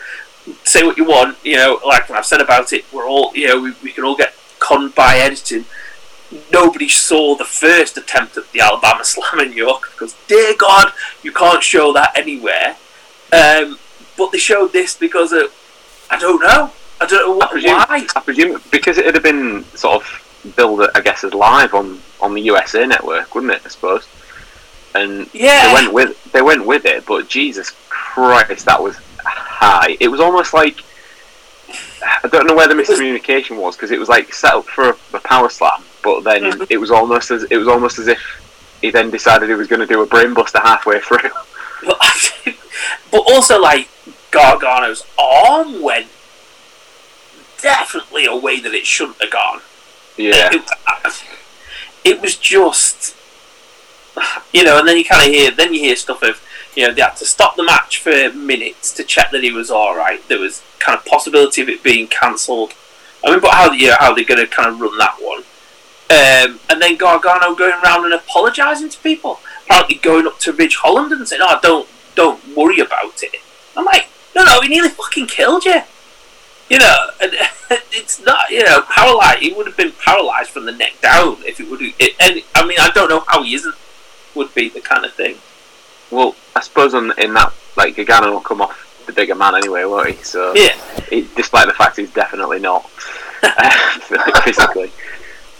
say 0.62 0.82
what 0.82 0.96
you 0.96 1.04
want. 1.04 1.36
You 1.44 1.56
know, 1.56 1.80
like 1.84 2.10
I've 2.10 2.24
said 2.24 2.40
about 2.40 2.72
it, 2.72 2.84
we're 2.92 3.08
all 3.08 3.32
you 3.34 3.48
know 3.48 3.60
we, 3.60 3.72
we 3.82 3.92
can 3.92 4.04
all 4.04 4.16
get 4.16 4.34
conned 4.58 4.94
by 4.94 5.16
editing. 5.16 5.64
Nobody 6.52 6.88
saw 6.88 7.36
the 7.36 7.44
first 7.44 7.96
attempt 7.96 8.36
at 8.36 8.50
the 8.52 8.60
Alabama 8.60 9.04
Slam 9.04 9.40
in 9.40 9.52
York 9.52 9.90
because, 9.92 10.16
dear 10.26 10.54
God, 10.56 10.92
you 11.22 11.32
can't 11.32 11.62
show 11.62 11.92
that 11.92 12.16
anywhere. 12.16 12.76
Um, 13.34 13.78
but 14.16 14.30
they 14.32 14.38
showed 14.38 14.72
this 14.72 14.96
because 14.96 15.32
of, 15.32 15.52
I 16.10 16.18
don't 16.18 16.40
know. 16.42 16.70
I 17.00 17.06
don't 17.06 17.28
know 17.28 17.36
what, 17.36 17.48
I 17.48 17.52
presume, 17.52 17.72
why. 17.72 18.06
I 18.16 18.20
presume 18.20 18.62
because 18.70 18.98
it 18.98 19.04
would 19.06 19.14
have 19.14 19.24
been 19.24 19.64
sort 19.74 20.02
of 20.02 20.54
billed, 20.56 20.86
I 20.94 21.00
guess, 21.00 21.24
as 21.24 21.34
live 21.34 21.74
on, 21.74 22.00
on 22.20 22.34
the 22.34 22.42
USA 22.42 22.86
network, 22.86 23.34
wouldn't 23.34 23.52
it? 23.52 23.62
I 23.64 23.68
suppose. 23.68 24.06
And 24.94 25.28
Yeah. 25.32 25.66
they 25.68 25.72
went 25.74 25.92
with 25.92 26.32
they 26.32 26.42
went 26.42 26.64
with 26.64 26.84
it, 26.86 27.04
but 27.04 27.28
Jesus 27.28 27.72
Christ, 27.88 28.64
that 28.66 28.80
was 28.80 28.96
high. 29.24 29.96
It 29.98 30.08
was 30.08 30.20
almost 30.20 30.54
like 30.54 30.76
I 32.22 32.28
don't 32.28 32.46
know 32.46 32.54
where 32.54 32.68
the 32.68 32.74
miscommunication 32.74 33.56
was 33.60 33.74
because 33.76 33.90
it 33.90 33.98
was 33.98 34.08
like 34.08 34.32
set 34.32 34.54
up 34.54 34.66
for 34.66 34.90
a, 34.90 34.96
a 35.14 35.20
power 35.20 35.48
slam, 35.50 35.82
but 36.02 36.22
then 36.22 36.42
Mhm. 36.44 36.66
it 36.70 36.76
was 36.78 36.90
almost 36.92 37.30
as 37.32 37.42
it 37.50 37.56
was 37.56 37.66
almost 37.66 37.98
as 37.98 38.06
if 38.06 38.20
he 38.82 38.90
then 38.90 39.10
decided 39.10 39.48
he 39.48 39.54
was 39.56 39.66
going 39.66 39.80
to 39.80 39.86
do 39.86 40.02
a 40.02 40.06
brainbuster 40.06 40.62
halfway 40.62 41.00
through. 41.00 41.18
But, 41.84 41.98
but 43.10 43.22
also, 43.26 43.60
like, 43.60 43.88
Gargano's 44.30 45.04
arm 45.18 45.82
went 45.82 46.08
definitely 47.60 48.26
a 48.26 48.36
way 48.36 48.60
that 48.60 48.74
it 48.74 48.86
shouldn't 48.86 49.20
have 49.20 49.30
gone. 49.30 49.60
yeah, 50.16 50.50
It, 50.52 51.24
it 52.04 52.20
was 52.20 52.36
just, 52.36 53.16
you 54.52 54.64
know, 54.64 54.78
and 54.78 54.86
then 54.86 54.98
you 54.98 55.04
kind 55.04 55.26
of 55.26 55.32
hear, 55.32 55.50
then 55.50 55.72
you 55.72 55.80
hear 55.80 55.96
stuff 55.96 56.22
of, 56.22 56.42
you 56.76 56.86
know, 56.86 56.92
they 56.92 57.00
had 57.00 57.16
to 57.16 57.24
stop 57.24 57.56
the 57.56 57.62
match 57.62 57.98
for 57.98 58.32
minutes 58.32 58.92
to 58.92 59.04
check 59.04 59.30
that 59.30 59.42
he 59.42 59.50
was 59.50 59.70
all 59.70 59.96
right. 59.96 60.26
There 60.28 60.38
was 60.38 60.62
kind 60.78 60.98
of 60.98 61.04
possibility 61.06 61.62
of 61.62 61.68
it 61.68 61.82
being 61.82 62.06
cancelled. 62.06 62.74
I 63.24 63.30
mean, 63.30 63.40
but 63.40 63.52
how 63.52 63.72
you 63.72 63.88
know, 63.88 63.96
how 63.98 64.14
they're 64.14 64.24
going 64.24 64.40
to 64.40 64.46
kind 64.46 64.68
of 64.68 64.80
run 64.80 64.98
that 64.98 65.16
one? 65.20 65.44
Um, 66.10 66.60
and 66.68 66.82
then 66.82 66.96
Gargano 66.96 67.54
going 67.54 67.72
around 67.82 68.04
and 68.04 68.12
apologising 68.12 68.90
to 68.90 68.98
people, 68.98 69.40
apparently 69.64 69.96
going 69.96 70.26
up 70.26 70.38
to 70.40 70.52
Ridge 70.52 70.76
Holland 70.76 71.12
and 71.12 71.26
saying, 71.26 71.42
"Oh, 71.44 71.58
don't 71.62 71.88
don't 72.14 72.56
worry 72.56 72.80
about 72.80 73.22
it." 73.22 73.36
I'm 73.76 73.84
like, 73.84 74.08
no, 74.34 74.44
no, 74.44 74.60
he 74.60 74.68
nearly 74.68 74.88
fucking 74.88 75.26
killed 75.26 75.64
you. 75.64 75.82
You 76.70 76.78
know, 76.78 77.10
and 77.20 77.32
it's 77.92 78.24
not, 78.24 78.50
you 78.50 78.64
know, 78.64 78.82
paralyzed. 78.82 79.40
He 79.40 79.52
would 79.52 79.66
have 79.66 79.76
been 79.76 79.92
paralyzed 79.92 80.50
from 80.50 80.64
the 80.66 80.72
neck 80.72 81.00
down 81.00 81.36
if 81.44 81.60
it 81.60 81.70
would. 81.70 81.80
It, 81.82 82.14
and 82.20 82.42
I 82.54 82.66
mean, 82.66 82.78
I 82.80 82.90
don't 82.90 83.08
know 83.08 83.24
how 83.26 83.42
he 83.42 83.54
isn't. 83.54 83.74
Would 84.34 84.52
be 84.54 84.68
the 84.68 84.80
kind 84.80 85.04
of 85.04 85.12
thing. 85.12 85.36
Well, 86.10 86.34
I 86.56 86.60
suppose 86.60 86.92
on, 86.92 87.16
in 87.18 87.34
that, 87.34 87.52
like 87.76 87.94
Gargano 87.94 88.32
will 88.32 88.40
come 88.40 88.60
off 88.60 89.04
the 89.06 89.12
bigger 89.12 89.34
man 89.34 89.54
anyway, 89.54 89.84
won't 89.84 90.08
he? 90.08 90.22
So 90.24 90.54
Yeah, 90.56 90.76
despite 91.36 91.68
the 91.68 91.74
fact 91.74 91.96
he's 91.98 92.12
definitely 92.12 92.58
not 92.58 92.90
uh, 93.42 94.40
physically. 94.44 94.90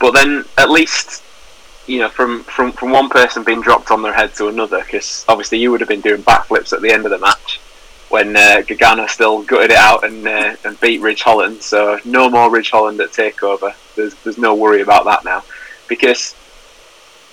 But 0.01 0.12
then 0.12 0.45
at 0.59 0.71
least 0.71 1.23
you 1.87 1.99
know 2.01 2.09
from, 2.09 2.42
from 2.44 2.73
from 2.73 2.90
one 2.90 3.09
person 3.09 3.44
being 3.44 3.61
dropped 3.61 3.90
on 3.90 4.03
their 4.03 4.12
head 4.14 4.35
to 4.37 4.49
another, 4.49 4.83
because 4.85 5.25
obviously 5.29 5.59
you 5.59 5.70
would 5.70 5.81
have 5.81 5.88
been 5.88 6.01
doing 6.01 6.23
backflips 6.23 6.73
at 6.73 6.81
the 6.83 6.90
end 6.92 7.05
of 7.05 7.11
the 7.11 7.18
match 7.18 7.61
when 8.11 8.37
uh, 8.37 8.62
Gargano 8.66 9.07
still 9.07 9.42
gutted 9.42 9.70
it 9.73 9.77
out 9.77 10.05
and 10.05 10.27
uh, 10.27 10.55
and 10.64 10.79
beat 10.81 11.01
Ridge 11.01 11.23
Holland. 11.23 11.62
So 11.62 11.99
no 12.05 12.29
more 12.31 12.51
Ridge 12.51 12.70
Holland 12.70 13.01
at 13.01 13.11
Takeover. 13.11 13.75
There's 13.97 14.14
there's 14.23 14.38
no 14.38 14.55
worry 14.55 14.83
about 14.83 15.05
that 15.07 15.25
now, 15.25 15.42
because 15.88 16.35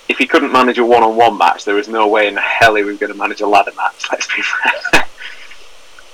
if 0.10 0.18
he 0.18 0.26
couldn't 0.28 0.52
manage 0.52 0.78
a 0.78 0.84
one-on-one 0.86 1.38
match, 1.38 1.64
there 1.64 1.76
was 1.76 1.88
no 1.88 2.08
way 2.08 2.28
in 2.28 2.36
hell 2.36 2.76
he 2.76 2.84
was 2.84 2.98
going 2.98 3.12
to 3.12 3.18
manage 3.18 3.40
a 3.42 3.48
ladder 3.48 3.72
match. 3.78 4.08
Let's 4.12 4.28
be 4.28 4.42
fair. 4.42 5.04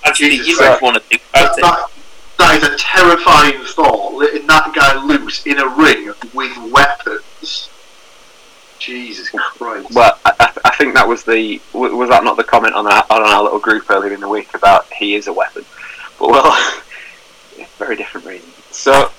actually, 0.05 0.35
you 0.35 0.55
Christ. 0.55 0.59
don't 0.59 0.81
want 0.83 0.95
to 0.97 1.01
think 1.01 1.21
That, 1.33 1.57
about 1.57 1.57
it. 1.57 1.61
that, 1.61 1.89
that 2.37 2.63
is 2.63 2.69
a 2.69 2.77
terrifying 2.77 3.63
thought, 3.65 4.13
letting 4.13 4.45
that 4.47 4.71
guy 4.75 5.03
loose 5.03 5.45
in 5.47 5.57
a 5.57 5.67
ring 5.67 6.11
with 6.35 6.71
weapons. 6.71 7.69
Jesus 8.79 9.29
Christ. 9.29 9.91
Well, 9.93 10.17
I, 10.25 10.33
I- 10.39 10.51
I 10.65 10.75
think 10.77 10.93
that 10.95 11.07
was 11.07 11.23
the 11.23 11.59
was 11.73 12.09
that 12.09 12.23
not 12.23 12.37
the 12.37 12.43
comment 12.43 12.75
on 12.75 12.85
our 12.85 13.03
on 13.09 13.23
our 13.23 13.41
little 13.43 13.57
group 13.59 13.89
earlier 13.89 14.13
in 14.13 14.19
the 14.19 14.27
week 14.29 14.53
about 14.53 14.85
he 14.93 15.15
is 15.15 15.25
a 15.27 15.33
weapon, 15.33 15.65
but 16.19 16.29
well, 16.29 16.73
very 17.77 17.95
different 17.95 18.27
reason. 18.27 18.47
So, 18.69 19.11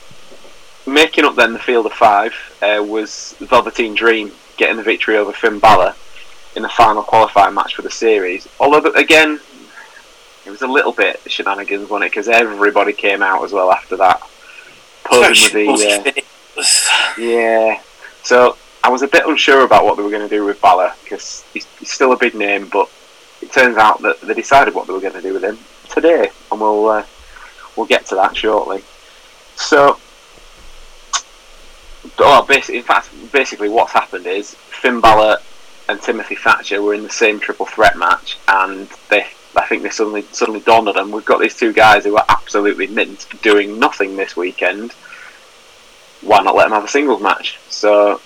making 0.87 1.25
up 1.25 1.35
then 1.35 1.53
the 1.53 1.59
field 1.59 1.87
of 1.87 1.92
five 1.92 2.33
uh, 2.62 2.83
was 2.87 3.35
Velveteen 3.40 3.94
Dream 3.94 4.31
getting 4.57 4.77
the 4.77 4.85
victory 4.85 5.16
over 5.16 5.33
Finn 5.33 5.59
Balor 5.59 5.94
in 6.55 6.62
the 6.62 6.68
final 6.68 7.03
qualifying 7.03 7.55
match 7.55 7.75
for 7.75 7.83
the 7.83 7.90
series. 7.90 8.47
Although 8.61 8.92
again, 8.92 9.40
it 10.47 10.51
was 10.51 10.62
a 10.62 10.66
little 10.68 10.92
bit 10.92 11.21
shenanigans, 11.27 11.88
wasn't 11.88 12.05
it? 12.07 12.11
Because 12.12 12.29
everybody 12.29 12.92
came 12.92 13.21
out 13.23 13.42
as 13.44 13.53
well 13.53 13.73
after 13.73 13.97
that, 13.97 14.21
posing 15.05 15.73
with 15.73 15.83
the. 16.05 16.23
Uh, 16.57 17.21
yeah. 17.21 17.81
So 18.23 18.57
I 18.83 18.91
was 18.91 19.03
a 19.03 19.09
bit 19.09 19.27
unsure 19.27 19.64
about 19.64 19.85
what 19.85 19.97
they 19.97 20.03
were 20.03 20.11
going 20.11 20.29
to 20.29 20.35
do 20.35 20.45
with 20.45 20.61
Balor 20.61 20.93
because 21.03 21.45
he's, 21.53 21.67
he's 21.79 21.91
still 21.91 22.12
a 22.12 22.17
big 22.17 22.35
name, 22.35 22.69
but 22.69 22.88
it 23.43 23.53
turns 23.53 23.77
out 23.77 24.01
that 24.03 24.21
they 24.21 24.35
decided 24.35 24.75
what 24.75 24.87
they 24.87 24.93
were 24.93 25.01
going 25.01 25.14
to 25.14 25.23
do 25.23 25.33
with 25.33 25.45
him 25.45 25.59
today, 25.91 26.31
and 26.51 26.61
we'll 26.61 26.88
uh, 26.88 27.05
we'll 27.77 27.87
get 27.87 28.07
to 28.07 28.14
that 28.14 28.37
shortly. 28.37 28.83
So, 29.57 29.99
well, 32.19 32.45
basically, 32.45 32.79
in 32.79 32.85
fact, 32.85 33.11
basically 33.33 33.69
what's 33.69 33.93
happened 33.93 34.27
is 34.27 34.55
Finn 34.55 35.01
Balor 35.01 35.38
and 35.88 36.01
Timothy 36.01 36.37
Thatcher 36.37 36.83
were 36.83 36.95
in 36.95 37.03
the 37.03 37.11
same 37.11 37.41
triple 37.41 37.67
threat 37.67 37.97
match, 37.97 38.38
and 38.49 38.88
they. 39.09 39.27
I 39.57 39.67
think 39.67 39.83
they 39.83 39.91
suddenly 39.91 40.23
suddenly 40.31 40.61
dawned 40.61 40.88
on 40.88 40.95
them. 40.95 41.11
We've 41.11 41.25
got 41.25 41.41
these 41.41 41.57
two 41.57 41.73
guys 41.73 42.05
who 42.05 42.17
are 42.17 42.25
absolutely 42.29 42.87
mint, 42.87 43.27
doing 43.43 43.79
nothing 43.79 44.14
this 44.14 44.37
weekend. 44.37 44.93
Why 46.21 46.43
not 46.43 46.55
let 46.55 46.64
them 46.64 46.73
have 46.73 46.85
a 46.85 46.88
singles 46.88 47.23
match? 47.23 47.59
So 47.69 48.21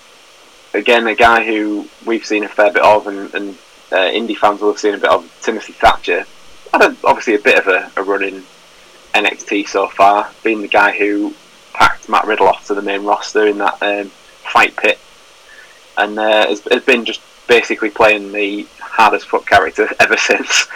again, 0.73 1.07
a 1.07 1.15
guy 1.15 1.45
who 1.45 1.87
we've 2.05 2.25
seen 2.25 2.43
a 2.43 2.49
fair 2.49 2.71
bit 2.71 2.83
of, 2.83 3.07
and, 3.07 3.33
and 3.33 3.49
uh, 3.91 3.97
indie 3.97 4.37
fans 4.37 4.61
will 4.61 4.71
have 4.71 4.79
seen 4.79 4.95
a 4.95 4.97
bit 4.97 5.09
of, 5.09 5.29
Timothy 5.41 5.73
Thatcher. 5.73 6.25
Had 6.71 6.81
a, 6.81 6.97
obviously 7.03 7.35
a 7.35 7.39
bit 7.39 7.59
of 7.59 7.67
a, 7.67 7.91
a 7.97 8.03
run 8.03 8.23
in 8.23 8.43
NXT 9.13 9.67
so 9.67 9.87
far, 9.87 10.29
being 10.43 10.61
the 10.61 10.67
guy 10.67 10.97
who 10.97 11.33
packed 11.73 12.09
Matt 12.09 12.25
Riddle 12.25 12.47
off 12.47 12.67
to 12.67 12.73
the 12.73 12.81
main 12.81 13.03
roster 13.03 13.47
in 13.47 13.57
that 13.59 13.81
um, 13.81 14.09
fight 14.09 14.75
pit, 14.75 14.99
and 15.97 16.17
uh, 16.17 16.47
has, 16.47 16.61
has 16.71 16.83
been 16.83 17.05
just 17.05 17.21
basically 17.47 17.89
playing 17.89 18.31
the 18.31 18.67
hardest 18.79 19.27
foot 19.27 19.45
character 19.45 19.89
ever 19.99 20.17
since. 20.17 20.67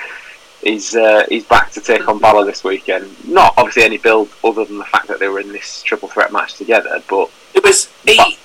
He's 0.64 0.96
uh, 0.96 1.26
he's 1.30 1.46
back 1.46 1.72
to 1.72 1.82
take 1.82 2.08
on 2.08 2.20
Balor 2.20 2.46
this 2.46 2.64
weekend. 2.64 3.16
Not 3.28 3.54
obviously 3.58 3.84
any 3.84 3.98
build 3.98 4.30
other 4.44 4.66
than 4.66 4.80
the 4.80 4.86
fact 4.86 5.08
that 5.08 5.20
they 5.20 5.28
were 5.28 5.40
in 5.40 5.52
this 5.52 5.84
triple 5.84 6.10
threat 6.10 6.32
match 6.32 6.56
together, 6.56 7.02
but 7.08 7.30
It 7.54 7.64
was 7.64 7.90
he. 8.04 8.38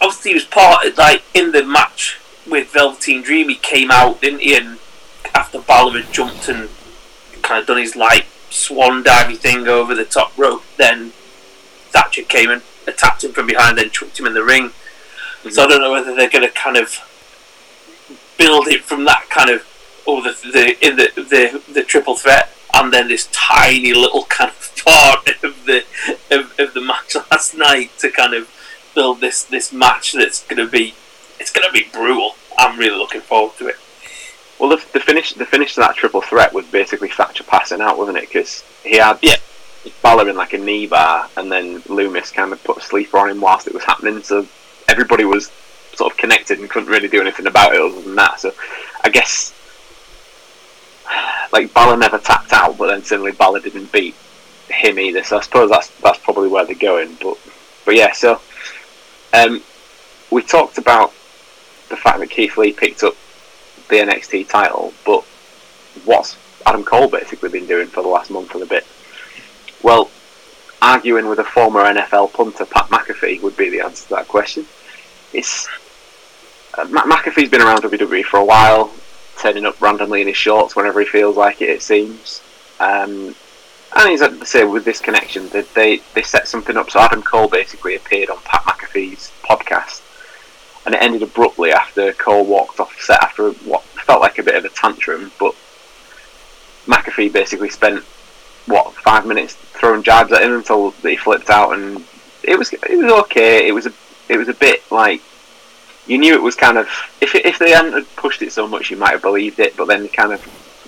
Obviously, 0.00 0.32
he 0.32 0.34
was 0.34 0.44
part 0.44 0.86
of, 0.86 0.98
like 0.98 1.22
in 1.34 1.52
the 1.52 1.64
match 1.64 2.20
with 2.48 2.72
Velveteen 2.72 3.22
Dream. 3.22 3.48
He 3.48 3.56
came 3.56 3.90
out, 3.90 4.20
didn't 4.20 4.40
he? 4.40 4.56
And 4.56 4.78
after 5.34 5.60
Balor 5.60 6.02
had 6.02 6.12
jumped 6.12 6.48
and 6.48 6.68
kind 7.42 7.60
of 7.60 7.66
done 7.66 7.78
his 7.78 7.96
like 7.96 8.26
swan 8.50 9.02
diving 9.02 9.36
thing 9.36 9.68
over 9.68 9.94
the 9.94 10.04
top 10.04 10.36
rope, 10.36 10.64
then 10.76 11.10
Thatcher 11.90 12.22
came 12.22 12.50
and 12.50 12.62
attacked 12.86 13.24
him 13.24 13.32
from 13.32 13.46
behind, 13.46 13.78
then 13.78 13.90
chucked 13.90 14.18
him 14.18 14.26
in 14.26 14.34
the 14.34 14.44
ring. 14.44 14.70
So 15.42 15.48
mm-hmm. 15.48 15.60
I 15.60 15.66
don't 15.66 15.80
know 15.80 15.92
whether 15.92 16.14
they're 16.14 16.30
going 16.30 16.46
to 16.46 16.54
kind 16.54 16.76
of 16.76 17.00
build 18.38 18.68
it 18.68 18.82
from 18.82 19.04
that 19.06 19.28
kind 19.30 19.50
of 19.50 19.66
oh 20.06 20.22
the 20.22 20.32
the 20.50 20.86
in 20.86 20.96
the 20.96 21.10
the, 21.16 21.72
the 21.72 21.82
triple 21.82 22.16
threat, 22.16 22.50
and 22.74 22.92
then 22.92 23.08
this 23.08 23.28
tiny 23.32 23.94
little 23.94 24.24
kind 24.24 24.50
of 24.50 24.72
part 24.84 25.28
of 25.42 25.64
the 25.64 25.84
of, 26.30 26.58
of 26.58 26.74
the 26.74 26.80
match 26.80 27.16
last 27.30 27.56
night 27.56 27.90
to 27.98 28.10
kind 28.10 28.34
of 28.34 28.48
build 28.96 29.20
this 29.20 29.44
this 29.44 29.72
match 29.72 30.14
that's 30.14 30.44
going 30.46 30.56
to 30.56 30.68
be 30.68 30.94
it's 31.38 31.52
going 31.52 31.66
to 31.68 31.72
be 31.72 31.88
brutal. 31.92 32.32
I'm 32.58 32.76
really 32.76 32.98
looking 32.98 33.20
forward 33.20 33.56
to 33.58 33.68
it. 33.68 33.76
Well, 34.58 34.70
the, 34.70 34.84
the 34.92 35.00
finish 35.00 35.34
the 35.34 35.46
finish 35.46 35.74
to 35.74 35.80
that 35.80 35.94
triple 35.94 36.22
threat 36.22 36.52
was 36.52 36.66
basically 36.66 37.10
Thatcher 37.10 37.44
passing 37.44 37.80
out, 37.80 37.98
wasn't 37.98 38.16
it? 38.18 38.28
Because 38.28 38.64
he 38.82 38.96
had 38.96 39.18
Yeah. 39.22 39.36
Balor 40.02 40.30
in 40.30 40.36
like 40.36 40.52
a 40.52 40.58
knee 40.58 40.88
bar, 40.88 41.28
and 41.36 41.52
then 41.52 41.80
Lumis 41.82 42.34
kind 42.34 42.52
of 42.52 42.64
put 42.64 42.78
a 42.78 42.80
sleeper 42.80 43.18
on 43.18 43.30
him 43.30 43.40
whilst 43.40 43.68
it 43.68 43.74
was 43.74 43.84
happening. 43.84 44.20
So 44.24 44.44
everybody 44.88 45.24
was 45.24 45.52
sort 45.94 46.12
of 46.12 46.18
connected 46.18 46.58
and 46.58 46.68
couldn't 46.68 46.88
really 46.88 47.06
do 47.06 47.20
anything 47.20 47.46
about 47.46 47.72
it 47.72 47.80
other 47.80 48.00
than 48.00 48.16
that. 48.16 48.40
So 48.40 48.52
I 49.04 49.10
guess 49.10 49.54
like 51.52 51.72
Balor 51.72 51.98
never 51.98 52.18
tapped 52.18 52.52
out, 52.52 52.76
but 52.78 52.88
then 52.88 53.04
suddenly 53.04 53.30
Balor 53.30 53.60
didn't 53.60 53.92
beat 53.92 54.16
him 54.68 54.98
either. 54.98 55.22
So 55.22 55.38
I 55.38 55.42
suppose 55.42 55.70
that's 55.70 55.88
that's 56.00 56.18
probably 56.18 56.48
where 56.48 56.64
they're 56.64 56.74
going. 56.74 57.16
But 57.22 57.38
but 57.84 57.94
yeah, 57.94 58.12
so 58.12 58.40
um, 59.36 59.62
we 60.30 60.42
talked 60.42 60.78
about 60.78 61.10
the 61.88 61.96
fact 61.96 62.18
that 62.18 62.30
Keith 62.30 62.56
Lee 62.56 62.72
picked 62.72 63.02
up 63.02 63.14
the 63.88 63.96
NXT 63.96 64.48
title, 64.48 64.92
but 65.04 65.22
what's 66.04 66.36
Adam 66.64 66.84
Cole 66.84 67.08
basically 67.08 67.48
been 67.48 67.66
doing 67.66 67.86
for 67.86 68.02
the 68.02 68.08
last 68.08 68.30
month 68.30 68.54
and 68.54 68.62
a 68.62 68.66
bit? 68.66 68.86
Well, 69.82 70.10
arguing 70.82 71.28
with 71.28 71.38
a 71.38 71.44
former 71.44 71.84
NFL 71.84 72.32
punter, 72.32 72.64
Pat 72.64 72.88
McAfee, 72.88 73.42
would 73.42 73.56
be 73.56 73.70
the 73.70 73.80
answer 73.80 74.04
to 74.08 74.14
that 74.14 74.28
question. 74.28 74.66
It's 75.32 75.68
uh, 76.74 76.84
McAfee's 76.86 77.50
been 77.50 77.62
around 77.62 77.82
WWE 77.82 78.24
for 78.24 78.38
a 78.38 78.44
while, 78.44 78.92
turning 79.38 79.66
up 79.66 79.80
randomly 79.80 80.22
in 80.22 80.28
his 80.28 80.36
shorts 80.36 80.74
whenever 80.74 81.00
he 81.00 81.06
feels 81.06 81.36
like 81.36 81.62
it. 81.62 81.68
It 81.68 81.82
seems, 81.82 82.42
um, 82.80 83.34
and 83.94 84.10
he's 84.10 84.20
had 84.20 84.40
to 84.40 84.46
say 84.46 84.64
with 84.64 84.84
this 84.84 85.00
connection 85.00 85.48
that 85.50 85.72
they 85.74 85.98
they 86.14 86.22
set 86.22 86.48
something 86.48 86.76
up. 86.76 86.90
So 86.90 87.00
Adam 87.00 87.22
Cole 87.22 87.48
basically 87.48 87.96
appeared 87.96 88.30
on 88.30 88.38
Pat 88.44 88.62
McAfee's 88.62 89.32
podcast 89.42 90.02
and 90.86 90.94
it 90.94 91.02
ended 91.02 91.22
abruptly 91.22 91.72
after 91.72 92.12
Cole 92.12 92.46
walked 92.46 92.78
off 92.78 92.98
set 93.00 93.22
after 93.22 93.50
what 93.50 93.82
felt 93.82 94.20
like 94.20 94.38
a 94.38 94.42
bit 94.42 94.54
of 94.54 94.64
a 94.64 94.68
tantrum. 94.68 95.32
But 95.38 95.54
McAfee 96.86 97.32
basically 97.32 97.70
spent 97.70 98.04
what 98.66 98.94
five 98.94 99.26
minutes 99.26 99.54
throwing 99.54 100.04
jabs 100.04 100.32
at 100.32 100.42
him 100.42 100.52
until 100.52 100.92
he 100.92 101.16
flipped 101.16 101.50
out, 101.50 101.72
and 101.72 102.04
it 102.44 102.56
was 102.56 102.72
it 102.72 103.02
was 103.02 103.12
okay. 103.24 103.66
It 103.66 103.72
was 103.72 103.86
a 103.86 103.92
it 104.28 104.36
was 104.36 104.48
a 104.48 104.54
bit 104.54 104.82
like 104.90 105.20
you 106.06 106.18
knew 106.18 106.34
it 106.34 106.42
was 106.42 106.54
kind 106.54 106.78
of 106.78 106.88
if 107.20 107.34
if 107.34 107.58
they 107.58 107.72
hadn't 107.72 108.14
pushed 108.14 108.42
it 108.42 108.52
so 108.52 108.68
much, 108.68 108.90
you 108.90 108.96
might 108.96 109.10
have 109.10 109.22
believed 109.22 109.58
it. 109.58 109.76
But 109.76 109.86
then 109.86 110.04
it 110.04 110.12
kind 110.12 110.32
of 110.32 110.40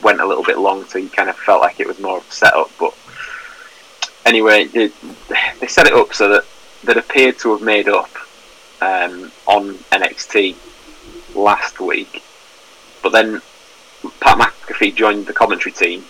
went 0.03 0.21
a 0.21 0.27
little 0.27 0.45
bit 0.45 0.59
long, 0.59 0.85
so 0.85 0.99
you 0.99 1.09
kind 1.09 1.29
of 1.29 1.37
felt 1.37 1.61
like 1.61 1.81
it 1.81 1.87
was 1.87 1.99
more 1.99 2.19
of 2.19 2.29
a 2.29 2.33
setup. 2.33 2.71
But 2.79 2.95
anyway, 4.25 4.67
they, 4.67 4.91
they 5.61 5.67
set 5.67 5.87
it 5.87 5.93
up 5.93 6.15
so 6.15 6.29
that 6.31 6.45
that 6.85 6.97
appeared 6.97 7.39
to 7.41 7.53
have 7.53 7.63
made 7.63 7.89
up 7.89 8.11
um, 8.81 9.33
on 9.47 9.75
NXT 9.91 10.57
last 11.35 11.81
week, 11.81 12.23
but 13.03 13.11
then 13.11 13.41
Pat 14.21 14.39
McAfee 14.39 14.95
joined 14.95 15.27
the 15.27 15.33
commentary 15.33 15.73
team 15.73 16.03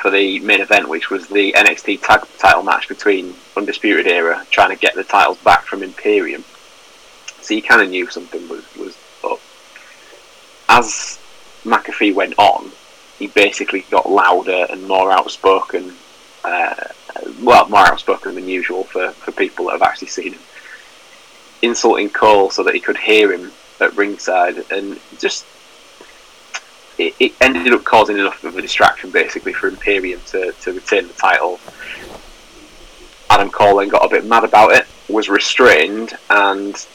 for 0.00 0.10
the 0.10 0.38
main 0.40 0.60
event, 0.60 0.88
which 0.88 1.10
was 1.10 1.26
the 1.28 1.52
NXT 1.52 2.02
tag 2.02 2.20
title 2.38 2.62
match 2.62 2.88
between 2.88 3.34
Undisputed 3.56 4.06
Era 4.06 4.46
trying 4.50 4.70
to 4.70 4.76
get 4.76 4.94
the 4.94 5.04
titles 5.04 5.38
back 5.38 5.64
from 5.64 5.82
Imperium. 5.82 6.44
so 7.40 7.54
you 7.54 7.62
kind 7.62 7.82
of 7.82 7.90
knew 7.90 8.08
something 8.08 8.48
was 8.48 8.64
was 8.76 8.96
up. 9.24 9.40
As 10.68 11.18
McAfee 11.64 12.14
went 12.14 12.34
on, 12.38 12.70
he 13.18 13.28
basically 13.28 13.84
got 13.90 14.10
louder 14.10 14.66
and 14.70 14.86
more 14.86 15.10
outspoken. 15.12 15.94
Uh, 16.44 16.74
well, 17.42 17.68
more 17.68 17.86
outspoken 17.86 18.34
than 18.34 18.48
usual 18.48 18.84
for, 18.84 19.10
for 19.12 19.32
people 19.32 19.66
that 19.66 19.72
have 19.72 19.82
actually 19.82 20.08
seen 20.08 20.34
him 20.34 20.40
insulting 21.62 22.10
Cole 22.10 22.50
so 22.50 22.62
that 22.62 22.74
he 22.74 22.80
could 22.80 22.96
hear 22.96 23.32
him 23.32 23.50
at 23.80 23.96
ringside, 23.96 24.70
and 24.70 24.98
just 25.18 25.44
it, 26.98 27.14
it 27.20 27.32
ended 27.40 27.72
up 27.72 27.84
causing 27.84 28.18
enough 28.18 28.42
of 28.44 28.56
a 28.56 28.62
distraction 28.62 29.10
basically 29.10 29.52
for 29.52 29.68
Imperium 29.68 30.20
to, 30.26 30.52
to 30.52 30.72
retain 30.72 31.06
the 31.08 31.14
title. 31.14 31.60
Adam 33.28 33.50
Cole 33.50 33.78
then 33.78 33.88
got 33.88 34.04
a 34.04 34.08
bit 34.08 34.24
mad 34.24 34.44
about 34.44 34.72
it, 34.72 34.86
was 35.08 35.28
restrained, 35.28 36.16
and 36.30 36.86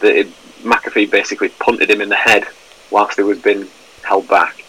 the, 0.00 0.28
McAfee 0.62 1.10
basically 1.10 1.50
punted 1.50 1.90
him 1.90 2.00
in 2.00 2.08
the 2.08 2.16
head 2.16 2.46
whilst 2.90 3.16
he 3.16 3.22
was 3.22 3.38
being 3.38 3.66
held 4.02 4.26
back. 4.28 4.63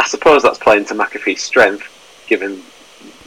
I 0.00 0.06
suppose 0.06 0.42
that's 0.42 0.58
playing 0.58 0.86
to 0.86 0.94
McAfee's 0.94 1.42
strength, 1.42 1.84
given 2.26 2.62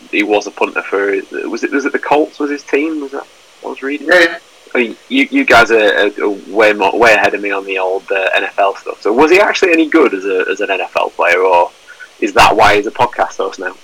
he 0.10 0.24
was 0.24 0.48
a 0.48 0.52
punter 0.52 0.82
for 0.82 1.12
was 1.48 1.64
it 1.64 1.72
was 1.72 1.86
it 1.86 1.92
the 1.92 2.00
Colts 2.00 2.40
was 2.40 2.50
his 2.50 2.64
team 2.64 3.00
was 3.00 3.12
that 3.12 3.28
I 3.64 3.68
was 3.68 3.84
reading. 3.84 4.08
Yeah. 4.08 4.40
I 4.74 4.78
mean, 4.80 4.96
you 5.08 5.28
you 5.30 5.46
guys 5.46 5.70
are, 5.70 6.08
are 6.08 6.30
way 6.52 6.74
more 6.74 6.98
way 6.98 7.14
ahead 7.14 7.36
of 7.36 7.42
me 7.42 7.52
on 7.52 7.64
the 7.66 7.78
old 7.78 8.12
uh, 8.12 8.28
NFL 8.32 8.78
stuff. 8.78 9.00
So 9.04 9.14
was 9.14 9.30
he 9.30 9.40
actually 9.40 9.72
any 9.72 9.88
good 9.88 10.16
as 10.16 10.26
a 10.26 10.46
as 10.50 10.62
an 10.62 10.70
NFL 10.70 11.12
player, 11.12 11.42
or 11.42 11.72
is 12.20 12.34
that 12.34 12.56
why 12.56 12.78
he's 12.78 12.88
a 12.88 12.92
podcast 12.92 13.38
host 13.38 13.60
now? 13.60 13.76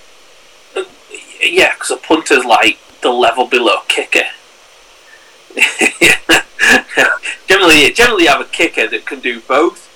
Yeah, 1.40 1.72
because 1.74 1.92
a 1.92 1.96
punter's 1.96 2.44
like 2.44 2.80
the 3.02 3.10
level 3.10 3.46
below 3.46 3.82
kicker. 3.86 4.26
generally, 7.46 7.92
generally, 7.92 8.24
you 8.24 8.30
have 8.30 8.40
a 8.40 8.50
kicker 8.50 8.88
that 8.88 9.06
can 9.06 9.20
do 9.20 9.40
both, 9.40 9.88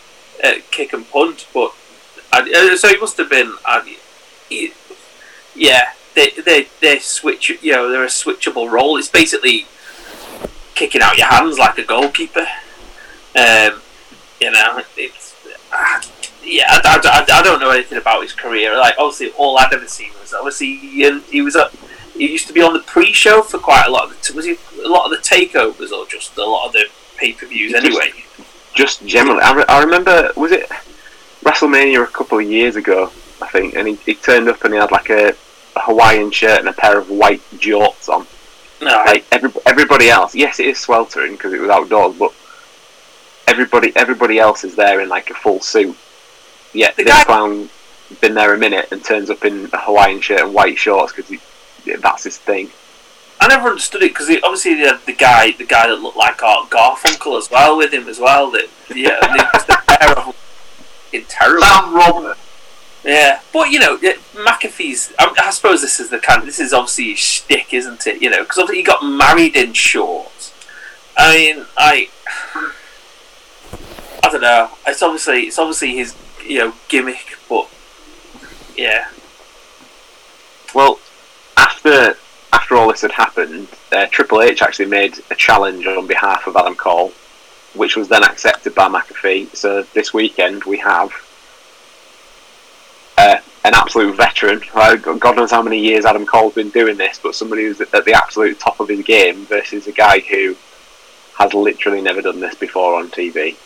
uh, 0.44 0.60
kick 0.70 0.92
and 0.92 1.10
punt. 1.10 1.48
But 1.52 1.74
uh, 2.40 2.76
so 2.76 2.88
he 2.88 2.96
must 2.98 3.16
have 3.18 3.30
been. 3.30 3.54
Uh, 3.64 3.82
he, 4.48 4.72
yeah, 5.54 5.92
they 6.14 6.30
they 6.30 6.68
they 6.80 6.98
switch. 6.98 7.50
You 7.62 7.72
know, 7.72 7.90
they're 7.90 8.04
a 8.04 8.08
switchable 8.08 8.70
role. 8.70 8.96
It's 8.96 9.08
basically 9.08 9.66
kicking 10.74 11.02
out 11.02 11.16
your 11.16 11.26
hands 11.26 11.58
like 11.58 11.78
a 11.78 11.84
goalkeeper. 11.84 12.46
Um, 13.36 13.80
you 14.40 14.50
know, 14.50 14.82
it's 14.96 15.34
uh, 15.72 16.02
yeah. 16.42 16.64
I, 16.68 17.00
I, 17.02 17.38
I, 17.38 17.42
don't 17.42 17.60
know 17.60 17.70
anything 17.70 17.98
about 17.98 18.22
his 18.22 18.32
career. 18.32 18.76
Like 18.76 18.94
obviously, 18.98 19.30
all 19.36 19.58
I'd 19.58 19.72
ever 19.72 19.88
seen 19.88 20.10
was 20.20 20.34
obviously 20.34 20.76
he, 20.76 21.20
he 21.20 21.42
was 21.42 21.56
up. 21.56 21.74
He 22.14 22.30
used 22.30 22.46
to 22.46 22.52
be 22.52 22.62
on 22.62 22.74
the 22.74 22.80
pre-show 22.80 23.42
for 23.42 23.58
quite 23.58 23.86
a 23.86 23.90
lot 23.90 24.04
of 24.04 24.10
the 24.10 24.34
was 24.34 24.44
he 24.44 24.56
a 24.84 24.88
lot 24.88 25.04
of 25.04 25.10
the 25.10 25.16
takeovers 25.16 25.90
or 25.90 26.06
just 26.06 26.36
a 26.36 26.44
lot 26.44 26.66
of 26.66 26.72
the 26.72 26.84
pay-per-views 27.16 27.74
anyway. 27.74 28.12
Just, 28.74 29.00
just 29.00 29.06
generally, 29.06 29.40
I, 29.40 29.52
re- 29.52 29.64
I 29.68 29.82
remember 29.82 30.30
was 30.36 30.52
it 30.52 30.70
WrestleMania 31.44 32.02
a 32.02 32.06
couple 32.06 32.38
of 32.38 32.50
years 32.50 32.76
ago, 32.76 33.10
I 33.40 33.48
think, 33.48 33.74
and 33.74 33.86
he, 33.88 33.94
he 33.96 34.14
turned 34.14 34.48
up 34.48 34.64
and 34.64 34.74
he 34.74 34.80
had 34.80 34.90
like 34.90 35.10
a, 35.10 35.28
a 35.76 35.80
Hawaiian 35.80 36.30
shirt 36.30 36.60
and 36.60 36.68
a 36.68 36.72
pair 36.72 36.98
of 36.98 37.10
white 37.10 37.40
jorts 37.52 38.08
on. 38.08 38.26
No, 38.82 39.02
Like 39.06 39.24
every, 39.30 39.50
everybody 39.66 40.08
else, 40.10 40.34
yes, 40.34 40.58
it 40.60 40.66
is 40.66 40.78
sweltering 40.78 41.32
because 41.32 41.52
it 41.52 41.60
was 41.60 41.70
outdoors, 41.70 42.16
but 42.18 42.32
everybody 43.46 43.92
everybody 43.94 44.38
else 44.38 44.64
is 44.64 44.74
there 44.74 45.00
in 45.00 45.08
like 45.08 45.30
a 45.30 45.34
full 45.34 45.60
suit. 45.60 45.96
Yet 46.72 46.96
The 46.96 47.04
this 47.04 47.12
guy- 47.14 47.24
clown 47.24 47.68
been 48.20 48.34
there 48.34 48.52
a 48.54 48.58
minute 48.58 48.88
and 48.92 49.02
turns 49.04 49.30
up 49.30 49.44
in 49.44 49.68
a 49.72 49.78
Hawaiian 49.78 50.20
shirt 50.20 50.40
and 50.40 50.52
white 50.54 50.76
shorts 50.78 51.12
because 51.12 51.38
that's 52.00 52.24
his 52.24 52.38
thing. 52.38 52.70
I 53.40 53.48
never 53.48 53.68
understood 53.70 54.02
it 54.02 54.10
because 54.12 54.28
obviously 54.42 54.74
they 54.74 54.82
had 54.86 55.00
the 55.06 55.12
guy, 55.12 55.52
the 55.52 55.64
guy 55.64 55.86
that 55.88 55.96
looked 56.00 56.16
like 56.16 56.42
Art 56.42 56.70
Garfunkel 56.70 57.36
as 57.38 57.50
well 57.50 57.76
with 57.76 57.92
him 57.92 58.08
as 58.08 58.18
well. 58.20 58.50
That 58.50 58.68
yeah, 58.94 59.18
and 59.22 59.38
they 59.38 59.44
just 59.52 59.68
pair 59.68 60.18
of. 60.18 60.36
Fucking 61.14 61.28
terrible. 61.28 61.62
Sam 61.62 61.94
Robert. 61.94 62.38
Yeah, 63.04 63.40
but 63.52 63.70
you 63.70 63.78
know, 63.78 63.98
yeah, 64.00 64.14
McAfee's. 64.34 65.12
I, 65.18 65.34
I 65.38 65.50
suppose 65.50 65.82
this 65.82 66.00
is 66.00 66.10
the 66.10 66.18
kind. 66.18 66.46
This 66.46 66.58
is 66.58 66.72
obviously 66.72 67.10
his 67.10 67.18
shtick, 67.18 67.74
isn't 67.74 68.06
it? 68.06 68.22
You 68.22 68.30
know, 68.30 68.42
because 68.42 68.58
obviously 68.58 68.78
he 68.78 68.82
got 68.82 69.02
married 69.04 69.56
in 69.56 69.74
shorts. 69.74 70.52
I 71.16 71.34
mean, 71.34 71.66
I, 71.76 72.08
I 74.22 74.30
don't 74.30 74.40
know. 74.40 74.70
It's 74.86 75.02
obviously 75.02 75.42
it's 75.42 75.58
obviously 75.58 75.96
his 75.96 76.14
you 76.46 76.58
know 76.58 76.74
gimmick, 76.88 77.36
but 77.48 77.68
yeah, 78.76 79.08
Well, 80.74 80.98
after 81.56 82.16
after 82.52 82.76
all 82.76 82.88
this 82.88 83.02
had 83.02 83.12
happened, 83.12 83.68
uh, 83.92 84.06
Triple 84.10 84.40
H 84.40 84.62
actually 84.62 84.86
made 84.86 85.20
a 85.30 85.34
challenge 85.34 85.86
on 85.86 86.06
behalf 86.06 86.46
of 86.46 86.56
Adam 86.56 86.74
Cole, 86.74 87.12
which 87.74 87.96
was 87.96 88.08
then 88.08 88.22
accepted 88.24 88.74
by 88.74 88.88
McAfee. 88.88 89.54
So 89.54 89.82
this 89.94 90.14
weekend 90.14 90.64
we 90.64 90.78
have 90.78 91.12
uh, 93.18 93.38
an 93.64 93.74
absolute 93.74 94.16
veteran. 94.16 94.62
God 94.72 95.36
knows 95.36 95.50
how 95.50 95.62
many 95.62 95.78
years 95.78 96.04
Adam 96.04 96.26
Cole's 96.26 96.54
been 96.54 96.70
doing 96.70 96.96
this, 96.96 97.18
but 97.22 97.34
somebody 97.34 97.64
who's 97.64 97.80
at 97.80 98.04
the 98.04 98.12
absolute 98.12 98.58
top 98.58 98.80
of 98.80 98.88
his 98.88 99.02
game 99.02 99.46
versus 99.46 99.86
a 99.86 99.92
guy 99.92 100.20
who 100.20 100.56
has 101.36 101.52
literally 101.52 102.00
never 102.00 102.22
done 102.22 102.40
this 102.40 102.54
before 102.54 102.96
on 102.96 103.08
TV. 103.08 103.56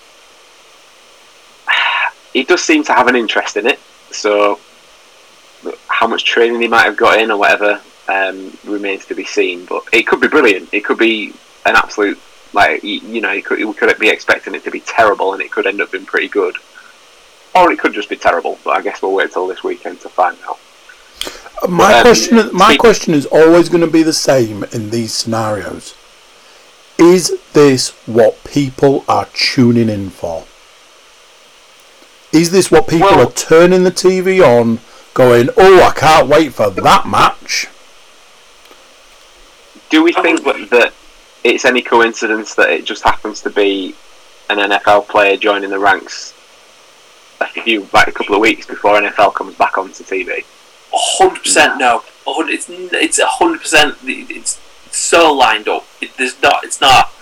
He 2.34 2.44
does 2.44 2.62
seem 2.62 2.84
to 2.84 2.92
have 2.92 3.08
an 3.08 3.16
interest 3.16 3.56
in 3.56 3.66
it, 3.66 3.80
so 4.10 4.60
how 5.88 6.06
much 6.06 6.24
training 6.24 6.60
he 6.60 6.68
might 6.68 6.84
have 6.84 6.96
got 6.96 7.18
in 7.18 7.30
or 7.30 7.38
whatever 7.38 7.80
um, 8.06 8.56
remains 8.64 9.06
to 9.06 9.14
be 9.14 9.24
seen. 9.24 9.64
But 9.64 9.82
it 9.92 10.06
could 10.06 10.20
be 10.20 10.28
brilliant. 10.28 10.68
It 10.72 10.84
could 10.84 10.98
be 10.98 11.32
an 11.64 11.74
absolute 11.74 12.18
like 12.52 12.82
you, 12.82 13.00
you 13.00 13.20
know, 13.20 13.32
you 13.32 13.42
could, 13.42 13.58
we 13.64 13.72
could 13.74 13.98
be 13.98 14.08
expecting 14.08 14.54
it 14.54 14.64
to 14.64 14.70
be 14.70 14.80
terrible, 14.80 15.32
and 15.34 15.42
it 15.42 15.50
could 15.50 15.66
end 15.66 15.80
up 15.80 15.92
being 15.92 16.06
pretty 16.06 16.28
good, 16.28 16.56
or 17.54 17.70
it 17.70 17.78
could 17.78 17.92
just 17.94 18.08
be 18.08 18.16
terrible. 18.16 18.58
But 18.64 18.70
I 18.76 18.82
guess 18.82 19.02
we'll 19.02 19.12
wait 19.14 19.32
till 19.32 19.46
this 19.46 19.62
weekend 19.62 20.00
to 20.02 20.08
find 20.08 20.36
out. 20.48 20.58
My 21.68 21.94
Um, 21.94 22.02
question, 22.02 22.50
my 22.52 22.68
speak- 22.68 22.80
question 22.80 23.14
is 23.14 23.26
always 23.26 23.68
going 23.68 23.80
to 23.80 23.86
be 23.88 24.02
the 24.04 24.12
same 24.12 24.64
in 24.72 24.90
these 24.90 25.12
scenarios. 25.12 25.94
Is 26.98 27.36
this 27.52 27.90
what 28.06 28.42
people 28.44 29.04
are 29.08 29.26
tuning 29.34 29.88
in 29.88 30.10
for? 30.10 30.44
Is 32.32 32.50
this 32.50 32.70
what 32.70 32.86
people 32.88 33.08
Well- 33.08 33.28
are 33.28 33.32
turning 33.32 33.84
the 33.84 33.90
TV 33.90 34.40
on, 34.40 34.80
going, 35.14 35.48
"Oh, 35.56 35.82
I 35.82 35.90
can't 35.92 36.28
wait 36.28 36.54
for 36.54 36.70
that 36.70 37.06
match"? 37.08 37.66
Do 39.90 40.02
we 40.02 40.12
think 40.12 40.44
that, 40.44 40.70
that 40.70 40.92
it's 41.44 41.64
any 41.64 41.82
coincidence 41.82 42.54
that 42.56 42.70
it 42.70 42.84
just 42.84 43.04
happens 43.04 43.40
to 43.42 43.50
be 43.50 43.94
an 44.50 44.58
NFL 44.58 45.08
player 45.08 45.36
joining 45.36 45.70
the 45.70 45.78
ranks 45.78 46.34
a 47.40 47.46
few, 47.46 47.88
like 47.92 48.08
a 48.08 48.12
couple 48.12 48.34
of 48.34 48.40
weeks 48.40 48.66
before 48.66 49.00
NFL 49.00 49.34
comes 49.34 49.54
back 49.56 49.78
onto 49.78 50.02
TV? 50.04 50.44
hundred 50.92 51.42
percent 51.42 51.78
no. 51.78 52.02
It's 52.26 52.66
it's 52.68 53.20
hundred 53.20 53.60
percent. 53.60 53.96
It's 54.04 54.60
so 54.90 55.32
lined 55.32 55.68
up. 55.68 55.86
It, 56.00 56.16
there's 56.16 56.40
not. 56.42 56.64
It's 56.64 56.80
not. 56.80 57.12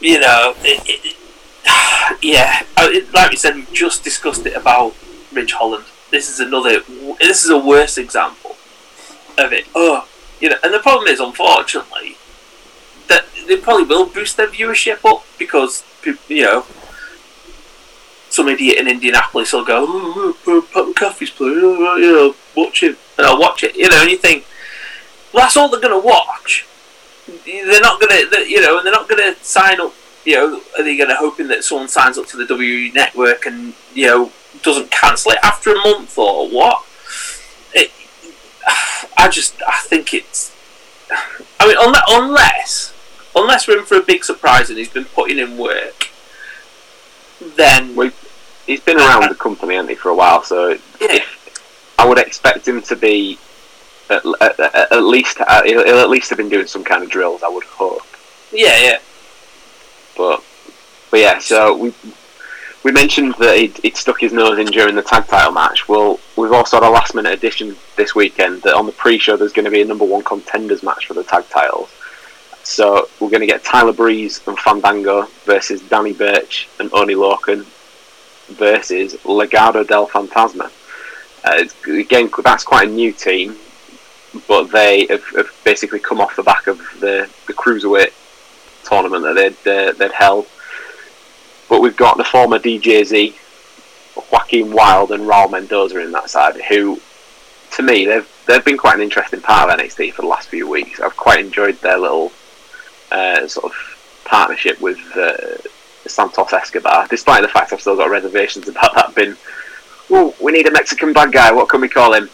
You 0.00 0.20
know. 0.20 0.54
It, 0.58 0.82
it, 0.86 1.16
yeah. 2.22 2.62
Oh, 2.76 3.02
like 3.12 3.30
we 3.30 3.36
said, 3.36 3.54
we've 3.54 3.72
just 3.72 4.04
discussed 4.04 4.46
it 4.46 4.54
about 4.54 4.94
Ridge 5.32 5.52
Holland. 5.52 5.84
This 6.10 6.28
is 6.28 6.40
another. 6.40 6.80
This 7.20 7.44
is 7.44 7.50
a 7.50 7.58
worse 7.58 7.98
example 7.98 8.56
of 9.38 9.52
it. 9.52 9.66
Oh, 9.74 10.08
you 10.40 10.50
know. 10.50 10.56
And 10.62 10.74
the 10.74 10.78
problem 10.78 11.08
is, 11.08 11.20
unfortunately, 11.20 12.16
they 13.46 13.56
probably 13.56 13.84
will 13.84 14.06
boost 14.06 14.36
their 14.36 14.48
viewership 14.48 15.04
up 15.04 15.24
because 15.38 15.84
you 16.28 16.42
know 16.42 16.64
some 18.32 18.48
idiot 18.48 18.78
in 18.78 18.88
Indianapolis 18.88 19.52
will 19.52 19.64
go, 19.64 19.84
oh, 19.86 20.36
oh, 20.46 20.66
Pat 20.72 20.84
McAfee's 20.84 21.30
playing, 21.30 21.58
oh, 21.62 21.96
you 21.96 22.12
know, 22.12 22.34
watch 22.56 22.82
him, 22.82 22.96
and 23.18 23.26
I'll 23.26 23.38
watch 23.38 23.62
it, 23.62 23.76
you 23.76 23.88
know, 23.90 24.00
and 24.00 24.10
you 24.10 24.16
think, 24.16 24.46
well, 25.32 25.44
that's 25.44 25.56
all 25.56 25.68
they're 25.68 25.80
going 25.80 26.00
to 26.00 26.06
watch. 26.06 26.66
They're 27.46 27.80
not 27.80 28.00
going 28.00 28.30
to, 28.30 28.38
you 28.48 28.60
know, 28.60 28.78
and 28.78 28.86
they're 28.86 28.92
not 28.92 29.08
going 29.08 29.34
to 29.34 29.44
sign 29.44 29.80
up, 29.80 29.92
you 30.24 30.34
know, 30.34 30.60
are 30.78 30.82
they 30.82 30.96
going 30.96 31.10
to 31.10 31.16
hoping 31.16 31.48
that 31.48 31.64
someone 31.64 31.88
signs 31.88 32.18
up 32.18 32.26
to 32.28 32.36
the 32.36 32.44
WWE 32.44 32.94
network 32.94 33.46
and, 33.46 33.74
you 33.94 34.06
know, 34.06 34.32
doesn't 34.62 34.90
cancel 34.90 35.32
it 35.32 35.38
after 35.42 35.72
a 35.72 35.76
month 35.76 36.16
or 36.18 36.48
what? 36.48 36.84
It, 37.74 37.92
I 39.18 39.28
just, 39.28 39.62
I 39.66 39.78
think 39.82 40.14
it's, 40.14 40.54
I 41.60 41.66
mean, 41.66 41.76
unless, 42.08 42.92
unless, 43.34 43.66
we're 43.68 43.78
in 43.78 43.84
for 43.84 43.96
a 43.96 44.02
big 44.02 44.24
surprise 44.24 44.68
and 44.68 44.78
he's 44.78 44.88
been 44.88 45.04
putting 45.06 45.38
in 45.38 45.56
work, 45.58 46.10
then 47.56 47.94
We- 47.96 48.12
He's 48.66 48.80
been 48.80 48.96
around 48.98 49.28
the 49.28 49.34
company, 49.34 49.74
hasn't 49.74 49.90
he, 49.90 49.96
for 49.96 50.10
a 50.10 50.14
while? 50.14 50.44
So 50.44 50.78
Yeah. 51.00 51.18
I 51.98 52.06
would 52.06 52.18
expect 52.18 52.66
him 52.66 52.80
to 52.82 52.94
be 52.96 53.38
at, 54.08 54.22
at, 54.40 54.60
at 54.60 54.92
at 54.92 55.02
least 55.02 55.38
uh, 55.40 55.62
he'll, 55.64 55.84
he'll 55.84 55.98
at 55.98 56.10
least 56.10 56.28
have 56.30 56.38
been 56.38 56.48
doing 56.48 56.66
some 56.66 56.84
kind 56.84 57.02
of 57.02 57.10
drills. 57.10 57.42
I 57.42 57.48
would 57.48 57.64
hope, 57.64 58.02
yeah, 58.52 58.78
yeah. 58.80 58.98
but 60.16 60.42
but 61.10 61.20
yeah. 61.20 61.38
So 61.38 61.76
we 61.76 61.94
we 62.82 62.92
mentioned 62.92 63.34
that 63.38 63.56
he'd, 63.56 63.76
he'd 63.78 63.96
stuck 63.96 64.20
his 64.20 64.32
nose 64.32 64.58
in 64.58 64.66
during 64.66 64.94
the 64.94 65.02
tag 65.02 65.26
title 65.26 65.52
match. 65.52 65.88
Well, 65.88 66.18
we've 66.36 66.52
also 66.52 66.76
had 66.80 66.86
a 66.86 66.90
last 66.90 67.14
minute 67.14 67.32
addition 67.32 67.76
this 67.96 68.14
weekend 68.14 68.62
that 68.62 68.74
on 68.74 68.86
the 68.86 68.92
pre-show 68.92 69.36
there's 69.36 69.52
going 69.52 69.64
to 69.66 69.70
be 69.70 69.82
a 69.82 69.84
number 69.84 70.04
one 70.04 70.22
contenders 70.24 70.82
match 70.82 71.06
for 71.06 71.14
the 71.14 71.24
tag 71.24 71.48
titles. 71.48 71.90
So 72.64 73.08
we're 73.18 73.30
going 73.30 73.40
to 73.40 73.46
get 73.46 73.64
Tyler 73.64 73.92
Breeze 73.92 74.40
and 74.46 74.58
Fandango 74.58 75.26
versus 75.44 75.82
Danny 75.82 76.12
Burch 76.12 76.68
and 76.78 76.92
Oni 76.92 77.14
Lorcan 77.14 77.66
versus 78.48 79.14
Legado 79.24 79.86
del 79.86 80.06
Fantasma. 80.08 80.70
Uh, 81.44 81.64
again, 81.90 82.30
that's 82.44 82.62
quite 82.62 82.88
a 82.88 82.90
new 82.90 83.12
team, 83.12 83.56
but 84.46 84.70
they 84.70 85.06
have, 85.06 85.24
have, 85.36 85.50
basically 85.64 85.98
come 85.98 86.20
off 86.20 86.36
the 86.36 86.42
back 86.42 86.68
of 86.68 86.78
the, 87.00 87.28
the 87.48 87.52
cruiserweight 87.52 88.12
tournament 88.84 89.24
that 89.24 89.34
they'd, 89.34 89.70
uh, 89.70 89.92
they'd 89.92 90.12
held. 90.12 90.46
But 91.68 91.80
we've 91.80 91.96
got 91.96 92.16
the 92.16 92.24
former 92.24 92.58
DJZ, 92.58 93.34
Joaquin 94.30 94.72
Wilde, 94.72 95.10
and 95.10 95.24
Raul 95.24 95.50
Mendoza 95.50 96.00
in 96.00 96.12
that 96.12 96.30
side, 96.30 96.60
who, 96.68 97.00
to 97.72 97.82
me, 97.82 98.04
they've 98.04 98.28
they've 98.46 98.64
been 98.64 98.76
quite 98.76 98.96
an 98.96 99.02
interesting 99.02 99.40
part 99.40 99.70
of 99.70 99.78
NXT 99.78 100.12
for 100.12 100.22
the 100.22 100.28
last 100.28 100.48
few 100.48 100.68
weeks. 100.68 101.00
I've 101.00 101.16
quite 101.16 101.44
enjoyed 101.44 101.80
their 101.80 101.98
little 101.98 102.32
uh, 103.12 103.46
sort 103.46 103.66
of 103.66 104.22
partnership 104.24 104.80
with 104.80 104.98
uh, 105.16 105.58
Santos 106.06 106.52
Escobar, 106.52 107.06
despite 107.08 107.42
the 107.42 107.48
fact 107.48 107.72
I've 107.72 107.80
still 107.80 107.96
got 107.96 108.10
reservations 108.10 108.68
about 108.68 108.94
that 108.94 109.14
bin. 109.14 109.36
Oh, 110.10 110.34
we 110.40 110.52
need 110.52 110.66
a 110.66 110.70
Mexican 110.70 111.12
bad 111.12 111.32
guy. 111.32 111.52
What 111.52 111.68
can 111.68 111.80
we 111.80 111.88
call 111.88 112.12
him? 112.14 112.28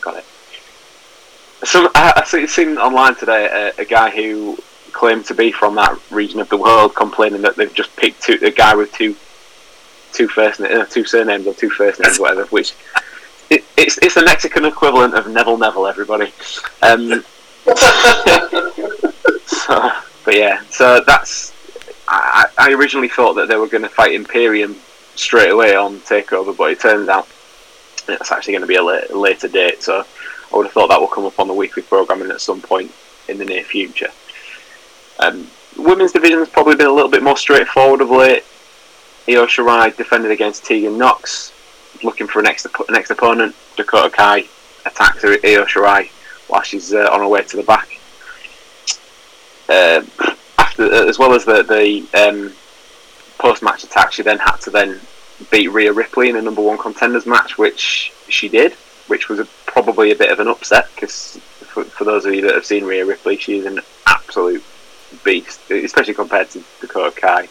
got 0.00 0.16
it. 0.16 0.24
So 1.64 1.90
I, 1.94 2.12
I've 2.16 2.50
seen 2.50 2.78
online 2.78 3.14
today 3.16 3.72
a, 3.78 3.82
a, 3.82 3.84
guy 3.84 4.10
who 4.10 4.58
claimed 4.92 5.24
to 5.26 5.34
be 5.34 5.50
from 5.50 5.74
that 5.76 5.98
region 6.10 6.40
of 6.40 6.48
the 6.48 6.56
world, 6.56 6.94
complaining 6.94 7.42
that 7.42 7.56
they've 7.56 7.72
just 7.72 7.94
picked 7.96 8.22
two, 8.22 8.38
a 8.42 8.50
guy 8.50 8.74
with 8.74 8.92
two 8.92 9.16
two 10.12 10.28
first 10.28 10.60
uh, 10.60 10.84
two 10.86 11.04
surnames 11.04 11.46
or 11.46 11.54
two 11.54 11.70
first 11.70 12.00
names, 12.00 12.20
whatever. 12.20 12.44
Which 12.46 12.74
it, 13.50 13.64
it's 13.76 13.98
it's 13.98 14.14
the 14.14 14.24
Mexican 14.24 14.64
equivalent 14.64 15.14
of 15.14 15.28
Neville 15.28 15.58
Neville. 15.58 15.86
Everybody. 15.86 16.32
Um, 16.82 17.24
so, 19.66 19.90
but 20.24 20.36
yeah, 20.36 20.62
so 20.70 21.02
that's. 21.06 21.52
I, 22.06 22.46
I 22.58 22.72
originally 22.72 23.08
thought 23.08 23.34
that 23.34 23.48
they 23.48 23.56
were 23.56 23.66
going 23.66 23.82
to 23.82 23.88
fight 23.88 24.12
Imperium 24.12 24.76
straight 25.14 25.50
away 25.50 25.74
on 25.74 26.00
Takeover, 26.00 26.56
but 26.56 26.70
it 26.70 26.80
turns 26.80 27.08
out 27.08 27.26
it's 28.08 28.30
actually 28.30 28.52
going 28.52 28.62
to 28.62 28.66
be 28.66 28.76
a 28.76 28.82
later, 28.82 29.14
later 29.14 29.48
date. 29.48 29.82
So 29.82 30.04
I 30.52 30.56
would 30.56 30.66
have 30.66 30.72
thought 30.72 30.88
that 30.88 31.00
will 31.00 31.08
come 31.08 31.24
up 31.24 31.38
on 31.40 31.48
the 31.48 31.54
weekly 31.54 31.82
programming 31.82 32.30
at 32.30 32.40
some 32.40 32.60
point 32.60 32.92
in 33.28 33.38
the 33.38 33.44
near 33.44 33.64
future. 33.64 34.10
Um, 35.18 35.48
women's 35.78 36.12
division 36.12 36.38
has 36.38 36.48
probably 36.48 36.76
been 36.76 36.86
a 36.86 36.92
little 36.92 37.10
bit 37.10 37.22
more 37.22 37.36
straightforward 37.36 38.00
of 38.00 38.10
late. 38.10 38.44
Io 39.28 39.46
Shirai 39.46 39.96
defended 39.96 40.30
against 40.30 40.64
Tegan 40.64 40.98
Nox, 40.98 41.52
looking 42.02 42.26
for 42.26 42.40
a 42.40 42.42
next 42.42 42.66
next 42.90 43.10
opponent. 43.10 43.54
Dakota 43.76 44.10
Kai 44.10 44.44
attacks 44.84 45.24
Io 45.24 45.64
Shirai 45.64 46.10
while 46.48 46.62
she's 46.62 46.92
uh, 46.92 47.08
on 47.10 47.20
her 47.20 47.28
way 47.28 47.42
to 47.42 47.56
the 47.56 47.62
back. 47.62 47.98
Uh, 49.68 50.02
after, 50.58 50.84
uh, 50.84 51.06
as 51.06 51.18
well 51.18 51.34
as 51.34 51.44
the 51.44 51.62
the 51.62 52.28
um, 52.28 52.52
post 53.38 53.62
match 53.62 53.84
attack, 53.84 54.12
she 54.12 54.22
then 54.22 54.38
had 54.38 54.56
to 54.56 54.70
then 54.70 55.00
beat 55.50 55.68
Rhea 55.68 55.92
Ripley 55.92 56.28
in 56.28 56.36
a 56.36 56.42
number 56.42 56.62
one 56.62 56.78
contenders 56.78 57.26
match, 57.26 57.58
which 57.58 58.12
she 58.28 58.48
did, 58.48 58.72
which 59.08 59.28
was 59.28 59.40
a, 59.40 59.46
probably 59.66 60.12
a 60.12 60.16
bit 60.16 60.30
of 60.30 60.40
an 60.40 60.48
upset 60.48 60.88
because 60.94 61.36
for, 61.60 61.84
for, 61.84 62.04
those 62.04 62.24
of 62.24 62.34
you 62.34 62.42
that 62.42 62.54
have 62.54 62.64
seen 62.64 62.84
Rhea 62.84 63.04
Ripley, 63.04 63.36
she 63.36 63.58
is 63.58 63.66
an 63.66 63.80
absolute 64.06 64.62
beast, 65.24 65.70
especially 65.70 66.14
compared 66.14 66.50
to 66.50 66.62
Dakota 66.80 67.20
Kai. 67.20 67.48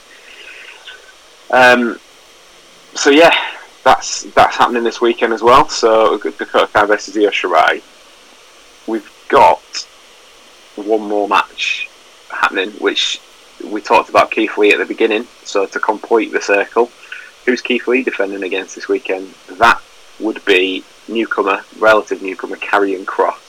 Um, 1.52 2.00
so 2.96 3.10
yeah, 3.10 3.34
that's 3.84 4.24
that's 4.34 4.56
happening 4.56 4.84
this 4.84 5.02
weekend 5.02 5.34
as 5.34 5.42
well. 5.42 5.68
So 5.68 6.18
Dakota 6.18 6.70
Kai 6.72 6.86
versus 6.86 7.18
Io 7.18 7.30
Shirai. 7.30 7.82
We've 8.88 9.10
got 9.30 9.88
one 10.76 11.08
more 11.08 11.28
match 11.28 11.90
happening, 12.34 12.72
which 12.72 13.22
we 13.64 13.82
talked 13.82 14.10
about 14.10 14.32
Keith 14.32 14.58
Lee 14.58 14.72
at 14.72 14.80
the 14.80 14.86
beginning. 14.86 15.28
So 15.44 15.66
to 15.66 15.80
complete 15.80 16.32
the 16.32 16.42
circle, 16.42 16.92
who's 17.46 17.62
Keith 17.62 17.88
Lee 17.88 18.04
defending 18.04 18.44
against 18.44 18.76
this 18.76 18.88
weekend? 18.88 19.34
That 19.58 19.82
would 20.20 20.44
be 20.46 20.84
newcomer, 21.08 21.64
relative 21.80 22.22
newcomer, 22.22 22.56
Karrion 22.58 23.06
Kross. 23.06 23.40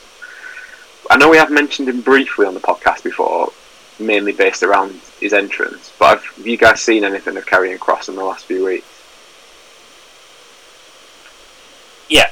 I 1.11 1.17
know 1.17 1.29
we 1.29 1.37
have 1.37 1.51
mentioned 1.51 1.89
him 1.89 2.01
briefly 2.01 2.47
on 2.47 2.55
the 2.55 2.61
podcast 2.61 3.03
before, 3.05 3.53
mainly 3.99 4.33
based 4.33 4.63
around 4.63 5.01
his 5.21 5.33
entrance. 5.33 5.93
But 5.99 6.21
have, 6.21 6.25
have 6.37 6.47
you 6.47 6.57
guys 6.57 6.81
seen 6.81 7.05
anything 7.05 7.37
of 7.37 7.47
Karrion 7.47 7.79
Kross 7.79 8.09
in 8.09 8.17
the 8.17 8.25
last 8.25 8.47
few 8.47 8.65
weeks? 8.65 8.87
Yeah. 12.09 12.31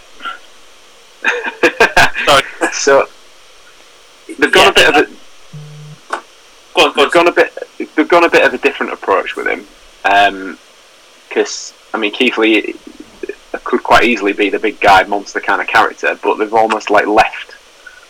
Sorry. 2.26 2.42
so 2.72 3.08
they've 4.26 4.52
gone 4.52 4.64
yeah, 4.64 4.70
a 4.70 4.74
bit 4.74 4.88
of 4.88 4.96
a 4.96 5.21
Go 6.94 7.04
on, 7.04 7.10
go 7.10 7.20
on. 7.20 7.26
They've 7.26 7.26
gone 7.26 7.28
a 7.28 7.32
bit. 7.32 7.58
They've 7.96 8.08
gone 8.08 8.24
a 8.24 8.30
bit 8.30 8.44
of 8.46 8.54
a 8.54 8.58
different 8.58 8.92
approach 8.92 9.36
with 9.36 9.46
him, 9.46 9.66
because 10.02 11.72
um, 11.72 11.78
I 11.94 11.98
mean 11.98 12.12
Keith 12.12 12.38
Lee 12.38 12.74
could 13.64 13.82
quite 13.82 14.04
easily 14.04 14.32
be 14.32 14.50
the 14.50 14.58
big 14.58 14.80
guy 14.80 15.02
monster 15.04 15.40
kind 15.40 15.60
of 15.60 15.68
character, 15.68 16.18
but 16.22 16.36
they've 16.36 16.52
almost 16.52 16.90
like 16.90 17.06
left 17.06 17.54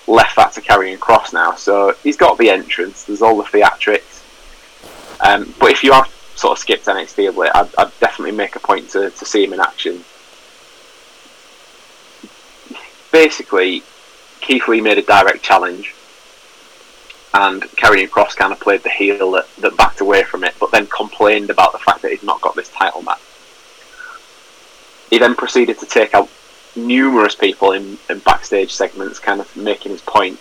left 0.09 0.37
that 0.37 0.53
to 0.53 0.61
Karrion 0.61 0.99
Kross 0.99 1.33
now. 1.33 1.55
So 1.55 1.95
he's 2.03 2.17
got 2.17 2.39
the 2.39 2.51
entrance. 2.51 3.05
There's 3.05 3.23
all 3.23 3.37
the 3.37 3.45
theatrics. 3.45 4.21
Um, 5.21 5.55
but 5.61 5.71
if 5.71 5.85
you 5.85 5.93
have 5.93 6.09
sort 6.35 6.53
of 6.53 6.59
skipped 6.59 6.87
NXT 6.87 7.29
of 7.29 7.37
late, 7.37 7.53
I'd, 7.55 7.69
I'd 7.79 8.01
definitely 8.01 8.33
make 8.33 8.57
a 8.57 8.61
point 8.61 8.91
to, 8.91 9.11
to 9.11 9.25
see 9.25 9.45
him 9.45 9.53
in 9.53 9.61
action. 9.61 10.05
Basically, 13.13 13.83
Keith 14.41 14.67
Lee 14.67 14.81
made 14.81 14.99
a 14.99 15.03
direct 15.03 15.43
challenge 15.43 15.95
and 17.35 17.63
Karrion 17.63 18.09
Kross 18.09 18.37
kind 18.37 18.53
of 18.53 18.61
played 18.61 18.83
the 18.83 18.91
heel 18.91 19.33
that, 19.33 19.47
that 19.59 19.77
backed 19.77 20.01
away 20.01 20.23
from 20.23 20.45
it, 20.45 20.55
but 20.61 20.71
then 20.71 20.87
complained 20.87 21.51
about 21.51 21.73
the 21.73 21.79
fact 21.79 22.03
that 22.03 22.11
he'd 22.11 22.23
not 22.23 22.41
got 22.41 22.55
this 22.55 22.69
title 22.71 23.03
match. 23.03 23.21
He 25.11 25.19
then 25.19 25.35
proceeded 25.35 25.79
to 25.79 25.87
take 25.87 26.15
out 26.15 26.29
numerous 26.77 27.35
people 27.35 27.73
in, 27.73 27.99
in 28.09 28.19
backstage 28.21 28.73
segments, 28.73 29.19
kind 29.19 29.41
of 29.41 29.55
making 29.57 29.93
his 29.93 30.03
point. 30.03 30.39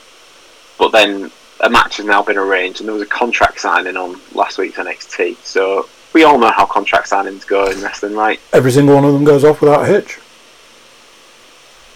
But 0.78 0.92
then 0.92 1.32
a 1.62 1.70
match 1.70 1.98
has 1.98 2.06
now 2.06 2.24
been 2.24 2.38
arranged, 2.38 2.80
and 2.80 2.88
there 2.88 2.94
was 2.94 3.04
a 3.04 3.08
contract 3.08 3.60
signing 3.60 3.96
on 3.96 4.20
last 4.34 4.58
week's 4.58 4.78
NXT. 4.78 5.38
So 5.44 5.88
we 6.14 6.24
all 6.24 6.40
know 6.40 6.52
how 6.52 6.66
contract 6.66 7.10
signings 7.10 7.46
go 7.46 7.70
in 7.70 7.82
wrestling, 7.82 8.16
right? 8.16 8.40
Every 8.52 8.72
single 8.72 8.96
one 8.96 9.06
of 9.06 9.14
them 9.14 9.24
goes 9.24 9.44
off 9.44 9.62
without 9.62 9.84
a 9.84 9.86
hitch. 9.88 10.20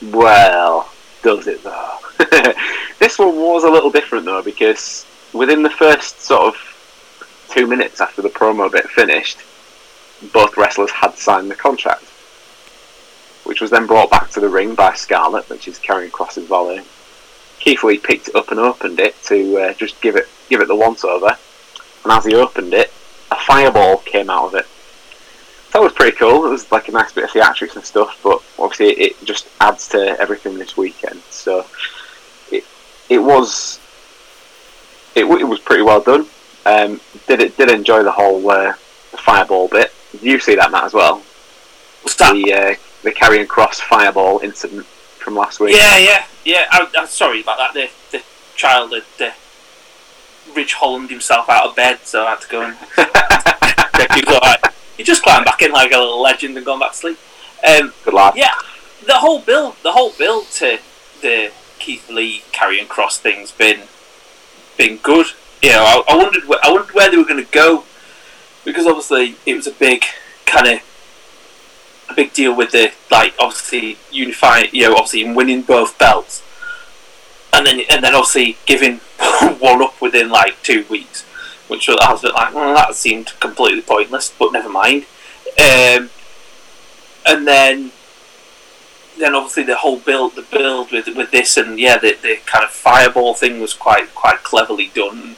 Well, 0.01 0.89
does 1.23 1.47
it 1.47 1.63
though? 1.63 1.97
this 2.99 3.19
one 3.19 3.35
was 3.35 3.63
a 3.63 3.69
little 3.69 3.91
different 3.91 4.25
though 4.25 4.41
because 4.41 5.05
within 5.33 5.63
the 5.63 5.69
first 5.69 6.21
sort 6.21 6.55
of 6.55 7.47
two 7.49 7.67
minutes 7.67 8.01
after 8.01 8.21
the 8.21 8.29
promo 8.29 8.71
bit 8.71 8.87
finished, 8.89 9.39
both 10.33 10.57
wrestlers 10.57 10.91
had 10.91 11.17
signed 11.17 11.51
the 11.51 11.55
contract, 11.55 12.05
which 13.43 13.61
was 13.61 13.69
then 13.69 13.85
brought 13.85 14.09
back 14.09 14.29
to 14.29 14.39
the 14.39 14.49
ring 14.49 14.75
by 14.75 14.93
Scarlett, 14.93 15.49
which 15.49 15.67
is 15.67 15.77
Karrion 15.79 16.11
Kross's 16.11 16.47
volley. 16.47 16.81
Keith 17.59 17.83
Lee 17.83 17.97
picked 17.97 18.29
it 18.29 18.35
up 18.35 18.51
and 18.51 18.59
opened 18.59 18.99
it 18.99 19.21
to 19.23 19.57
uh, 19.57 19.73
just 19.73 19.99
give 20.01 20.15
it 20.15 20.27
give 20.49 20.61
it 20.61 20.67
the 20.67 20.75
once 20.75 21.03
over, 21.03 21.37
and 22.03 22.11
as 22.11 22.25
he 22.25 22.35
opened 22.35 22.73
it, 22.73 22.91
a 23.31 23.35
fireball 23.35 23.97
came 23.99 24.29
out 24.29 24.47
of 24.47 24.55
it. 24.55 24.67
That 25.73 25.81
was 25.81 25.91
pretty 25.91 26.15
cool. 26.15 26.45
It 26.45 26.49
was 26.49 26.71
like 26.71 26.87
a 26.87 26.91
nice 26.91 27.11
bit 27.11 27.25
of 27.25 27.31
theatrics 27.31 27.75
and 27.75 27.83
stuff, 27.83 28.17
but 28.23 28.41
obviously 28.57 28.91
it 28.91 29.25
just 29.25 29.47
adds 29.59 29.89
to 29.89 30.17
everything 30.19 30.57
this 30.57 30.77
weekend. 30.77 31.21
So 31.29 31.65
it 33.09 33.19
was 33.19 33.79
it, 35.15 35.25
it 35.25 35.47
was 35.47 35.59
pretty 35.59 35.83
well 35.83 36.01
done. 36.01 36.27
Um, 36.65 36.99
did 37.27 37.41
it 37.41 37.57
did 37.57 37.69
enjoy 37.69 38.03
the 38.03 38.11
whole 38.11 38.49
uh, 38.49 38.73
fireball 38.73 39.67
bit. 39.67 39.91
Did 40.11 40.23
you 40.23 40.39
see 40.39 40.55
that 40.55 40.71
Matt 40.71 40.85
as 40.85 40.93
well? 40.93 41.17
What's 42.01 42.15
that? 42.15 42.33
The 42.33 42.53
uh, 42.53 42.75
the 43.03 43.11
Karrion 43.11 43.47
Kross 43.47 43.75
fireball 43.75 44.39
incident 44.39 44.85
from 44.85 45.35
last 45.35 45.59
week. 45.59 45.75
Yeah, 45.75 45.97
yeah, 45.97 46.25
yeah. 46.43 46.65
I, 46.71 46.87
am 46.97 47.07
sorry 47.07 47.41
about 47.41 47.57
that. 47.57 47.73
The 47.73 47.89
the 48.17 48.23
child 48.55 48.93
had 48.93 49.03
uh, 49.19 49.31
Ridge 50.55 50.73
Holland 50.73 51.09
himself 51.09 51.49
out 51.49 51.69
of 51.69 51.75
bed, 51.75 51.99
so 52.03 52.25
I 52.25 52.31
had 52.31 52.41
to 52.41 52.47
go 52.49 52.61
and 52.61 52.77
check 53.95 54.11
he 54.13 54.21
was 54.25 54.35
alright. 54.35 54.63
He 54.97 55.03
just 55.03 55.23
climbed 55.23 55.45
back 55.45 55.61
in 55.61 55.71
like 55.71 55.91
a 55.91 55.97
little 55.97 56.21
legend 56.21 56.57
and 56.57 56.65
gone 56.65 56.79
back 56.79 56.91
to 56.91 56.97
sleep. 56.97 57.19
Um, 57.67 57.93
Good 58.03 58.13
lad. 58.13 58.33
Yeah, 58.35 58.53
the 59.05 59.15
whole 59.15 59.39
build, 59.39 59.75
the 59.83 59.91
whole 59.91 60.11
build 60.17 60.45
to 60.51 60.79
the 61.21 61.51
Keith 61.85 62.09
Lee 62.09 62.41
Karrion 62.51 62.87
Kross 62.87 63.19
thing's 63.19 63.51
been 63.51 63.81
been 64.75 64.97
good. 64.97 65.27
You 65.61 65.69
know, 65.69 65.83
I, 65.83 66.13
I 66.13 66.17
wondered 66.17 66.41
wh- 66.45 66.67
I 66.67 66.71
wondered 66.71 66.95
where 66.95 67.11
they 67.11 67.17
were 67.17 67.25
going 67.25 67.45
to 67.45 67.51
go 67.51 67.83
because 68.63 68.87
obviously 68.87 69.35
it 69.45 69.53
was 69.53 69.67
a 69.67 69.71
big 69.71 70.03
kind 70.47 70.65
of 70.65 70.79
a 72.09 72.15
big 72.15 72.33
deal 72.33 72.55
with 72.55 72.71
the 72.71 72.91
like 73.11 73.35
obviously 73.39 73.99
unifying. 74.11 74.69
You 74.71 74.89
know, 74.89 74.95
obviously 74.95 75.31
winning 75.31 75.61
both 75.61 75.99
belts, 75.99 76.41
and 77.53 77.67
then 77.67 77.79
and 77.91 78.03
then 78.03 78.15
obviously 78.15 78.57
giving 78.65 78.97
one 79.59 79.83
up 79.83 80.01
within 80.01 80.29
like 80.29 80.59
two 80.63 80.87
weeks, 80.89 81.21
which 81.67 81.87
I 81.87 82.11
was 82.11 82.23
like, 82.23 82.51
well, 82.51 82.73
that 82.73 82.95
seemed 82.95 83.39
completely 83.39 83.83
pointless. 83.83 84.33
But 84.39 84.53
never 84.53 84.69
mind. 84.69 85.05
Um, 85.59 86.09
and 87.27 87.45
then 87.45 87.91
then 89.17 89.35
obviously 89.35 89.63
the 89.63 89.77
whole 89.77 89.99
build, 89.99 90.35
the 90.35 90.41
build 90.43 90.91
with 90.91 91.07
with 91.15 91.31
this, 91.31 91.57
and 91.57 91.79
yeah, 91.79 91.97
the, 91.97 92.17
the 92.21 92.37
kind 92.45 92.63
of 92.63 92.71
fireball 92.71 93.33
thing 93.33 93.59
was 93.59 93.73
quite 93.73 94.13
quite 94.15 94.43
cleverly 94.43 94.91
done. 94.93 95.35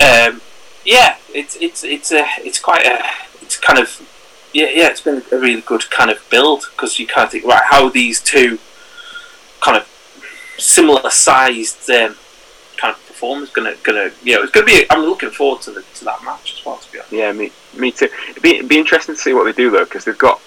Um, 0.00 0.40
yeah, 0.84 1.16
it's 1.34 1.56
it's 1.56 1.84
it's 1.84 2.12
a 2.12 2.26
it's 2.38 2.58
quite 2.58 2.86
a 2.86 3.02
it's 3.42 3.56
kind 3.58 3.78
of 3.78 4.00
yeah 4.52 4.68
yeah 4.72 4.88
it's 4.88 5.00
been 5.00 5.22
a 5.32 5.38
really 5.38 5.60
good 5.60 5.90
kind 5.90 6.10
of 6.10 6.24
build 6.30 6.64
because 6.72 6.98
you 6.98 7.06
kind 7.06 7.26
of 7.26 7.32
think 7.32 7.44
right 7.44 7.64
how 7.64 7.88
these 7.88 8.20
two 8.20 8.58
kind 9.60 9.76
of 9.76 9.86
similar 10.58 11.10
sized 11.10 11.90
um, 11.90 12.16
kind 12.76 12.94
of 12.94 13.06
performers 13.06 13.50
gonna 13.50 13.74
gonna 13.82 14.10
you 14.22 14.34
know 14.34 14.42
it's 14.42 14.52
gonna 14.52 14.66
be 14.66 14.84
I'm 14.90 15.02
looking 15.02 15.30
forward 15.30 15.62
to 15.62 15.72
the 15.72 15.82
to 15.94 16.04
that 16.04 16.22
match 16.24 16.54
as 16.58 16.64
well 16.64 16.76
to 16.78 16.92
be 16.92 16.98
honest. 16.98 17.12
Yeah, 17.12 17.32
me 17.32 17.52
me 17.76 17.92
too. 17.92 18.08
It'd 18.30 18.42
be, 18.42 18.56
it'd 18.56 18.68
be 18.68 18.78
interesting 18.78 19.14
to 19.14 19.20
see 19.20 19.34
what 19.34 19.44
they 19.44 19.52
do 19.52 19.70
though, 19.70 19.84
because 19.84 20.04
they've 20.04 20.16
got 20.16 20.40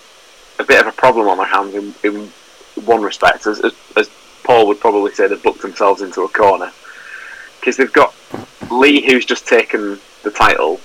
a 0.59 0.63
bit 0.63 0.81
of 0.81 0.87
a 0.87 0.91
problem 0.91 1.27
on 1.27 1.37
their 1.37 1.47
hands 1.47 1.73
in, 1.75 1.93
in 2.03 2.31
one 2.85 3.01
respect. 3.01 3.47
As, 3.47 3.59
as, 3.61 3.73
as 3.95 4.09
Paul 4.43 4.67
would 4.67 4.79
probably 4.79 5.13
say, 5.13 5.27
they've 5.27 5.41
booked 5.41 5.61
themselves 5.61 6.01
into 6.01 6.21
a 6.21 6.29
corner 6.29 6.71
because 7.59 7.77
they've 7.77 7.93
got 7.93 8.13
Lee, 8.69 9.05
who's 9.05 9.25
just 9.25 9.47
taken 9.47 9.99
the 10.23 10.31
title, 10.31 10.79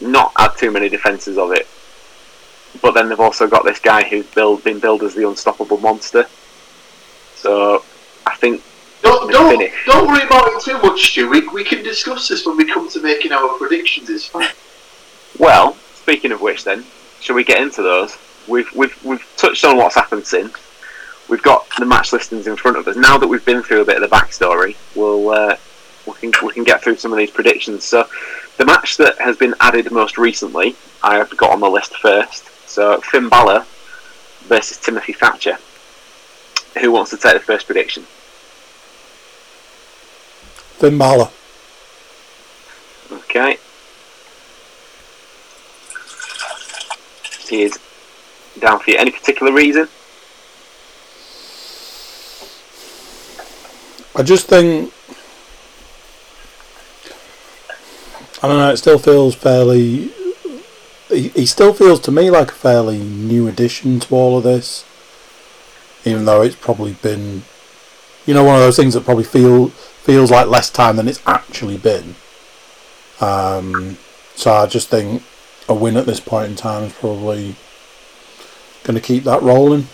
not 0.00 0.32
had 0.36 0.56
too 0.56 0.70
many 0.70 0.88
defences 0.88 1.38
of 1.38 1.52
it, 1.52 1.66
but 2.82 2.92
then 2.94 3.08
they've 3.08 3.20
also 3.20 3.46
got 3.46 3.64
this 3.64 3.78
guy 3.78 4.08
who's 4.08 4.26
build, 4.26 4.62
been 4.64 4.78
billed 4.78 5.02
as 5.02 5.14
the 5.14 5.28
unstoppable 5.28 5.78
monster. 5.78 6.26
So 7.34 7.84
I 8.26 8.34
think 8.36 8.62
Don't, 9.02 9.30
don't, 9.30 9.70
don't 9.86 10.08
worry 10.08 10.26
about 10.26 10.48
it 10.48 10.60
too 10.62 10.78
much, 10.78 11.10
Stu. 11.10 11.30
We, 11.30 11.46
we 11.48 11.64
can 11.64 11.84
discuss 11.84 12.28
this 12.28 12.44
when 12.44 12.56
we 12.56 12.64
come 12.64 12.88
to 12.90 13.00
making 13.00 13.32
our 13.32 13.56
predictions. 13.56 14.10
It's 14.10 14.26
fine. 14.26 14.48
Well, 15.38 15.74
speaking 15.94 16.32
of 16.32 16.40
which, 16.40 16.64
then, 16.64 16.84
shall 17.20 17.36
we 17.36 17.44
get 17.44 17.60
into 17.60 17.82
those? 17.82 18.16
We've 18.48 18.72
we've 18.74 19.04
we've 19.04 19.24
touched 19.36 19.64
on 19.64 19.76
what's 19.76 19.94
happened 19.94 20.26
since. 20.26 20.56
We've 21.28 21.42
got 21.42 21.66
the 21.78 21.84
match 21.84 22.12
listings 22.12 22.46
in 22.46 22.56
front 22.56 22.78
of 22.78 22.88
us. 22.88 22.96
Now 22.96 23.18
that 23.18 23.28
we've 23.28 23.44
been 23.44 23.62
through 23.62 23.82
a 23.82 23.84
bit 23.84 24.02
of 24.02 24.08
the 24.08 24.16
backstory, 24.16 24.76
we'll 24.94 25.28
uh, 25.30 25.56
we 26.06 26.14
can 26.14 26.46
we 26.46 26.54
can 26.54 26.64
get 26.64 26.82
through 26.82 26.96
some 26.96 27.12
of 27.12 27.18
these 27.18 27.30
predictions. 27.30 27.84
So, 27.84 28.08
the 28.56 28.64
match 28.64 28.96
that 28.96 29.18
has 29.20 29.36
been 29.36 29.54
added 29.60 29.90
most 29.92 30.16
recently, 30.16 30.74
I 31.02 31.16
have 31.16 31.36
got 31.36 31.50
on 31.50 31.60
the 31.60 31.68
list 31.68 31.96
first. 31.96 32.46
So, 32.68 33.00
Finn 33.02 33.28
Balor 33.28 33.64
versus 34.42 34.78
Timothy 34.78 35.12
Thatcher. 35.12 35.58
Who 36.80 36.92
wants 36.92 37.10
to 37.10 37.16
take 37.16 37.34
the 37.34 37.40
first 37.40 37.66
prediction? 37.66 38.04
Finn 40.78 40.96
Balor. 40.96 41.28
Okay. 43.10 43.58
He 47.48 47.62
is 47.62 47.78
down 48.60 48.80
for 48.80 48.90
you. 48.90 48.96
Any 48.96 49.10
particular 49.10 49.52
reason? 49.52 49.88
I 54.16 54.22
just 54.22 54.48
think 54.48 54.92
I 58.42 58.46
don't 58.46 58.58
know. 58.58 58.70
It 58.70 58.76
still 58.76 58.98
feels 58.98 59.34
fairly. 59.34 60.12
He, 61.08 61.28
he 61.28 61.46
still 61.46 61.72
feels 61.72 61.98
to 62.00 62.12
me 62.12 62.30
like 62.30 62.50
a 62.50 62.54
fairly 62.54 62.98
new 62.98 63.48
addition 63.48 63.98
to 64.00 64.14
all 64.14 64.38
of 64.38 64.44
this, 64.44 64.84
even 66.04 66.24
though 66.24 66.42
it's 66.42 66.54
probably 66.54 66.92
been, 66.94 67.42
you 68.26 68.34
know, 68.34 68.44
one 68.44 68.54
of 68.54 68.60
those 68.60 68.76
things 68.76 68.94
that 68.94 69.04
probably 69.04 69.24
feel 69.24 69.68
feels 69.68 70.30
like 70.30 70.46
less 70.46 70.70
time 70.70 70.96
than 70.96 71.08
it's 71.08 71.22
actually 71.26 71.78
been. 71.78 72.14
Um, 73.20 73.98
so 74.36 74.52
I 74.52 74.66
just 74.66 74.88
think 74.88 75.22
a 75.68 75.74
win 75.74 75.96
at 75.96 76.06
this 76.06 76.20
point 76.20 76.50
in 76.50 76.56
time 76.56 76.84
is 76.84 76.92
probably 76.92 77.56
going 78.88 79.00
to 79.00 79.06
keep 79.06 79.24
that 79.24 79.42
rolling. 79.42 79.86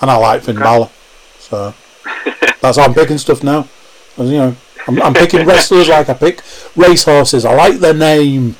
And 0.00 0.10
I 0.10 0.16
like 0.16 0.42
Finn 0.42 0.56
Okay. 0.56 0.64
Balor, 0.64 0.90
so 1.38 1.74
that's 2.60 2.78
how 2.78 2.84
I'm 2.84 2.94
picking 2.94 3.18
stuff 3.18 3.44
now. 3.44 3.68
As 4.16 4.30
you 4.30 4.38
know, 4.38 4.56
I'm, 4.88 5.00
I'm 5.02 5.14
picking 5.14 5.46
wrestlers 5.46 5.88
like 5.88 6.08
I 6.08 6.14
pick 6.14 6.40
racehorses. 6.74 7.44
I 7.44 7.54
like 7.54 7.78
their 7.78 7.94
name. 7.94 8.52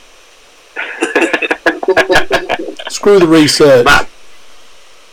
Screw 2.88 3.18
the 3.18 3.26
research. 3.26 3.86
Matt, 3.86 4.08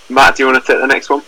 Matt, 0.09 0.36
do 0.36 0.43
you 0.43 0.51
want 0.51 0.64
to 0.64 0.72
take 0.72 0.82
the 0.82 0.88
next 0.88 1.09
one? 1.09 1.24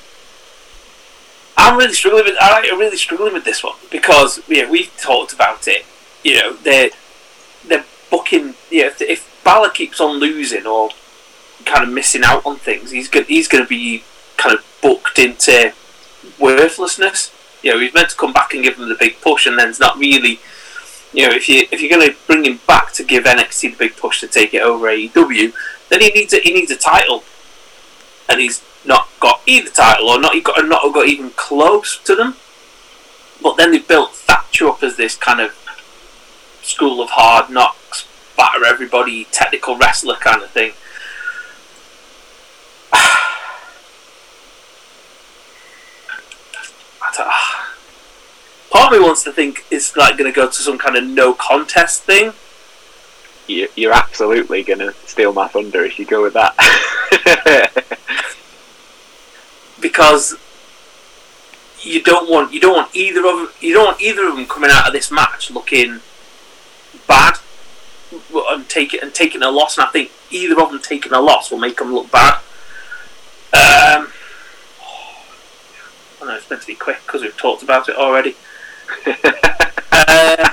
I'm 1.55 1.77
really 1.77 1.93
struggling 1.93 2.25
with. 2.25 2.35
I'm 2.39 2.79
really 2.79 2.97
struggling 2.97 3.33
with 3.33 3.45
this 3.45 3.63
one 3.63 3.75
because 3.91 4.41
yeah, 4.47 4.69
we've 4.69 4.95
talked 4.97 5.33
about 5.33 5.67
it. 5.67 5.85
You 6.23 6.35
know, 6.35 6.53
they're 6.53 6.89
they're 7.65 7.85
booking. 8.11 8.55
Yeah, 8.69 8.87
if, 8.87 9.01
if 9.01 9.43
Balor 9.43 9.69
keeps 9.69 10.01
on 10.01 10.17
losing 10.17 10.65
or 10.65 10.89
kind 11.65 11.87
of 11.87 11.93
missing 11.93 12.23
out 12.23 12.45
on 12.45 12.57
things, 12.57 12.91
he's 12.91 13.09
go, 13.09 13.23
he's 13.23 13.47
going 13.47 13.63
to 13.63 13.67
be 13.67 14.03
kind 14.37 14.57
of 14.57 14.65
booked 14.81 15.19
into 15.19 15.73
worthlessness. 16.39 17.33
You 17.61 17.73
know, 17.73 17.79
he's 17.79 17.93
meant 17.93 18.09
to 18.09 18.15
come 18.15 18.33
back 18.33 18.53
and 18.53 18.63
give 18.63 18.77
them 18.77 18.89
the 18.89 18.97
big 18.99 19.21
push, 19.21 19.45
and 19.45 19.57
then 19.57 19.69
it's 19.69 19.79
not 19.79 19.97
really. 19.97 20.39
You 21.13 21.27
know, 21.27 21.35
if 21.35 21.47
you 21.47 21.67
if 21.71 21.81
you're 21.81 21.89
going 21.89 22.09
to 22.09 22.17
bring 22.27 22.43
him 22.43 22.59
back 22.67 22.91
to 22.93 23.03
give 23.03 23.25
NXT 23.25 23.71
the 23.71 23.77
big 23.77 23.95
push 23.95 24.19
to 24.21 24.27
take 24.27 24.53
it 24.53 24.61
over 24.61 24.87
AEW, 24.87 25.53
then 25.89 26.01
he 26.01 26.09
needs 26.09 26.33
a, 26.33 26.39
he 26.39 26.53
needs 26.53 26.71
a 26.71 26.75
title, 26.75 27.23
and 28.27 28.39
he's 28.39 28.63
not 28.85 29.07
got 29.19 29.41
either 29.45 29.69
title 29.69 30.09
or 30.09 30.19
not 30.19 30.33
he 30.33 30.41
got 30.41 30.65
not 30.65 30.93
got 30.93 31.07
even 31.07 31.29
close 31.31 31.97
to 31.99 32.15
them. 32.15 32.35
But 33.41 33.57
then 33.57 33.71
they've 33.71 33.87
built 33.87 34.13
Thatcher 34.15 34.69
up 34.69 34.83
as 34.83 34.95
this 34.95 35.15
kind 35.15 35.39
of 35.39 35.51
school 36.61 37.01
of 37.01 37.09
hard 37.11 37.49
knocks, 37.49 38.07
batter 38.37 38.65
everybody, 38.65 39.25
technical 39.25 39.77
wrestler 39.77 40.15
kind 40.15 40.41
of 40.41 40.49
thing. 40.49 40.73
I 42.93 42.99
ah. 47.19 47.75
part 48.71 48.93
of 48.93 48.99
me 48.99 49.05
wants 49.05 49.23
to 49.23 49.31
think 49.31 49.65
it's 49.71 49.95
like 49.95 50.17
going 50.17 50.31
to 50.31 50.35
go 50.35 50.47
to 50.47 50.53
some 50.53 50.77
kind 50.77 50.95
of 50.95 51.03
no 51.03 51.33
contest 51.33 52.03
thing. 52.03 52.33
You- 53.47 53.69
You're 53.75 53.93
absolutely 53.93 54.63
going 54.63 54.79
to 54.79 54.93
steal 55.05 55.33
my 55.33 55.47
thunder 55.47 55.83
if 55.83 55.99
you 55.99 56.05
go 56.05 56.21
with 56.21 56.33
that. 56.33 56.55
because 59.81 60.35
you 61.81 62.01
don't 62.01 62.29
want 62.29 62.53
you 62.53 62.59
don't 62.61 62.75
want 62.75 62.95
either 62.95 63.19
of 63.19 63.25
them, 63.37 63.49
you 63.59 63.73
don't 63.73 63.85
want 63.85 64.01
either 64.01 64.27
of 64.27 64.35
them 64.35 64.45
coming 64.45 64.69
out 64.71 64.87
of 64.87 64.93
this 64.93 65.11
match 65.11 65.51
looking 65.51 65.99
bad 67.07 67.37
and 68.31 68.69
take 68.69 68.93
it 68.93 69.03
and 69.03 69.13
taking 69.13 69.41
a 69.43 69.51
loss. 69.51 69.77
And 69.77 69.85
I 69.85 69.89
think 69.91 70.11
either 70.31 70.59
of 70.61 70.71
them 70.71 70.79
taking 70.81 71.11
a 71.11 71.19
loss 71.19 71.51
will 71.51 71.59
make 71.59 71.77
them 71.77 71.93
look 71.93 72.09
bad. 72.11 72.39
Um, 73.53 74.07
I 76.21 76.25
know 76.25 76.35
it's 76.35 76.49
meant 76.49 76.61
to 76.61 76.67
be 76.67 76.75
quick 76.75 76.97
because 77.05 77.21
we've 77.21 77.37
talked 77.37 77.63
about 77.63 77.89
it 77.89 77.95
already. 77.95 78.35
Uh, 79.95 80.49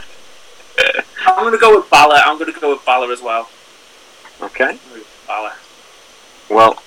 I'm 1.26 1.40
going 1.44 1.52
to 1.52 1.58
go 1.58 1.76
with 1.78 1.88
Balor. 1.90 2.16
I'm 2.24 2.38
going 2.38 2.52
to 2.52 2.60
go 2.60 2.70
with 2.72 2.84
Balor 2.84 3.10
as 3.12 3.20
well. 3.22 3.48
okay. 4.42 4.64
I'm 4.64 4.76
gonna 4.76 4.78
go 4.88 4.94
with 4.94 5.24
Balor. 5.26 5.52
Well, 6.50 6.82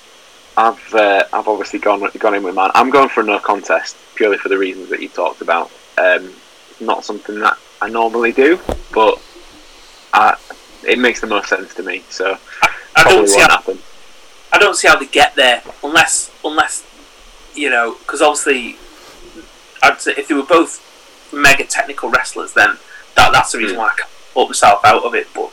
I've 0.56 0.94
uh, 0.94 1.24
I've 1.32 1.48
obviously 1.48 1.78
gone 1.80 2.00
with 2.00 2.18
gone 2.18 2.34
in 2.34 2.42
with 2.42 2.54
mine. 2.54 2.70
I'm 2.74 2.90
going 2.90 3.08
for 3.08 3.20
a 3.20 3.24
no 3.24 3.38
contest 3.38 3.96
purely 4.14 4.38
for 4.38 4.48
the 4.48 4.58
reasons 4.58 4.88
that 4.90 5.00
you 5.02 5.08
talked 5.08 5.40
about. 5.40 5.70
Um, 5.98 6.32
not 6.80 7.04
something 7.04 7.38
that 7.40 7.58
I 7.80 7.88
normally 7.88 8.32
do, 8.32 8.60
but 8.92 9.20
I, 10.12 10.36
it 10.86 10.98
makes 10.98 11.20
the 11.20 11.26
most 11.26 11.48
sense 11.48 11.74
to 11.74 11.82
me. 11.82 12.04
So 12.08 12.38
I 12.62 13.02
probably 13.02 13.18
don't 13.18 13.28
see 13.28 13.40
how 13.40 13.50
happen. 13.50 13.78
I 14.54 14.58
don't 14.58 14.76
see 14.76 14.86
how 14.88 14.96
they 14.96 15.06
get 15.06 15.34
there 15.34 15.62
unless 15.82 16.30
unless 16.44 16.84
you 17.54 17.70
know 17.70 17.96
because 18.00 18.22
obviously 18.22 18.76
I'd 19.82 20.00
say 20.00 20.12
if 20.16 20.28
they 20.28 20.34
were 20.34 20.44
both 20.58 20.72
mega 21.32 21.64
technical 21.64 22.08
wrestlers 22.10 22.52
then 22.54 22.76
that 23.16 23.32
that's 23.32 23.50
the 23.52 23.58
reason 23.58 23.74
Hmm. 23.76 23.82
why 23.82 23.88
I 23.88 23.94
can't 23.98 24.10
pull 24.32 24.46
myself 24.46 24.84
out 24.84 25.02
of 25.04 25.14
it 25.14 25.26
but 25.34 25.50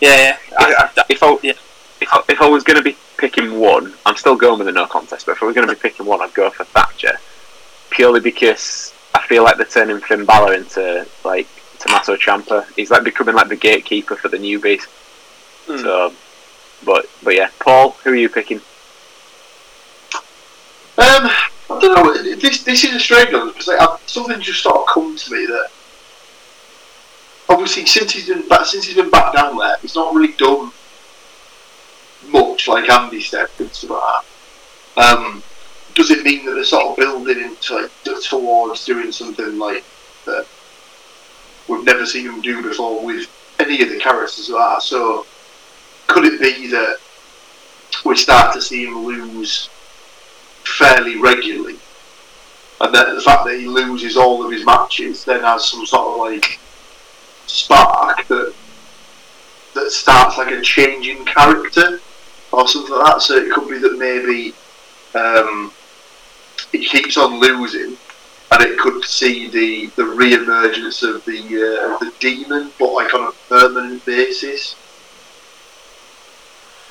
yeah, 0.00 0.16
yeah 0.16 0.36
I, 0.58 0.90
I, 0.96 1.04
If 1.08 1.22
I, 1.22 1.38
Yeah. 1.42 1.52
if 2.00 2.08
I, 2.12 2.22
if 2.28 2.40
I 2.40 2.48
was 2.48 2.62
going 2.64 2.76
to 2.76 2.82
be 2.82 2.96
picking 3.16 3.58
one, 3.58 3.94
I'm 4.06 4.16
still 4.16 4.36
going 4.36 4.58
with 4.58 4.66
the 4.66 4.72
no 4.72 4.86
contest. 4.86 5.26
But 5.26 5.32
if 5.32 5.42
I 5.42 5.46
was 5.46 5.54
going 5.56 5.66
to 5.66 5.74
be 5.74 5.80
picking 5.80 6.06
one, 6.06 6.20
I'd 6.22 6.32
go 6.34 6.50
for 6.50 6.62
Thatcher, 6.62 7.18
purely 7.90 8.20
because 8.20 8.94
I 9.14 9.20
feel 9.26 9.42
like 9.42 9.56
they're 9.56 9.66
turning 9.66 9.98
Finn 9.98 10.24
Balor 10.24 10.54
into 10.54 11.04
like 11.24 11.48
Tommaso 11.80 12.14
Ciampa. 12.14 12.64
He's 12.76 12.90
like 12.92 13.02
becoming 13.02 13.34
like 13.34 13.48
the 13.48 13.56
gatekeeper 13.56 14.14
for 14.14 14.28
the 14.28 14.36
newbies. 14.38 14.84
Hmm. 15.66 15.78
So, 15.78 16.12
but 16.84 17.06
but 17.22 17.34
yeah, 17.34 17.50
Paul, 17.60 17.90
who 18.04 18.10
are 18.10 18.16
you 18.16 18.28
picking? 18.28 18.58
Um, 20.98 21.30
I 21.70 21.78
don't 21.80 21.82
know. 21.82 22.36
This 22.36 22.64
this 22.64 22.84
is 22.84 22.94
a 22.94 23.00
strange 23.00 23.32
one 23.32 23.48
because 23.48 23.68
like, 23.68 23.98
something 24.06 24.40
just 24.40 24.62
sort 24.62 24.76
of 24.76 24.86
come 24.86 25.16
to 25.16 25.32
me 25.32 25.46
that 25.46 25.68
obviously 27.48 27.86
since 27.86 28.12
he's 28.12 28.28
been 28.28 28.46
back 28.48 28.66
since 28.66 28.84
he's 28.84 28.96
been 28.96 29.10
back 29.10 29.34
down 29.34 29.56
there, 29.56 29.76
he's 29.80 29.94
not 29.94 30.14
really 30.14 30.32
done 30.34 30.72
much 32.28 32.68
like 32.68 32.90
Andy 32.90 33.20
stepped 33.20 33.60
and 33.60 33.72
stuff 33.72 33.90
like 33.90 34.24
that. 34.96 35.18
Um, 35.18 35.42
does 35.94 36.10
it 36.10 36.24
mean 36.24 36.44
that 36.46 36.52
they're 36.52 36.64
sort 36.64 36.86
of 36.86 36.96
building 36.96 37.40
into 37.40 37.74
like 37.74 38.22
towards 38.22 38.84
doing 38.84 39.12
something 39.12 39.58
like 39.58 39.84
that 40.24 40.46
we've 41.68 41.84
never 41.84 42.06
seen 42.06 42.26
him 42.26 42.40
do 42.40 42.62
before 42.62 43.04
with 43.04 43.28
any 43.58 43.82
of 43.82 43.90
the 43.90 43.98
characters 43.98 44.48
that? 44.48 44.82
So 44.82 45.26
could 46.08 46.24
it 46.24 46.40
be 46.40 46.66
that 46.68 46.96
we 48.04 48.16
start 48.16 48.52
to 48.54 48.60
see 48.60 48.84
him 48.84 49.04
lose 49.04 49.68
fairly 50.64 51.16
regularly, 51.16 51.76
and 52.80 52.94
then 52.94 53.14
the 53.14 53.20
fact 53.20 53.44
that 53.44 53.58
he 53.58 53.66
loses 53.66 54.16
all 54.16 54.44
of 54.44 54.52
his 54.52 54.64
matches 54.64 55.24
then 55.24 55.40
has 55.42 55.70
some 55.70 55.86
sort 55.86 56.14
of 56.14 56.18
like 56.18 56.58
spark 57.46 58.26
that 58.28 58.54
that 59.74 59.90
starts 59.90 60.38
like 60.38 60.50
a 60.50 60.60
change 60.60 61.06
in 61.06 61.24
character 61.24 62.00
or 62.52 62.66
something 62.66 62.94
like 62.96 63.14
that. 63.14 63.22
So 63.22 63.36
it 63.36 63.52
could 63.52 63.68
be 63.68 63.78
that 63.78 63.98
maybe 63.98 64.54
um, 65.14 65.72
he 66.72 66.84
keeps 66.84 67.16
on 67.16 67.38
losing, 67.40 67.96
and 68.50 68.62
it 68.62 68.78
could 68.78 69.04
see 69.04 69.48
the 69.48 69.86
the 69.96 70.04
re-emergence 70.04 71.02
of 71.02 71.24
the 71.24 71.38
uh, 71.38 71.98
the 71.98 72.12
demon, 72.18 72.72
but 72.78 72.92
like 72.92 73.14
on 73.14 73.28
a 73.28 73.32
permanent 73.48 74.04
basis. 74.04 74.74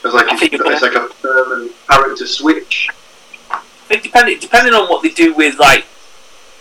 As 0.08 0.14
like 0.14 0.28
I 0.32 0.36
a, 0.36 0.38
think 0.38 0.54
it- 0.54 0.62
it's 0.64 0.82
like 0.82 0.96
a 0.96 1.10
permanent 1.22 1.72
character 1.90 2.26
switch. 2.28 2.90
I 3.52 3.62
think 3.88 4.04
depending 4.04 4.40
depending 4.40 4.74
on 4.74 4.88
what 4.90 5.02
they 5.04 5.10
do 5.10 5.34
with 5.34 5.58
like 5.60 5.86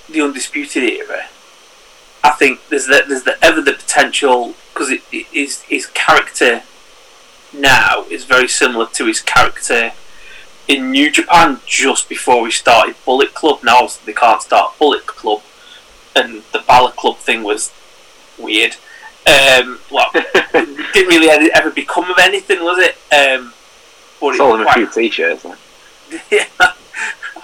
the 0.08 0.20
undisputed 0.22 0.82
era, 0.84 1.26
I 2.22 2.30
think 2.30 2.60
there's 2.68 2.86
the, 2.86 3.04
there's 3.08 3.24
the, 3.24 3.36
ever 3.44 3.60
the 3.60 3.72
potential 3.72 4.54
because 4.72 4.90
it, 4.90 5.02
it, 5.12 5.26
his 5.32 5.62
his 5.62 5.86
character 5.86 6.62
now 7.52 8.04
is 8.10 8.24
very 8.24 8.48
similar 8.48 8.86
to 8.86 9.06
his 9.06 9.20
character 9.20 9.92
in 10.68 10.90
New 10.90 11.10
Japan 11.10 11.60
just 11.66 12.08
before 12.08 12.46
he 12.46 12.52
started 12.52 12.96
Bullet 13.04 13.34
Club. 13.34 13.60
Now 13.62 13.88
they 14.04 14.12
can't 14.12 14.42
start 14.42 14.78
Bullet 14.78 15.06
Club, 15.06 15.42
and 16.14 16.42
the 16.52 16.60
Balor 16.60 16.92
Club 16.92 17.18
thing 17.18 17.42
was 17.42 17.72
weird. 18.38 18.76
Um, 19.26 19.78
well, 19.90 20.10
it 20.14 20.92
didn't 20.94 21.08
really 21.08 21.50
ever- 21.52 21.70
become 21.70 22.10
of 22.10 22.18
anything, 22.20 22.60
was 22.60 22.78
it? 22.78 22.96
Um, 23.12 23.52
but 24.20 24.34
it 24.34 24.38
Sold 24.38 24.60
him 24.60 24.66
a 24.66 24.72
few 24.72 24.86
t-shirts. 24.86 25.44
like. 25.44 25.58
yeah, 26.30 26.46
I 26.60 26.74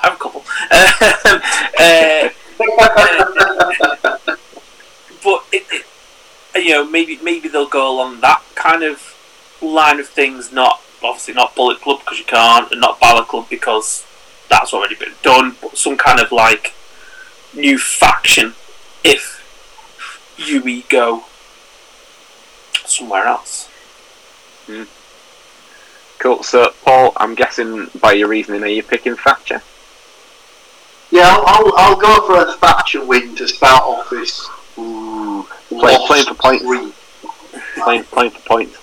have 0.02 0.14
a 0.14 0.16
couple. 0.16 0.40
Um, 0.70 1.42
uh, 1.78 2.28
but 5.24 5.44
it, 5.52 5.64
it, 5.70 5.84
you 6.64 6.70
know, 6.70 6.84
maybe 6.86 7.18
maybe 7.22 7.48
they'll 7.48 7.66
go 7.68 7.90
along 7.90 8.20
that 8.20 8.42
kind 8.54 8.82
of 8.82 9.16
line 9.60 9.98
of 10.00 10.06
things. 10.08 10.52
Not 10.52 10.80
obviously 11.02 11.34
not 11.34 11.54
Bullet 11.56 11.80
Club 11.80 12.00
because 12.00 12.18
you 12.18 12.24
can't, 12.24 12.70
and 12.70 12.80
not 12.80 13.00
Balor 13.00 13.24
Club 13.24 13.48
because 13.50 14.06
that's 14.48 14.72
already 14.72 14.94
been 14.94 15.14
done. 15.22 15.56
But 15.60 15.76
some 15.76 15.96
kind 15.96 16.20
of 16.20 16.30
like 16.32 16.74
new 17.54 17.78
faction 17.78 18.54
if 19.04 19.40
UE 20.38 20.82
go 20.88 21.24
somewhere 22.96 23.24
else. 23.26 23.68
Hmm. 24.66 24.84
Cool. 26.18 26.42
So, 26.42 26.72
Paul, 26.84 27.12
I'm 27.16 27.34
guessing 27.34 27.88
by 28.00 28.12
your 28.12 28.28
reasoning, 28.28 28.62
are 28.62 28.68
you 28.68 28.82
picking 28.82 29.16
Thatcher? 29.16 29.60
Yeah, 31.10 31.24
I'll, 31.26 31.44
I'll, 31.46 31.72
I'll 31.76 31.96
go 32.00 32.26
for 32.26 32.48
a 32.48 32.52
Thatcher 32.52 33.04
win 33.04 33.34
to 33.36 33.48
start 33.48 33.82
off 33.82 34.08
this. 34.10 34.48
Ooh, 34.78 35.46
Play- 35.68 35.96
loss 35.96 36.06
playing 36.06 36.24
for 36.26 36.34
points. 36.34 36.64
playing, 37.82 38.04
playing 38.04 38.30
for 38.30 38.40
points. 38.48 38.78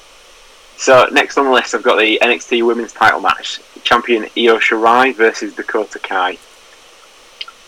So 0.78 1.08
next 1.12 1.38
on 1.38 1.46
the 1.46 1.52
list, 1.52 1.74
I've 1.74 1.84
got 1.84 1.98
the 1.98 2.20
NXT 2.22 2.66
Women's 2.66 2.94
Title 2.94 3.20
match: 3.20 3.60
champion 3.84 4.24
Io 4.38 4.60
Shirai 4.60 5.16
versus 5.16 5.56
Dakota 5.56 6.00
Kai. 6.00 6.38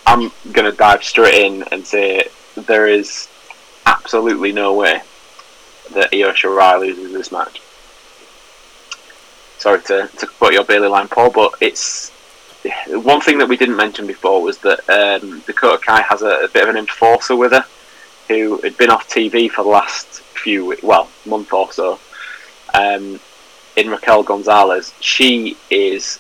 I'm 0.05 0.31
gonna 0.51 0.71
dive 0.71 1.03
straight 1.03 1.45
in 1.45 1.63
and 1.71 1.85
say 1.85 2.27
there 2.55 2.87
is 2.87 3.27
absolutely 3.85 4.51
no 4.51 4.73
way 4.73 5.01
that 5.93 6.13
Io 6.13 6.31
Shirai 6.31 6.79
loses 6.79 7.13
this 7.13 7.31
match. 7.31 7.61
Sorry 9.57 9.81
to, 9.83 10.09
to 10.17 10.27
put 10.39 10.53
your 10.53 10.63
Bailey 10.63 10.87
line, 10.87 11.07
Paul, 11.07 11.29
but 11.29 11.53
it's 11.61 12.11
one 12.87 13.21
thing 13.21 13.37
that 13.39 13.47
we 13.47 13.57
didn't 13.57 13.75
mention 13.75 14.07
before 14.07 14.41
was 14.41 14.57
that 14.59 14.79
um, 14.89 15.41
Dakota 15.41 15.83
Kai 15.83 16.01
has 16.01 16.21
a, 16.21 16.45
a 16.45 16.47
bit 16.47 16.63
of 16.63 16.69
an 16.69 16.77
enforcer 16.77 17.35
with 17.35 17.51
her 17.51 17.65
who 18.27 18.57
had 18.61 18.77
been 18.77 18.89
off 18.89 19.09
TV 19.09 19.49
for 19.49 19.63
the 19.63 19.69
last 19.69 20.21
few, 20.21 20.75
well, 20.81 21.09
month 21.25 21.53
or 21.53 21.71
so, 21.71 21.99
um, 22.73 23.19
in 23.75 23.89
Raquel 23.89 24.23
Gonzalez. 24.23 24.93
She 24.99 25.57
is 25.69 26.19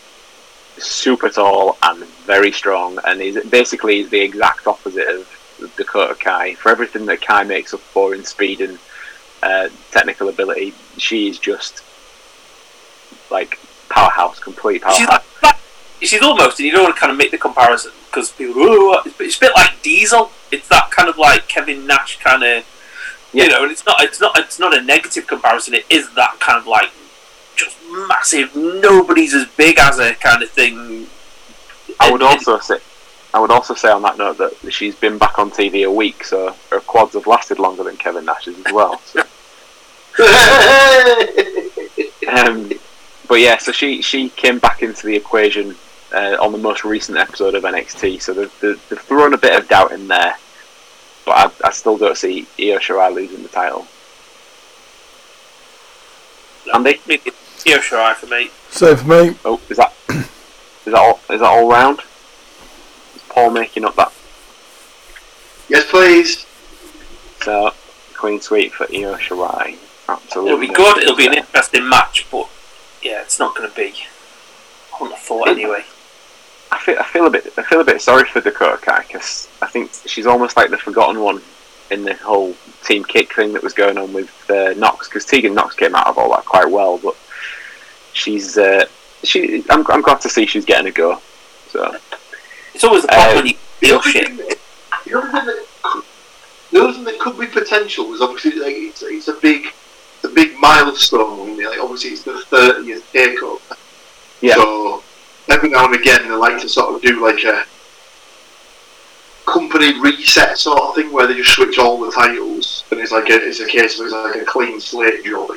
super 0.77 1.29
tall 1.29 1.77
and 1.83 2.03
very 2.25 2.51
strong, 2.51 2.99
and 3.05 3.21
is 3.21 3.43
basically 3.45 4.01
is 4.01 4.09
the 4.09 4.21
exact 4.21 4.67
opposite 4.67 5.07
of 5.07 5.73
Dakota 5.77 6.15
Kai. 6.15 6.55
For 6.55 6.69
everything 6.69 7.05
that 7.05 7.21
Kai 7.21 7.43
makes 7.43 7.73
up 7.73 7.79
for 7.79 8.15
in 8.15 8.25
speed 8.25 8.61
and 8.61 8.79
uh, 9.43 9.69
technical 9.91 10.29
ability, 10.29 10.73
She's 10.97 11.39
just 11.39 11.81
like 13.29 13.57
powerhouse, 13.89 14.39
complete 14.39 14.81
She's 14.95 15.05
powerhouse. 15.07 15.25
like, 15.43 15.55
she's 16.01 16.21
almost, 16.21 16.59
and 16.59 16.65
you 16.67 16.71
don't 16.73 16.83
want 16.83 16.95
to 16.95 16.99
kind 16.99 17.11
of 17.11 17.17
make 17.17 17.31
the 17.31 17.37
comparison 17.37 17.91
because 18.07 18.31
people, 18.31 18.55
oh, 18.57 19.01
it's, 19.05 19.19
it's 19.19 19.37
a 19.37 19.39
bit 19.39 19.51
like 19.55 19.81
Diesel. 19.81 20.31
It's 20.51 20.67
that 20.69 20.91
kind 20.91 21.07
of 21.09 21.17
like 21.17 21.47
Kevin 21.47 21.87
Nash 21.87 22.19
kind 22.19 22.43
of, 22.43 22.65
Yeah. 23.33 23.43
you 23.45 23.49
know, 23.49 23.63
and 23.63 23.71
it's 23.71 23.85
not, 23.85 24.03
it's 24.03 24.19
not, 24.19 24.37
it's 24.37 24.59
not 24.59 24.75
a 24.75 24.81
negative 24.81 25.27
comparison. 25.27 25.73
It 25.73 25.85
is 25.89 26.13
that 26.15 26.39
kind 26.39 26.57
of 26.59 26.67
like 26.67 26.89
just 27.55 27.77
massive. 28.09 28.55
Nobody's 28.55 29.33
as 29.33 29.45
big 29.47 29.79
as 29.79 29.97
her 29.97 30.13
kind 30.13 30.43
of 30.43 30.49
thing. 30.49 31.07
I 31.99 32.11
would 32.11 32.21
also 32.21 32.57
say, 32.59 32.77
I 33.33 33.39
would 33.39 33.51
also 33.51 33.75
say 33.75 33.89
on 33.89 34.01
that 34.01 34.17
note 34.17 34.37
that 34.39 34.73
she's 34.73 34.95
been 34.95 35.17
back 35.17 35.39
on 35.39 35.51
TV 35.51 35.85
a 35.85 35.91
week, 35.91 36.23
so 36.25 36.53
her 36.69 36.79
quads 36.81 37.13
have 37.13 37.27
lasted 37.27 37.59
longer 37.59 37.83
than 37.83 37.95
Kevin 37.95 38.25
Nash's 38.25 38.57
as 38.65 38.73
well. 38.73 38.99
So, 39.05 39.20
um, 42.27 42.71
but 43.27 43.39
yeah, 43.39 43.57
so 43.57 43.71
she 43.71 44.01
she 44.01 44.29
came 44.29 44.59
back 44.59 44.83
into 44.83 45.05
the 45.05 45.15
equation 45.15 45.75
uh, 46.13 46.37
on 46.41 46.51
the 46.51 46.57
most 46.57 46.83
recent 46.83 47.17
episode 47.17 47.55
of 47.55 47.63
NXT, 47.63 48.21
so 48.21 48.33
they've, 48.33 48.59
they've, 48.59 48.89
they've 48.89 48.99
thrown 48.99 49.33
a 49.33 49.37
bit 49.37 49.57
of 49.57 49.67
doubt 49.69 49.91
in 49.91 50.07
there, 50.07 50.35
but 51.25 51.53
I, 51.63 51.67
I 51.67 51.71
still 51.71 51.97
don't 51.97 52.17
see 52.17 52.47
Io 52.59 52.77
Shirai 52.77 53.13
losing 53.13 53.43
the 53.43 53.49
title. 53.49 53.87
Andy, 56.73 56.99
Io 57.67 57.79
Shirai 57.79 58.15
for 58.15 58.27
me. 58.27 58.49
So 58.69 58.95
for 58.95 59.07
me, 59.07 59.37
oh, 59.45 59.61
is 59.69 59.77
that 59.77 59.93
is 60.09 60.85
that 60.85 60.95
all 60.95 61.19
is 61.29 61.39
that 61.39 61.43
all 61.43 61.69
round? 61.69 61.99
Is 63.15 63.21
Paul 63.29 63.51
making 63.51 63.85
up 63.85 63.95
that? 63.95 64.11
yes, 65.69 65.89
please. 65.89 66.45
So 67.43 67.71
Queen 68.13 68.41
Sweet 68.41 68.73
for 68.73 68.83
Io 68.85 69.15
Shirai, 69.15 69.77
absolutely. 70.13 70.51
It'll 70.51 70.59
be 70.67 70.73
good. 70.73 70.97
It'll 70.99 71.15
be 71.15 71.27
an 71.27 71.33
interesting 71.35 71.87
match, 71.87 72.27
but 72.31 72.49
yeah, 73.01 73.21
it's 73.21 73.39
not 73.39 73.55
going 73.55 73.69
to 73.69 73.75
be. 73.75 73.93
I 74.93 74.97
wouldn't 75.01 75.17
have 75.17 75.25
thought 75.25 75.47
anyway. 75.47 75.83
I 76.71 76.79
feel 76.79 76.97
I 76.99 77.03
feel 77.03 77.25
a 77.25 77.29
bit 77.29 77.51
I 77.57 77.63
feel 77.63 77.81
a 77.81 77.83
bit 77.83 78.01
sorry 78.01 78.25
for 78.25 78.39
Dakota 78.41 78.77
Kai 78.81 79.03
because 79.07 79.49
I 79.61 79.67
think 79.67 79.91
she's 80.05 80.25
almost 80.25 80.55
like 80.55 80.69
the 80.69 80.77
forgotten 80.77 81.19
one 81.19 81.41
in 81.89 82.03
the 82.03 82.13
whole 82.15 82.55
team 82.83 83.03
kick 83.03 83.33
thing 83.33 83.51
that 83.53 83.61
was 83.63 83.73
going 83.73 83.97
on 83.97 84.13
with 84.13 84.31
uh, 84.49 84.73
Nox 84.77 85.09
because 85.09 85.25
Tegan 85.25 85.53
Nox 85.53 85.75
came 85.75 85.93
out 85.95 86.07
of 86.07 86.17
all 86.17 86.29
that 86.31 86.45
quite 86.45 86.69
well, 86.71 86.97
but 86.97 87.15
she's 88.13 88.57
uh, 88.57 88.85
she 89.23 89.63
I'm, 89.69 89.85
I'm 89.87 90.01
glad 90.01 90.21
to 90.21 90.29
see 90.29 90.45
she's 90.45 90.63
getting 90.65 90.87
a 90.87 90.91
go. 90.91 91.19
So 91.69 91.93
It's 92.73 92.83
always 92.85 93.01
the 93.03 93.09
problem 93.09 93.31
Uh, 93.31 93.35
when 93.41 93.47
you 93.47 93.53
The 93.81 93.87
feel 93.87 93.95
other 93.99 94.09
shit. 94.09 94.27
thing 94.27 94.37
that- 94.37 94.57
the 95.05 95.17
other 95.17 95.27
thing 95.31 95.45
that 95.45 95.65
could, 95.83 96.03
the 96.71 96.83
other 96.83 96.93
thing 96.93 97.03
that 97.03 97.19
could 97.19 97.37
be 97.37 97.47
potential 97.47 98.07
was 98.07 98.21
obviously 98.21 98.51
like 98.61 98.75
it's, 98.77 99.01
it's 99.01 99.27
a 99.27 99.33
big, 99.33 99.65
it's 99.65 99.75
a 99.75 99.90
big 100.33 100.57
milestone. 100.59 101.57
Like 101.57 101.79
obviously 101.79 102.11
it's 102.11 102.23
the 102.23 102.41
thirtieth 102.47 103.11
takeover. 103.13 103.77
Yeah. 104.41 104.55
So 104.55 105.03
every 105.49 105.69
now 105.69 105.85
and 105.85 105.95
again 105.95 106.27
they 106.27 106.35
like 106.35 106.61
to 106.61 106.69
sort 106.69 106.95
of 106.95 107.01
do 107.01 107.23
like 107.23 107.43
a 107.43 107.65
company 109.45 109.99
reset 109.99 110.57
sort 110.57 110.79
of 110.79 110.95
thing 110.95 111.11
where 111.11 111.27
they 111.27 111.35
just 111.35 111.53
switch 111.53 111.77
all 111.77 111.99
the 111.99 112.11
titles 112.11 112.85
and 112.91 112.99
it's 112.99 113.11
like 113.11 113.29
a, 113.29 113.33
it's 113.33 113.59
a 113.59 113.67
case 113.67 113.99
of 113.99 114.05
it's 114.05 114.13
like 114.13 114.41
a 114.41 114.45
clean 114.45 114.79
slate 114.79 115.25
job. 115.25 115.51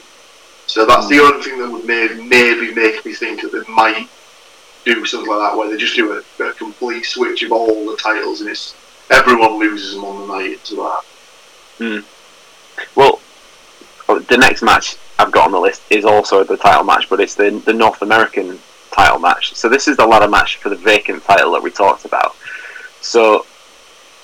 So 0.66 0.86
that's 0.86 1.08
the 1.08 1.18
hmm. 1.18 1.24
only 1.24 1.44
thing 1.44 1.58
that 1.58 1.70
would 1.70 1.84
maybe 1.84 2.22
maybe 2.22 2.74
make 2.74 3.04
me 3.04 3.12
think 3.12 3.42
that 3.42 3.52
they 3.52 3.72
might 3.72 4.08
do 4.84 5.04
something 5.04 5.30
like 5.30 5.50
that 5.50 5.56
where 5.56 5.70
they 5.70 5.76
just 5.76 5.96
do 5.96 6.12
a, 6.12 6.44
a 6.44 6.52
complete 6.54 7.04
switch 7.04 7.42
of 7.42 7.52
all 7.52 7.86
the 7.86 7.96
titles 7.96 8.40
and 8.40 8.50
it's 8.50 8.74
everyone 9.10 9.58
loses 9.58 9.94
them 9.94 10.04
on 10.04 10.26
the 10.26 10.38
night 10.38 10.64
to 10.64 10.76
that. 10.76 11.02
Hmm. 11.78 12.00
well, 12.94 13.20
oh, 13.20 13.20
the 14.28 14.38
next 14.38 14.62
match 14.62 14.96
I've 15.18 15.32
got 15.32 15.46
on 15.46 15.52
the 15.52 15.60
list 15.60 15.82
is 15.90 16.04
also 16.04 16.44
the 16.44 16.56
title 16.56 16.84
match, 16.84 17.08
but 17.08 17.20
it's 17.20 17.34
the 17.34 17.50
the 17.64 17.72
North 17.72 18.02
American 18.02 18.58
title 18.90 19.18
match. 19.18 19.54
So 19.54 19.68
this 19.68 19.88
is 19.88 19.96
the 19.96 20.06
ladder 20.06 20.28
match 20.28 20.56
for 20.56 20.68
the 20.68 20.76
vacant 20.76 21.24
title 21.24 21.52
that 21.52 21.62
we 21.62 21.70
talked 21.70 22.04
about. 22.04 22.36
So 23.00 23.46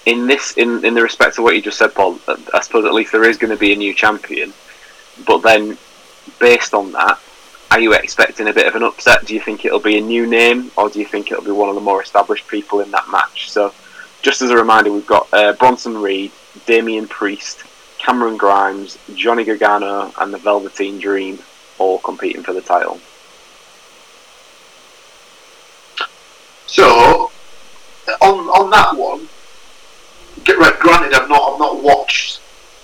in 0.06 0.26
this, 0.26 0.56
in 0.56 0.84
in 0.84 0.94
the 0.94 1.02
respect 1.02 1.38
of 1.38 1.44
what 1.44 1.54
you 1.54 1.62
just 1.62 1.78
said, 1.78 1.94
Paul, 1.94 2.18
I 2.54 2.60
suppose 2.60 2.84
at 2.84 2.94
least 2.94 3.12
there 3.12 3.28
is 3.28 3.36
going 3.36 3.50
to 3.50 3.58
be 3.58 3.72
a 3.72 3.76
new 3.76 3.94
champion. 3.94 4.52
But 5.26 5.38
then, 5.38 5.76
based 6.38 6.72
on 6.72 6.92
that, 6.92 7.18
are 7.70 7.80
you 7.80 7.92
expecting 7.92 8.48
a 8.48 8.52
bit 8.52 8.66
of 8.66 8.74
an 8.74 8.82
upset? 8.82 9.26
Do 9.26 9.34
you 9.34 9.40
think 9.40 9.64
it'll 9.64 9.80
be 9.80 9.98
a 9.98 10.00
new 10.00 10.26
name, 10.26 10.70
or 10.76 10.88
do 10.88 10.98
you 10.98 11.04
think 11.04 11.30
it'll 11.30 11.44
be 11.44 11.50
one 11.50 11.68
of 11.68 11.74
the 11.74 11.80
more 11.80 12.02
established 12.02 12.48
people 12.48 12.80
in 12.80 12.90
that 12.92 13.10
match? 13.10 13.50
So, 13.50 13.74
just 14.22 14.40
as 14.40 14.50
a 14.50 14.56
reminder, 14.56 14.90
we've 14.90 15.06
got 15.06 15.28
uh, 15.32 15.52
Bronson 15.54 15.98
Reed, 15.98 16.32
Damian 16.66 17.06
Priest, 17.06 17.64
Cameron 18.00 18.38
Grimes, 18.38 18.98
Johnny 19.14 19.44
Gargano, 19.44 20.12
and 20.18 20.32
the 20.32 20.38
Velveteen 20.38 20.98
Dream 20.98 21.38
all 21.78 21.98
competing 21.98 22.42
for 22.42 22.54
the 22.54 22.62
title. 22.62 22.98
So 26.66 27.30
on 28.22 28.38
on 28.48 28.70
that 28.70 28.96
one, 28.96 29.28
get, 30.44 30.58
right, 30.58 30.78
granted, 30.80 31.14
I've 31.14 31.28
not 31.28 31.52
I've 31.52 31.58
not 31.58 31.82
watched 31.82 32.40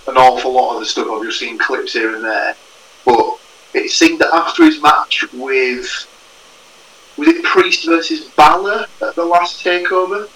an 0.06 0.16
awful 0.16 0.52
lot 0.52 0.74
of 0.74 0.80
the 0.80 0.86
stuff. 0.86 1.08
I've 1.10 1.24
just 1.24 1.40
seen 1.40 1.58
clips 1.58 1.94
here 1.94 2.14
and 2.14 2.24
there, 2.24 2.54
but 3.04 3.38
it 3.74 3.90
seemed 3.90 4.20
that 4.20 4.34
after 4.34 4.64
his 4.64 4.82
match 4.82 5.24
with 5.32 6.06
was 7.16 7.28
it 7.28 7.42
Priest 7.42 7.86
versus 7.86 8.26
Balor 8.36 8.86
at 9.00 9.14
the 9.14 9.24
last 9.24 9.64
takeover? 9.64 10.28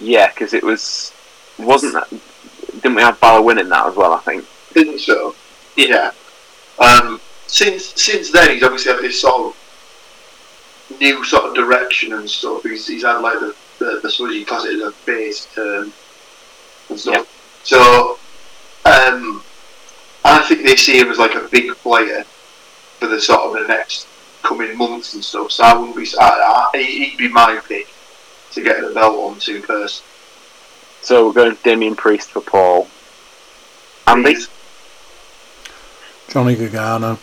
Yeah, 0.00 0.28
because 0.28 0.54
it 0.54 0.64
was 0.64 1.12
wasn't 1.58 1.92
that 1.92 2.08
didn't 2.84 2.96
we 2.96 3.02
have 3.02 3.20
Balor 3.20 3.42
winning 3.42 3.70
that 3.70 3.86
as 3.86 3.96
well? 3.96 4.12
I 4.12 4.20
think. 4.20 4.44
Didn't 4.74 4.98
so? 4.98 5.34
Yeah. 5.76 6.10
Um, 6.78 7.20
since 7.46 7.86
since 8.00 8.30
then, 8.30 8.50
he's 8.50 8.62
obviously 8.62 8.92
had 8.92 9.00
this 9.00 9.20
sort 9.20 9.46
of 9.46 11.00
new 11.00 11.24
sort 11.24 11.44
of 11.44 11.54
direction 11.54 12.12
and 12.12 12.28
stuff. 12.28 12.62
He's, 12.62 12.86
he's 12.86 13.04
had 13.04 13.18
like 13.18 13.38
the 13.40 13.56
the, 13.78 14.00
the 14.02 14.10
suppose 14.10 14.34
you 14.34 14.44
class 14.44 14.64
it 14.66 14.80
as 14.80 14.82
a 14.82 14.94
base 15.06 15.46
turn 15.54 15.92
and 16.90 17.00
stuff. 17.00 17.14
Yeah. 17.14 17.24
So, 17.62 18.18
um, 18.84 19.42
I 20.24 20.44
think 20.46 20.64
they 20.64 20.76
see 20.76 20.98
him 20.98 21.10
as 21.10 21.18
like 21.18 21.34
a 21.34 21.48
big 21.50 21.74
player 21.76 22.24
for 22.98 23.06
the 23.06 23.20
sort 23.20 23.40
of 23.40 23.62
the 23.62 23.68
next 23.68 24.06
coming 24.42 24.76
months 24.76 25.14
and 25.14 25.24
stuff. 25.24 25.52
So 25.52 25.64
I 25.64 25.74
wouldn't 25.74 25.96
be. 25.96 26.06
I, 26.20 26.70
I, 26.74 26.78
he'd 26.82 27.16
be 27.16 27.28
my 27.28 27.60
pick 27.66 27.88
to 28.52 28.62
get 28.62 28.82
the 28.82 28.92
belt 28.92 29.16
on 29.16 29.38
to 29.40 29.62
first. 29.62 30.02
So 31.04 31.26
we're 31.26 31.34
going 31.34 31.58
Damian 31.62 31.96
Priest 31.96 32.30
for 32.30 32.40
Paul. 32.40 32.88
Um, 34.06 34.24
Andy, 34.24 34.40
Johnny 36.28 36.56
Gargano. 36.56 37.18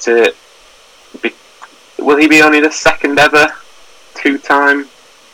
to 0.00 0.34
be, 1.22 1.32
will 1.98 2.18
he 2.18 2.28
be 2.28 2.42
only 2.42 2.60
the 2.60 2.70
second 2.70 3.18
ever 3.18 3.54
two-time 4.14 4.86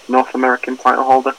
North 0.09 0.33
American 0.37 0.77
title 0.77 1.03
holder? 1.03 1.33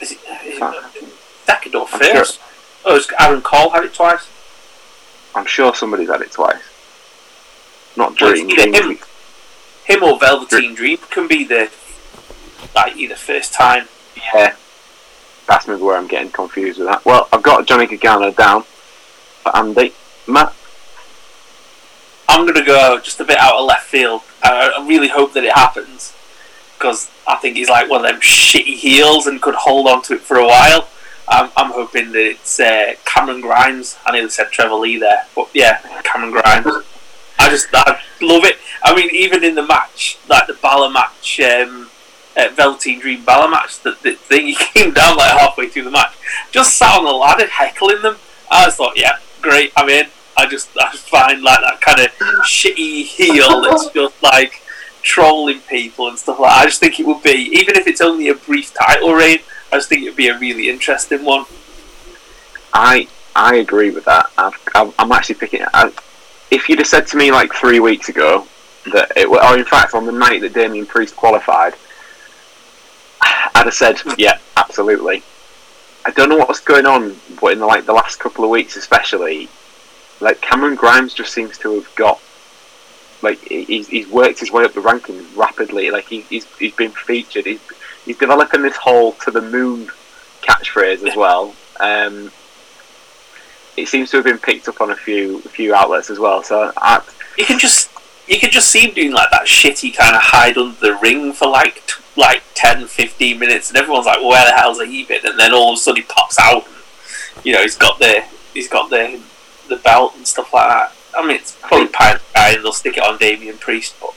Is 0.00 0.12
it, 0.12 0.18
is 0.44 0.58
it 0.60 1.08
second 1.46 1.74
or 1.76 1.86
I'm 1.92 2.00
first? 2.00 2.40
Oh, 2.84 2.96
it's 2.96 3.08
Aaron 3.20 3.42
Cole 3.42 3.70
had 3.70 3.84
it 3.84 3.94
twice. 3.94 4.28
I'm 5.36 5.46
sure 5.46 5.72
somebody's 5.72 6.08
had 6.08 6.20
it 6.22 6.32
twice. 6.32 6.62
Not 7.96 8.20
Well, 8.20 8.32
Dream. 8.32 8.50
it's 8.50 8.66
either 8.66 8.88
him, 8.90 8.98
him 9.84 10.02
or 10.02 10.18
Velveteen 10.18 10.74
Dream 10.74 10.98
can 11.10 11.28
be 11.28 11.44
the 11.44 11.70
like 12.78 12.96
either 12.96 13.16
first 13.16 13.52
time. 13.52 13.88
Yeah, 14.16 14.54
that's 15.46 15.66
maybe 15.66 15.82
where 15.82 15.96
I'm 15.96 16.06
getting 16.06 16.30
confused 16.30 16.78
with 16.78 16.88
that. 16.88 17.04
Well, 17.04 17.28
I've 17.32 17.42
got 17.42 17.66
Johnny 17.66 17.86
Gargano 17.86 18.30
down 18.30 18.62
for 18.62 19.56
Andy. 19.56 19.92
Matt, 20.26 20.54
I'm 22.28 22.46
gonna 22.46 22.64
go 22.64 23.00
just 23.00 23.20
a 23.20 23.24
bit 23.24 23.38
out 23.38 23.54
of 23.54 23.66
left 23.66 23.86
field. 23.86 24.22
I, 24.42 24.72
I 24.76 24.86
really 24.86 25.08
hope 25.08 25.32
that 25.32 25.44
it 25.44 25.54
happens 25.54 26.14
because 26.76 27.10
I 27.26 27.36
think 27.36 27.56
he's 27.56 27.68
like 27.68 27.90
one 27.90 28.04
of 28.04 28.10
them 28.10 28.20
shitty 28.20 28.76
heels 28.76 29.26
and 29.26 29.42
could 29.42 29.54
hold 29.54 29.88
on 29.88 30.02
to 30.02 30.14
it 30.14 30.20
for 30.20 30.36
a 30.36 30.46
while. 30.46 30.88
I'm, 31.26 31.50
I'm 31.56 31.72
hoping 31.72 32.12
that 32.12 32.24
it's 32.24 32.58
uh, 32.60 32.94
Cameron 33.04 33.40
Grimes. 33.40 33.98
I 34.06 34.12
nearly 34.12 34.30
said 34.30 34.50
Trevor 34.50 34.76
Lee 34.76 34.98
there, 34.98 35.26
but 35.34 35.50
yeah, 35.52 35.78
Cameron 36.04 36.30
Grimes. 36.30 36.84
I 37.38 37.50
just 37.50 37.68
I 37.72 38.00
love 38.20 38.44
it. 38.44 38.56
I 38.82 38.94
mean, 38.94 39.10
even 39.12 39.44
in 39.44 39.54
the 39.54 39.66
match, 39.66 40.18
like 40.28 40.46
the 40.46 40.54
Balor 40.54 40.90
match, 40.90 41.40
um, 41.40 41.87
uh, 42.38 42.48
Velveteen 42.54 43.00
Dream 43.00 43.24
Balor 43.24 43.50
match, 43.50 43.80
that 43.80 44.00
the 44.02 44.14
thing 44.14 44.46
he 44.46 44.54
came 44.74 44.92
down 44.94 45.16
like 45.16 45.38
halfway 45.38 45.68
through 45.68 45.84
the 45.84 45.90
match, 45.90 46.14
just 46.50 46.76
sat 46.76 46.98
on 46.98 47.04
the 47.04 47.12
ladder 47.12 47.46
heckling 47.46 48.02
them. 48.02 48.16
I 48.50 48.66
just 48.66 48.78
thought, 48.78 48.96
yeah, 48.96 49.18
great, 49.42 49.72
I'm 49.76 49.88
in. 49.88 50.06
I 50.36 50.46
just 50.46 50.70
I 50.80 50.92
find 50.92 51.42
like 51.42 51.60
that 51.60 51.80
kind 51.80 52.00
of 52.00 52.10
shitty 52.44 53.04
heel 53.04 53.62
that's 53.62 53.88
just 53.94 54.22
like 54.22 54.62
trolling 55.02 55.60
people 55.60 56.08
and 56.08 56.18
stuff 56.18 56.38
like 56.38 56.50
that. 56.50 56.62
I 56.62 56.64
just 56.66 56.80
think 56.80 57.00
it 57.00 57.06
would 57.06 57.22
be, 57.22 57.50
even 57.52 57.76
if 57.76 57.86
it's 57.86 58.00
only 58.00 58.28
a 58.28 58.34
brief 58.34 58.72
title 58.72 59.12
reign, 59.12 59.40
I 59.72 59.76
just 59.76 59.88
think 59.88 60.02
it 60.02 60.10
would 60.10 60.16
be 60.16 60.28
a 60.28 60.38
really 60.38 60.68
interesting 60.68 61.24
one. 61.24 61.44
I 62.72 63.08
I 63.34 63.56
agree 63.56 63.90
with 63.90 64.04
that. 64.06 64.30
I've, 64.36 64.54
I've, 64.74 64.94
I'm 64.98 65.12
actually 65.12 65.36
picking. 65.36 65.62
I, 65.72 65.92
if 66.50 66.68
you'd 66.68 66.78
have 66.78 66.88
said 66.88 67.06
to 67.08 67.16
me 67.16 67.30
like 67.30 67.52
three 67.52 67.80
weeks 67.80 68.08
ago 68.08 68.46
that 68.92 69.12
it, 69.16 69.26
or 69.26 69.58
in 69.58 69.64
fact 69.64 69.94
on 69.94 70.06
the 70.06 70.12
night 70.12 70.40
that 70.40 70.54
Damian 70.54 70.86
Priest 70.86 71.16
qualified, 71.16 71.74
I'd 73.20 73.64
have 73.64 73.74
said, 73.74 73.96
yeah, 74.16 74.38
absolutely. 74.56 75.22
I 76.04 76.10
don't 76.10 76.28
know 76.28 76.36
what's 76.36 76.60
going 76.60 76.86
on, 76.86 77.16
but 77.40 77.52
in 77.52 77.58
the, 77.58 77.66
like 77.66 77.84
the 77.84 77.92
last 77.92 78.18
couple 78.18 78.44
of 78.44 78.50
weeks, 78.50 78.76
especially, 78.76 79.48
like 80.20 80.40
Cameron 80.40 80.74
Grimes 80.74 81.12
just 81.14 81.32
seems 81.32 81.58
to 81.58 81.74
have 81.74 81.94
got 81.94 82.20
like 83.22 83.38
he's, 83.40 83.88
he's 83.88 84.08
worked 84.08 84.38
his 84.40 84.52
way 84.52 84.64
up 84.64 84.72
the 84.74 84.80
rankings 84.80 85.36
rapidly. 85.36 85.90
Like 85.90 86.06
he, 86.06 86.20
he's 86.22 86.46
he's 86.56 86.74
been 86.74 86.92
featured. 86.92 87.46
He's 87.46 87.60
he's 88.04 88.18
developing 88.18 88.62
this 88.62 88.76
whole 88.76 89.12
to 89.12 89.30
the 89.30 89.42
moon 89.42 89.90
catchphrase 90.42 91.06
as 91.06 91.16
well. 91.16 91.54
Um, 91.80 92.30
it 93.76 93.88
seems 93.88 94.10
to 94.10 94.18
have 94.18 94.24
been 94.24 94.38
picked 94.38 94.68
up 94.68 94.80
on 94.80 94.90
a 94.90 94.96
few 94.96 95.38
a 95.38 95.48
few 95.48 95.74
outlets 95.74 96.10
as 96.10 96.18
well. 96.18 96.42
So 96.42 96.72
You 97.36 97.44
can 97.44 97.58
just 97.58 97.90
you 98.28 98.38
can 98.38 98.50
just 98.50 98.68
see 98.68 98.80
him 98.80 98.94
doing 98.94 99.12
like 99.12 99.30
that 99.30 99.46
shitty 99.46 99.94
kind 99.96 100.14
of 100.14 100.22
hide 100.22 100.56
under 100.56 100.78
the 100.78 100.98
ring 101.02 101.32
for 101.32 101.48
like 101.48 101.82
like 102.18 102.42
10, 102.54 102.86
15 102.86 103.38
minutes, 103.38 103.70
and 103.70 103.78
everyone's 103.78 104.06
like, 104.06 104.22
"Where 104.22 104.44
the 104.44 104.56
hell's 104.56 104.80
he 104.82 105.04
been?" 105.04 105.24
And 105.24 105.38
then 105.38 105.52
all 105.52 105.72
of 105.72 105.78
a 105.78 105.80
sudden 105.80 106.02
he 106.02 106.08
pops 106.08 106.38
out, 106.38 106.66
and 106.66 107.44
you 107.46 107.52
know 107.52 107.62
he's 107.62 107.76
got 107.76 107.98
the 107.98 108.24
he's 108.52 108.68
got 108.68 108.90
the 108.90 109.20
the 109.68 109.76
belt 109.76 110.14
and 110.16 110.26
stuff 110.26 110.52
like 110.52 110.68
that. 110.68 110.92
I 111.16 111.26
mean, 111.26 111.36
it's 111.36 111.56
probably 111.62 111.86
the 111.86 111.92
sky, 111.92 112.52
and 112.54 112.64
they'll 112.64 112.72
stick 112.72 112.96
it 112.96 113.02
on 113.02 113.18
Damian 113.18 113.58
Priest, 113.58 113.94
but 114.00 114.14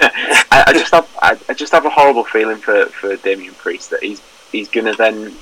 I, 0.00 0.64
I 0.68 0.72
just 0.72 0.92
have 0.92 1.08
I, 1.20 1.38
I 1.48 1.54
just 1.54 1.72
have 1.72 1.86
a 1.86 1.90
horrible 1.90 2.24
feeling 2.24 2.58
for, 2.58 2.86
for 2.86 3.16
Damian 3.16 3.54
Priest 3.54 3.90
that 3.90 4.02
he's 4.02 4.20
he's 4.50 4.68
gonna 4.68 4.94
then 4.94 5.34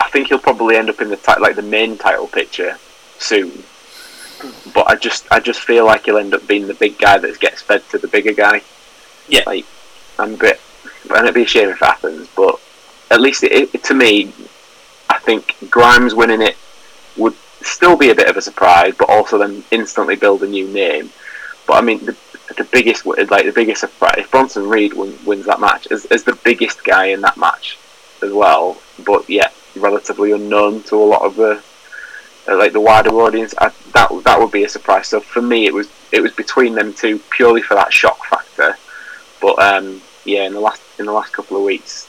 I 0.00 0.08
think 0.10 0.28
he'll 0.28 0.38
probably 0.38 0.76
end 0.76 0.90
up 0.90 1.00
in 1.00 1.08
the 1.08 1.16
ti- 1.16 1.40
like 1.40 1.56
the 1.56 1.62
main 1.62 1.96
title 1.96 2.26
picture 2.26 2.76
soon. 3.18 3.64
But 4.74 4.88
I 4.88 4.96
just 4.96 5.26
I 5.30 5.40
just 5.40 5.60
feel 5.60 5.86
like 5.86 6.04
he'll 6.04 6.18
end 6.18 6.34
up 6.34 6.46
being 6.46 6.66
the 6.66 6.74
big 6.74 6.98
guy 6.98 7.18
that 7.18 7.40
gets 7.40 7.62
fed 7.62 7.88
to 7.90 7.98
the 7.98 8.08
bigger 8.08 8.32
guy. 8.32 8.62
Yeah. 9.28 9.44
Like 9.46 9.64
I'm 10.18 10.34
a 10.34 10.36
bit 10.36 10.60
and 11.10 11.24
it'd 11.24 11.34
be 11.34 11.42
a 11.42 11.46
shame 11.46 11.68
if 11.68 11.80
it 11.80 11.84
happens, 11.84 12.28
but 12.36 12.60
at 13.10 13.20
least 13.20 13.42
it, 13.44 13.74
it, 13.74 13.84
to 13.84 13.94
me 13.94 14.32
I 15.08 15.18
think 15.18 15.56
Grimes 15.70 16.14
winning 16.14 16.42
it 16.42 16.56
would 17.16 17.34
still 17.62 17.96
be 17.96 18.10
a 18.10 18.14
bit 18.14 18.28
of 18.28 18.36
a 18.36 18.42
surprise, 18.42 18.94
but 18.98 19.08
also 19.08 19.38
then 19.38 19.64
instantly 19.70 20.16
build 20.16 20.42
a 20.42 20.46
new 20.46 20.68
name. 20.68 21.10
But 21.66 21.74
I 21.74 21.80
mean, 21.80 22.04
the, 22.04 22.16
the 22.56 22.64
biggest, 22.64 23.06
like 23.06 23.46
the 23.46 23.52
biggest 23.54 23.80
surprise, 23.80 24.16
if 24.18 24.30
Bronson 24.30 24.68
Reed 24.68 24.92
win, 24.92 25.16
wins 25.24 25.46
that 25.46 25.60
match, 25.60 25.86
as, 25.90 26.04
as 26.06 26.24
the 26.24 26.38
biggest 26.44 26.84
guy 26.84 27.06
in 27.06 27.20
that 27.22 27.36
match 27.36 27.78
as 28.22 28.32
well, 28.32 28.76
but 29.04 29.28
yet 29.28 29.54
relatively 29.76 30.32
unknown 30.32 30.82
to 30.84 30.96
a 30.96 31.04
lot 31.04 31.22
of 31.22 31.36
the 31.36 31.62
uh, 32.46 32.56
like 32.56 32.72
the 32.72 32.80
wider 32.80 33.10
audience, 33.10 33.54
I, 33.58 33.72
that 33.92 34.10
that 34.24 34.38
would 34.38 34.52
be 34.52 34.64
a 34.64 34.68
surprise. 34.68 35.08
So 35.08 35.20
for 35.20 35.40
me, 35.40 35.66
it 35.66 35.72
was 35.72 35.88
it 36.12 36.20
was 36.20 36.32
between 36.32 36.74
them 36.74 36.92
two 36.92 37.18
purely 37.30 37.62
for 37.62 37.74
that 37.74 37.92
shock 37.92 38.24
factor. 38.26 38.76
But 39.40 39.58
um, 39.58 40.02
yeah, 40.24 40.44
in 40.44 40.52
the 40.52 40.60
last 40.60 40.82
in 40.98 41.06
the 41.06 41.12
last 41.12 41.32
couple 41.32 41.56
of 41.56 41.62
weeks, 41.62 42.08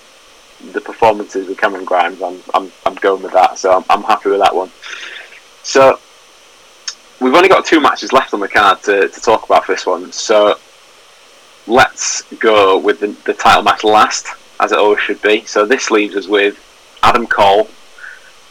the 0.72 0.82
performances 0.82 1.48
with 1.48 1.58
Cameron 1.58 1.86
Grimes, 1.86 2.22
I'm 2.22 2.40
I'm, 2.54 2.72
I'm 2.86 2.96
going 2.96 3.24
with 3.24 3.34
that. 3.34 3.58
So 3.58 3.72
I'm, 3.72 3.84
I'm 3.90 4.04
happy 4.04 4.30
with 4.30 4.40
that 4.40 4.56
one. 4.56 4.72
So 5.64 6.00
we've 7.20 7.34
only 7.34 7.50
got 7.50 7.66
two 7.66 7.80
matches 7.80 8.14
left 8.14 8.34
on 8.34 8.40
the 8.40 8.48
card 8.48 8.82
to, 8.84 9.08
to 9.08 9.22
talk 9.22 9.46
about 9.46 9.66
for 9.66 9.74
this 9.74 9.86
one. 9.86 10.12
So 10.12 10.58
let's 11.68 12.22
go 12.40 12.78
with 12.78 13.00
the, 13.00 13.08
the 13.26 13.34
title 13.34 13.64
match 13.64 13.84
last, 13.84 14.28
as 14.60 14.72
it 14.72 14.78
always 14.78 15.00
should 15.00 15.22
be. 15.22 15.46
So 15.46 15.66
this 15.66 15.92
leaves 15.92 16.16
us 16.16 16.28
with 16.28 16.58
Adam 17.04 17.28
Cole 17.28 17.70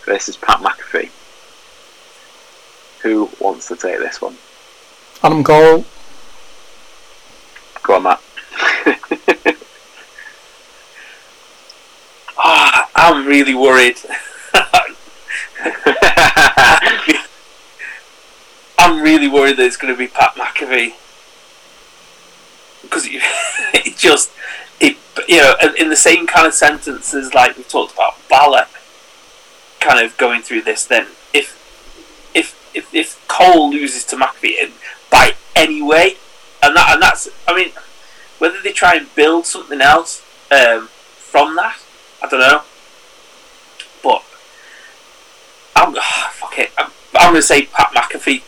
versus 0.05 0.37
Pat 0.37 0.59
McAfee. 0.61 1.11
Who 3.03 3.29
wants 3.39 3.69
to 3.69 3.77
take 3.77 3.99
this 3.99 4.21
one? 4.21 4.37
Adam 5.23 5.45
Cole. 5.45 5.85
Go 7.83 7.97
on, 7.97 8.03
Matt. 8.03 8.21
ah, 12.37 12.91
I'm 12.95 13.27
really 13.27 13.55
worried. 13.55 13.99
I'm 18.79 19.01
really 19.01 19.29
worried 19.29 19.57
that 19.57 19.65
it's 19.65 19.77
going 19.77 19.95
to 19.95 19.99
be 19.99 20.09
Pat 20.09 20.35
McAfee 20.35 20.95
because 22.83 23.07
it, 23.11 23.97
just 23.97 24.31
it 24.81 24.97
you 25.29 25.39
know 25.39 25.55
in- 25.79 25.89
the 25.89 25.97
same 25.97 26.27
kind 26.27 26.47
of 26.47 26.55
sentences 26.55 27.33
like 27.35 27.57
we've 27.57 27.69
talked 27.69 27.95
about 27.95 28.15
Balor 28.29 28.67
kind 29.81 30.05
of 30.05 30.17
going 30.17 30.43
through 30.43 30.63
this. 30.63 30.85
Then 30.85 31.07
if 31.33 31.61
if 32.35 32.55
if, 32.75 32.93
if 32.95 33.27
Cole 33.29 33.71
loses 33.71 34.05
to 34.07 34.17
McAfee 34.17 34.73
by 35.11 35.35
any 35.57 35.81
way, 35.81 36.17
and 36.63 36.77
that 36.77 36.93
and 36.95 37.03
that's 37.03 37.29
I 37.49 37.55
mean 37.55 37.71
whether 38.39 38.61
they 38.61 38.73
try 38.73 38.97
and 38.97 39.15
build 39.15 39.47
something 39.47 39.81
else 39.81 40.21
um, 40.51 40.89
from 41.17 41.57
that, 41.57 41.79
I 42.25 42.29
don't 42.29 42.41
know. 42.41 42.63
But 44.03 44.25
I'm 45.77 45.95
ah, 45.99 46.31
fuck 46.33 46.59
it. 46.59 46.71
I'm, 46.79 46.91
I'm 47.15 47.33
going 47.33 47.35
to 47.37 47.43
say 47.43 47.67
Pat 47.67 47.91
McAfee 47.95 48.43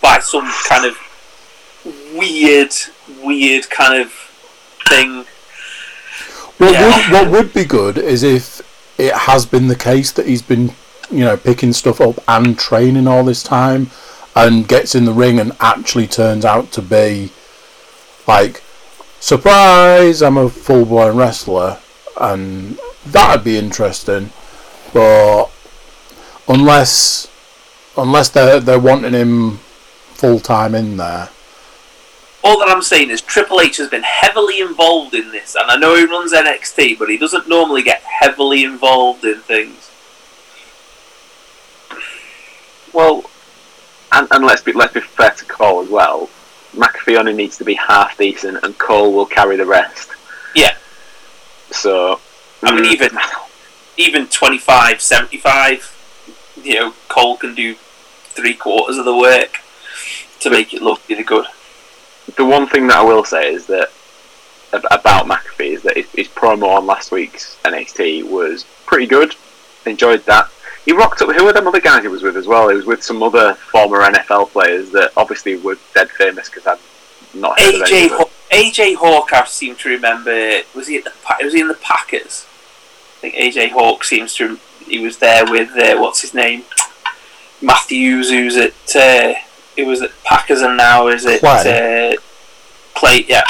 by 0.00 0.18
some 0.20 0.50
kind 0.66 0.86
of 0.86 0.96
weird, 2.16 2.72
weird 3.22 3.68
kind 3.68 4.00
of 4.00 4.12
thing. 4.88 5.24
What 6.56 6.72
Yeah. 6.72 6.86
would 6.86 7.12
what 7.12 7.30
would 7.30 7.54
be 7.54 7.64
good 7.64 7.98
is 7.98 8.22
if 8.22 8.62
it 8.98 9.12
has 9.14 9.44
been 9.44 9.68
the 9.68 9.76
case 9.76 10.10
that 10.12 10.26
he's 10.26 10.42
been, 10.42 10.72
you 11.10 11.20
know, 11.24 11.36
picking 11.36 11.72
stuff 11.74 12.00
up 12.00 12.18
and 12.26 12.58
training 12.58 13.06
all 13.06 13.24
this 13.24 13.42
time, 13.42 13.90
and 14.34 14.66
gets 14.66 14.94
in 14.94 15.04
the 15.04 15.12
ring 15.12 15.38
and 15.38 15.52
actually 15.60 16.06
turns 16.06 16.44
out 16.44 16.72
to 16.72 16.80
be 16.80 17.30
like 18.26 18.62
surprise, 19.20 20.22
I'm 20.22 20.36
a 20.38 20.48
full 20.48 20.84
blown 20.86 21.16
wrestler, 21.16 21.78
and 22.20 22.78
that'd 23.06 23.44
be 23.44 23.56
interesting. 23.56 24.30
But 24.92 25.46
unless 26.48 27.28
unless 27.96 28.28
they're 28.30 28.60
they're 28.60 28.78
wanting 28.78 29.12
him 29.12 29.58
full 30.14 30.40
time 30.40 30.74
in 30.74 30.96
there, 30.96 31.28
All 32.42 32.58
that 32.60 32.68
I'm 32.68 32.82
saying 32.82 33.10
is 33.10 33.20
Triple 33.20 33.60
H 33.60 33.76
has 33.78 33.88
been 33.88 34.02
heavily 34.02 34.60
involved 34.60 35.14
in 35.14 35.30
this, 35.32 35.54
and 35.54 35.70
I 35.70 35.76
know 35.76 35.96
he 35.96 36.04
runs 36.06 36.32
NXT, 36.32 36.98
but 36.98 37.08
he 37.10 37.18
doesn't 37.18 37.48
normally 37.48 37.82
get 37.82 38.02
heavily 38.02 38.64
involved 38.64 39.24
in 39.24 39.40
things. 39.40 39.90
Well, 42.92 43.24
and, 44.12 44.26
and 44.30 44.44
let's 44.44 44.62
be 44.62 44.72
let's 44.72 44.94
be 44.94 45.00
fair 45.00 45.30
to 45.30 45.44
Cole 45.44 45.82
as 45.82 45.88
well. 45.88 46.30
McAfee 46.74 47.18
only 47.18 47.32
needs 47.32 47.56
to 47.58 47.64
be 47.64 47.74
half 47.74 48.16
decent, 48.16 48.58
and 48.62 48.76
Cole 48.78 49.12
will 49.12 49.26
carry 49.26 49.56
the 49.56 49.66
rest. 49.66 50.10
Yeah. 50.54 50.74
So, 51.70 52.20
I 52.62 52.74
mean, 52.74 52.84
mm, 52.84 52.92
even 52.92 53.10
even 53.96 54.26
25, 54.28 55.00
75, 55.00 56.60
you 56.62 56.74
know, 56.74 56.94
Cole 57.08 57.36
can 57.36 57.54
do 57.54 57.74
three 57.74 58.54
quarters 58.54 58.96
of 58.96 59.04
the 59.04 59.16
work 59.16 59.58
to 60.40 60.50
make 60.50 60.72
it 60.72 60.82
look 60.82 61.00
really 61.08 61.24
good. 61.24 61.46
the 62.36 62.44
one 62.44 62.68
thing 62.68 62.86
that 62.86 62.98
I 62.98 63.02
will 63.02 63.24
say 63.24 63.52
is 63.52 63.66
that 63.66 63.90
about 64.72 65.26
McAfee 65.26 65.72
is 65.72 65.82
that 65.82 65.96
his, 65.96 66.10
his 66.12 66.28
promo 66.28 66.76
on 66.76 66.86
last 66.86 67.10
week's 67.10 67.56
NXT 67.64 68.30
was 68.30 68.64
pretty 68.86 69.06
good. 69.06 69.34
Enjoyed 69.86 70.24
that. 70.26 70.50
He 70.84 70.92
rocked 70.92 71.22
up. 71.22 71.34
Who 71.34 71.44
were 71.44 71.52
them 71.52 71.66
other 71.66 71.80
guys 71.80 72.02
he 72.02 72.08
was 72.08 72.22
with 72.22 72.36
as 72.36 72.46
well? 72.46 72.68
He 72.68 72.76
was 72.76 72.86
with 72.86 73.02
some 73.02 73.22
other 73.22 73.54
former 73.54 74.00
NFL 74.00 74.50
players 74.50 74.90
that 74.90 75.12
obviously 75.16 75.56
were 75.56 75.78
dead 75.94 76.10
famous 76.10 76.48
because 76.48 76.66
I've 76.66 76.80
not 77.34 77.58
heard 77.60 77.74
of 77.74 77.82
any 77.82 77.90
AJ 77.90 78.04
of. 78.06 78.10
Haw- 78.18 78.24
AJ 78.50 78.94
Hawk, 78.96 79.32
I 79.32 79.44
seem 79.44 79.76
to 79.76 79.88
remember. 79.90 80.60
Was 80.74 80.86
he 80.86 80.96
at 80.96 81.04
the? 81.04 81.12
Was 81.44 81.52
he 81.54 81.60
in 81.60 81.68
the 81.68 81.74
Packers? 81.74 82.46
I 83.18 83.20
think 83.20 83.34
AJ 83.34 83.70
Hawk 83.72 84.04
seems 84.04 84.34
to. 84.36 84.58
He 84.86 85.00
was 85.00 85.18
there 85.18 85.44
with 85.44 85.70
uh, 85.76 85.98
what's 86.00 86.22
his 86.22 86.32
name, 86.32 86.62
Matthews, 87.60 88.30
who's 88.30 88.56
at. 88.56 88.96
Uh, 88.96 89.34
he 89.76 89.84
was 89.84 90.02
at 90.02 90.10
Packers 90.24 90.60
and 90.60 90.76
now 90.76 91.06
is 91.08 91.24
it 91.24 91.40
Clay. 91.40 92.12
uh, 92.14 92.20
Clay. 92.94 93.24
Yeah, 93.28 93.44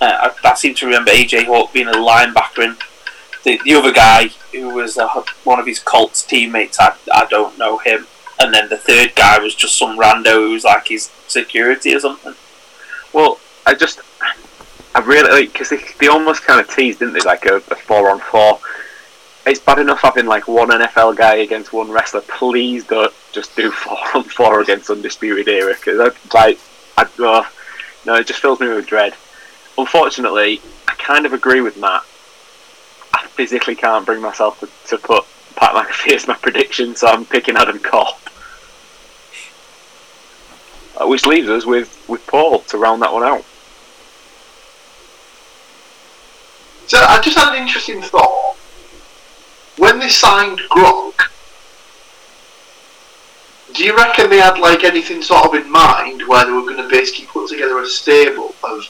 uh, 0.00 0.30
I, 0.44 0.48
I 0.50 0.54
seem 0.54 0.74
to 0.76 0.86
remember 0.86 1.10
AJ 1.10 1.46
Hawk 1.46 1.72
being 1.72 1.88
a 1.88 1.92
linebacker 1.92 2.64
and 2.64 2.76
the, 3.44 3.60
the 3.64 3.74
other 3.74 3.92
guy 3.92 4.28
who 4.52 4.70
was 4.70 4.96
uh, 4.98 5.08
one 5.44 5.58
of 5.58 5.66
his 5.66 5.78
Colts 5.78 6.22
teammates. 6.22 6.78
I, 6.80 6.94
I 7.12 7.26
don't 7.26 7.58
know 7.58 7.78
him. 7.78 8.06
And 8.38 8.52
then 8.52 8.68
the 8.68 8.76
third 8.76 9.14
guy 9.14 9.38
was 9.38 9.54
just 9.54 9.78
some 9.78 9.98
rando 9.98 10.34
who 10.34 10.50
was 10.52 10.64
like 10.64 10.88
his 10.88 11.10
security 11.26 11.94
or 11.94 12.00
something. 12.00 12.34
Well, 13.16 13.40
I 13.64 13.72
just, 13.72 14.02
I 14.94 15.00
really 15.00 15.46
because 15.46 15.70
they, 15.70 15.80
they 15.98 16.08
almost 16.08 16.42
kind 16.42 16.60
of 16.60 16.68
teased, 16.68 16.98
didn't 16.98 17.14
they? 17.14 17.20
Like 17.20 17.46
a, 17.46 17.56
a 17.56 17.74
four 17.74 18.10
on 18.10 18.20
four. 18.20 18.60
It's 19.46 19.58
bad 19.58 19.78
enough 19.78 20.02
having 20.02 20.26
like 20.26 20.46
one 20.46 20.68
NFL 20.68 21.16
guy 21.16 21.36
against 21.36 21.72
one 21.72 21.90
wrestler. 21.90 22.20
Please 22.20 22.84
don't 22.84 23.14
just 23.32 23.56
do 23.56 23.70
four 23.70 23.96
on 24.14 24.24
four 24.24 24.60
against 24.60 24.90
Undisputed 24.90 25.48
Era 25.48 25.72
because 25.74 26.14
like, 26.34 26.58
I 26.98 27.08
oh, 27.20 27.50
no, 28.04 28.16
it 28.16 28.26
just 28.26 28.40
fills 28.40 28.60
me 28.60 28.68
with 28.68 28.86
dread. 28.86 29.14
Unfortunately, 29.78 30.60
I 30.86 30.92
kind 30.98 31.24
of 31.24 31.32
agree 31.32 31.62
with 31.62 31.78
Matt. 31.78 32.02
I 33.14 33.26
physically 33.28 33.76
can't 33.76 34.04
bring 34.04 34.20
myself 34.20 34.60
to, 34.60 34.68
to 34.88 34.98
put 34.98 35.24
Pat 35.54 35.72
McAfee 35.72 36.16
as 36.16 36.28
my 36.28 36.34
prediction, 36.34 36.94
so 36.94 37.06
I'm 37.06 37.24
picking 37.24 37.56
Adam 37.56 37.78
Cole. 37.78 38.18
Uh, 40.96 41.06
which 41.06 41.26
leaves 41.26 41.48
us 41.48 41.66
with, 41.66 42.04
with 42.08 42.26
Paul 42.26 42.60
to 42.60 42.78
round 42.78 43.02
that 43.02 43.12
one 43.12 43.22
out. 43.22 43.44
So 46.86 46.98
I 46.98 47.20
just 47.20 47.36
had 47.36 47.54
an 47.54 47.62
interesting 47.62 48.00
thought. 48.00 48.56
When 49.76 49.98
they 49.98 50.08
signed 50.08 50.60
Gronk, 50.70 51.20
do 53.74 53.84
you 53.84 53.94
reckon 53.94 54.30
they 54.30 54.38
had 54.38 54.58
like 54.58 54.84
anything 54.84 55.20
sort 55.20 55.44
of 55.46 55.54
in 55.54 55.70
mind 55.70 56.22
where 56.26 56.46
they 56.46 56.52
were 56.52 56.62
going 56.62 56.78
to 56.78 56.88
basically 56.88 57.26
put 57.26 57.50
together 57.50 57.78
a 57.80 57.86
stable 57.86 58.54
of 58.64 58.88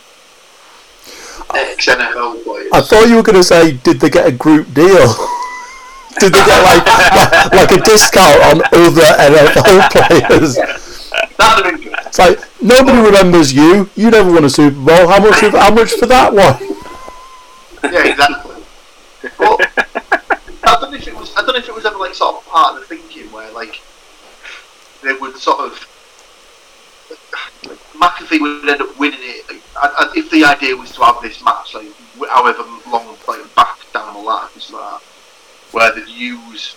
ex 1.55 1.87
NFL 1.87 2.45
players? 2.45 2.71
I 2.73 2.83
thought 2.83 3.09
you 3.09 3.17
were 3.17 3.23
going 3.23 3.37
to 3.37 3.45
say, 3.45 3.73
did 3.73 3.99
they 3.99 4.11
get 4.11 4.27
a 4.29 4.33
group 4.33 4.73
deal? 4.75 4.87
did 6.21 6.33
they 6.33 6.45
get 6.45 6.63
like, 6.63 6.87
like 6.87 7.53
like 7.71 7.73
a 7.73 7.83
discount 7.83 8.43
on 8.45 8.63
other 8.73 9.03
NFL 9.03 9.91
players? 9.91 10.57
That'd 11.39 11.65
have 11.65 11.65
been 11.65 11.81
good. 11.81 11.96
It's 12.19 12.41
like 12.41 12.62
nobody 12.62 12.99
remembers 12.99 13.53
you. 13.53 13.91
You 13.95 14.11
never 14.11 14.33
won 14.33 14.45
a 14.45 14.49
Super 14.49 14.75
Bowl. 14.75 15.07
How 15.07 15.21
much? 15.21 15.41
How 15.41 15.75
much 15.75 15.93
for 15.93 16.07
that 16.07 16.33
one? 16.33 16.57
Yeah, 17.93 18.09
exactly. 18.09 18.62
But 19.37 19.61
I 20.64 20.79
don't 20.81 20.93
know 20.93 20.97
if 20.97 21.07
it 21.07 21.14
was. 21.14 21.37
I 21.37 21.43
don't 21.43 21.49
know 21.49 21.57
if 21.57 21.69
it 21.69 21.75
was 21.75 21.85
ever 21.85 21.99
like 21.99 22.14
sort 22.14 22.37
of 22.37 22.47
part 22.47 22.75
of 22.75 22.81
the 22.81 22.87
thinking 22.87 23.31
where 23.33 23.53
like 23.53 23.83
they 25.03 25.12
would 25.12 25.37
sort 25.37 25.61
of 25.61 25.73
McAfee 28.01 28.41
would 28.41 28.67
end 28.67 28.81
up 28.81 28.99
winning 28.99 29.21
it. 29.21 29.61
If 30.17 30.31
the 30.31 30.47
idea 30.47 30.75
was 30.75 30.93
to 30.93 31.03
have 31.03 31.21
this 31.21 31.45
match, 31.45 31.75
like 31.75 31.93
however 32.31 32.64
long, 32.91 33.14
like 33.29 33.55
back 33.55 33.79
down 33.93 34.14
the 34.14 34.21
line, 34.21 34.49
like 34.55 34.69
that, 34.71 35.01
where 35.73 35.95
they'd 35.95 36.09
use 36.09 36.77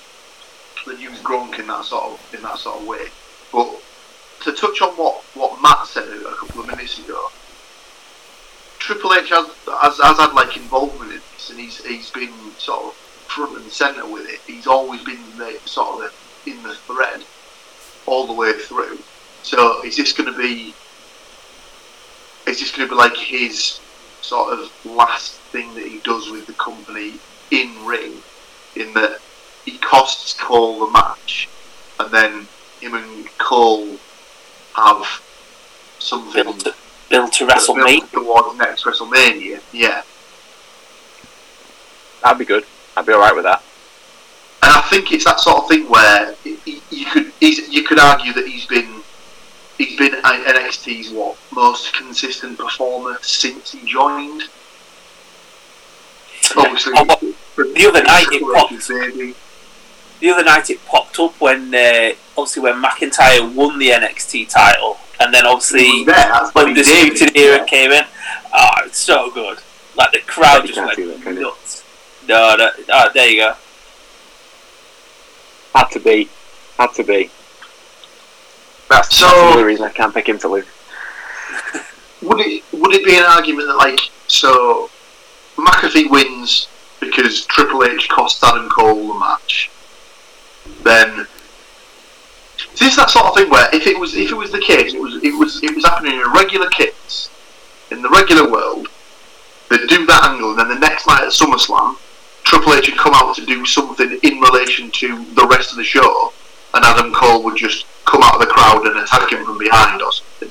they'd 0.86 1.00
use 1.00 1.20
Gronk 1.20 1.60
in 1.60 1.68
that 1.68 1.86
sort 1.86 2.12
of 2.12 2.34
in 2.36 2.42
that 2.42 2.58
sort 2.58 2.82
of 2.82 2.88
way. 2.88 3.08
But 3.54 3.82
to 4.42 4.52
touch 4.54 4.82
on 4.82 4.90
what 4.96 5.24
what 5.36 5.62
Matt 5.62 5.86
said 5.88 6.08
a 6.08 6.36
couple 6.36 6.62
of 6.62 6.68
minutes 6.68 7.00
ago, 7.00 7.30
Triple 8.80 9.14
H 9.14 9.30
has, 9.30 9.48
has, 9.82 10.00
has 10.00 10.18
had 10.18 10.34
like 10.34 10.58
involvement 10.58 11.12
in 11.12 11.18
this, 11.18 11.50
and 11.50 11.60
he's 11.60 11.84
he's 11.86 12.10
been 12.12 12.34
sort 12.58 12.86
of 12.86 12.94
front 12.94 13.58
and 13.58 13.72
centre 13.72 14.08
with 14.08 14.28
it. 14.28 14.40
He's 14.48 14.68
always 14.68 15.04
been 15.04 15.22
the, 15.38 15.60
sort 15.66 16.06
of 16.06 16.44
in 16.48 16.62
the 16.64 16.74
thread 16.74 17.24
all 18.06 18.26
the 18.26 18.34
way 18.34 18.54
through. 18.54 18.98
So 19.44 19.84
is 19.84 19.98
this 19.98 20.14
going 20.14 20.32
to 20.32 20.38
be? 20.38 20.74
Is 22.48 22.60
this 22.60 22.76
going 22.76 22.88
to 22.88 22.96
be 22.96 22.98
like 22.98 23.16
his 23.16 23.80
sort 24.22 24.58
of 24.58 24.72
last 24.86 25.34
thing 25.52 25.74
that 25.76 25.86
he 25.86 26.00
does 26.00 26.32
with 26.32 26.48
the 26.48 26.54
company 26.54 27.14
in 27.52 27.86
ring? 27.86 28.14
In 28.76 28.94
that 28.94 29.20
he 29.66 29.78
costs 29.78 30.34
Cole 30.34 30.80
the 30.80 30.92
match, 30.92 31.50
and 32.00 32.12
then 32.12 32.48
him 32.82 32.96
and 32.96 33.38
Cole 33.38 33.98
have 34.86 35.22
something 36.00 36.44
Built 37.10 37.34
to, 37.34 37.46
to 37.46 37.48
WrestleMania. 37.48 38.10
towards 38.12 38.58
next 38.58 38.84
WrestleMania. 38.86 39.62
Yeah, 39.74 40.02
That'd 42.24 42.40
be 42.40 42.46
good. 42.46 42.66
I'd 42.98 43.06
be 43.06 43.14
alright 43.14 43.34
with 43.36 43.46
that. 43.46 43.64
and 44.64 44.72
I 44.74 44.82
think 44.90 45.12
it's 45.12 45.24
that 45.26 45.40
sort 45.40 45.58
of 45.64 45.68
thing 45.70 45.90
where 45.90 46.36
you 46.44 47.06
could 47.12 47.32
he's, 47.40 47.70
you 47.70 47.84
could 47.84 48.00
argue 48.00 48.34
that 48.34 48.46
he's 48.48 48.66
been 48.66 49.02
he's 49.78 49.98
been 49.98 50.14
NXT's 50.22 51.12
what 51.12 51.38
most 51.54 51.94
consistent 51.96 52.58
performer 52.58 53.18
since 53.22 53.72
he 53.72 53.86
joined. 53.86 54.44
Obviously, 56.58 56.94
Oh, 56.96 57.34
the 57.58 57.88
other 57.88 58.04
night 58.04 58.26
it 58.32 58.42
popped. 58.42 58.88
Baby. 58.90 59.36
The 60.20 60.30
other 60.32 60.44
night 60.44 60.70
it 60.70 60.84
popped 60.86 61.20
up 61.20 61.40
when 61.40 61.74
uh, 61.74 62.12
obviously 62.40 62.64
when 62.64 62.82
McIntyre 62.82 63.54
won 63.54 63.78
the 63.80 63.90
NXT 63.90 64.50
title, 64.50 64.98
and 65.20 65.34
then 65.34 65.46
obviously 65.46 66.04
there, 66.06 66.32
when 66.54 66.66
when 66.68 66.74
the 66.74 66.82
he 66.82 67.10
did 67.10 67.12
Disputed 67.12 67.36
it, 67.36 67.40
Era 67.40 67.58
yeah. 67.58 67.66
came 67.66 67.92
in, 67.92 68.04
ah, 68.54 68.80
oh, 68.82 68.86
it's 68.86 68.98
so 68.98 69.30
good. 69.32 69.60
Like 69.96 70.12
the 70.14 70.20
crowd 70.20 70.66
just 70.66 70.78
went 70.80 70.96
that, 70.96 71.22
can 71.22 71.36
you? 71.36 71.42
nuts. 71.42 71.84
No, 72.28 72.56
no, 72.58 72.70
oh, 72.90 73.10
there 73.14 73.28
you 73.30 73.38
go. 73.42 73.54
Had 75.76 75.88
to 75.92 76.00
be. 76.00 76.30
Had 76.78 76.94
to 76.94 77.04
be. 77.04 77.30
That's, 78.90 79.16
So- 79.16 79.26
that's 79.26 79.38
another 79.38 79.66
reason 79.66 79.86
I 79.86 79.90
can't 79.90 80.14
pick 80.14 80.28
him 80.30 80.40
to 80.40 80.48
lose. 80.48 80.66
Would 82.22 82.40
it 82.42 82.64
would 82.74 82.94
it 82.94 83.06
be 83.06 83.16
an 83.16 83.24
argument 83.24 83.68
that 83.68 83.78
like 83.78 84.00
so 84.28 84.90
McAfee 85.56 86.10
wins 86.12 86.68
because 87.00 87.46
Triple 87.46 87.86
H 87.86 88.10
cost 88.10 88.44
Adam 88.44 88.68
Cole 88.68 89.08
the 89.08 89.18
match? 89.18 89.72
Then 90.84 91.28
see, 92.80 92.88
it's 92.88 92.96
that 92.96 93.10
sort 93.10 93.26
of 93.26 93.36
thing 93.36 93.50
where 93.50 93.68
if 93.74 93.86
it 93.88 94.00
was 94.00 94.16
if 94.16 94.32
it 94.32 94.36
was 94.36 94.52
the 94.52 94.62
case, 94.62 94.94
it 94.94 95.02
was 95.02 95.22
it 95.24 95.38
was 95.38 95.62
it 95.64 95.76
was 95.76 95.86
happening 95.86 96.14
in 96.14 96.22
a 96.22 96.30
regular 96.30 96.70
case 96.70 97.30
in 97.92 98.02
the 98.02 98.10
regular 98.10 98.50
world. 98.50 98.88
They'd 99.70 99.88
do 99.88 100.06
that 100.06 100.32
angle, 100.32 100.52
and 100.52 100.60
then 100.60 100.70
the 100.70 100.80
next 100.80 101.06
night 101.06 101.22
at 101.22 101.30
SummerSlam, 101.30 101.98
Triple 102.44 102.74
H 102.74 102.90
would 102.90 102.98
come 102.98 103.14
out 103.14 103.36
to 103.36 103.46
do 103.46 103.66
something 103.66 104.20
in 104.24 104.40
relation 104.40 104.90
to 104.92 105.26
the 105.36 105.46
rest 105.46 105.72
of 105.72 105.78
the 105.78 105.84
show, 105.84 106.34
and 106.74 106.84
Adam 106.84 107.14
Cole 107.14 107.44
would 107.44 107.58
just 107.58 107.86
come 108.06 108.24
out 108.24 108.36
of 108.36 108.40
the 108.40 108.48
crowd 108.48 108.88
and 108.88 108.98
attack 108.98 109.32
him 109.32 109.46
from 109.46 109.58
behind 109.60 110.02
or 110.02 110.12
something. 110.12 110.50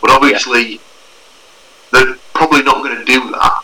But 0.00 0.10
obviously, 0.10 0.80
they're 1.92 2.16
probably 2.34 2.62
not 2.62 2.82
going 2.82 2.98
to 2.98 3.04
do 3.04 3.30
that 3.30 3.62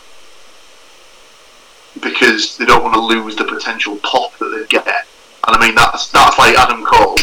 because 2.01 2.57
they 2.57 2.65
don't 2.65 2.83
want 2.83 2.95
to 2.95 3.01
lose 3.01 3.35
the 3.35 3.43
potential 3.43 3.97
pop 4.03 4.37
that 4.37 4.49
they 4.49 4.65
get. 4.67 5.05
And 5.45 5.55
I 5.55 5.59
mean 5.59 5.75
that's 5.75 6.09
that's 6.11 6.37
like 6.37 6.55
Adam 6.55 6.83
Cole, 6.85 7.17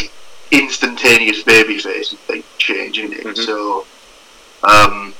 instantaneous 0.51 1.43
babyface 1.43 2.15
thing 2.27 2.43
changing 2.57 3.13
it. 3.13 3.23
Mhm. 3.25 3.45
So 3.45 3.81
um, 4.63 5.13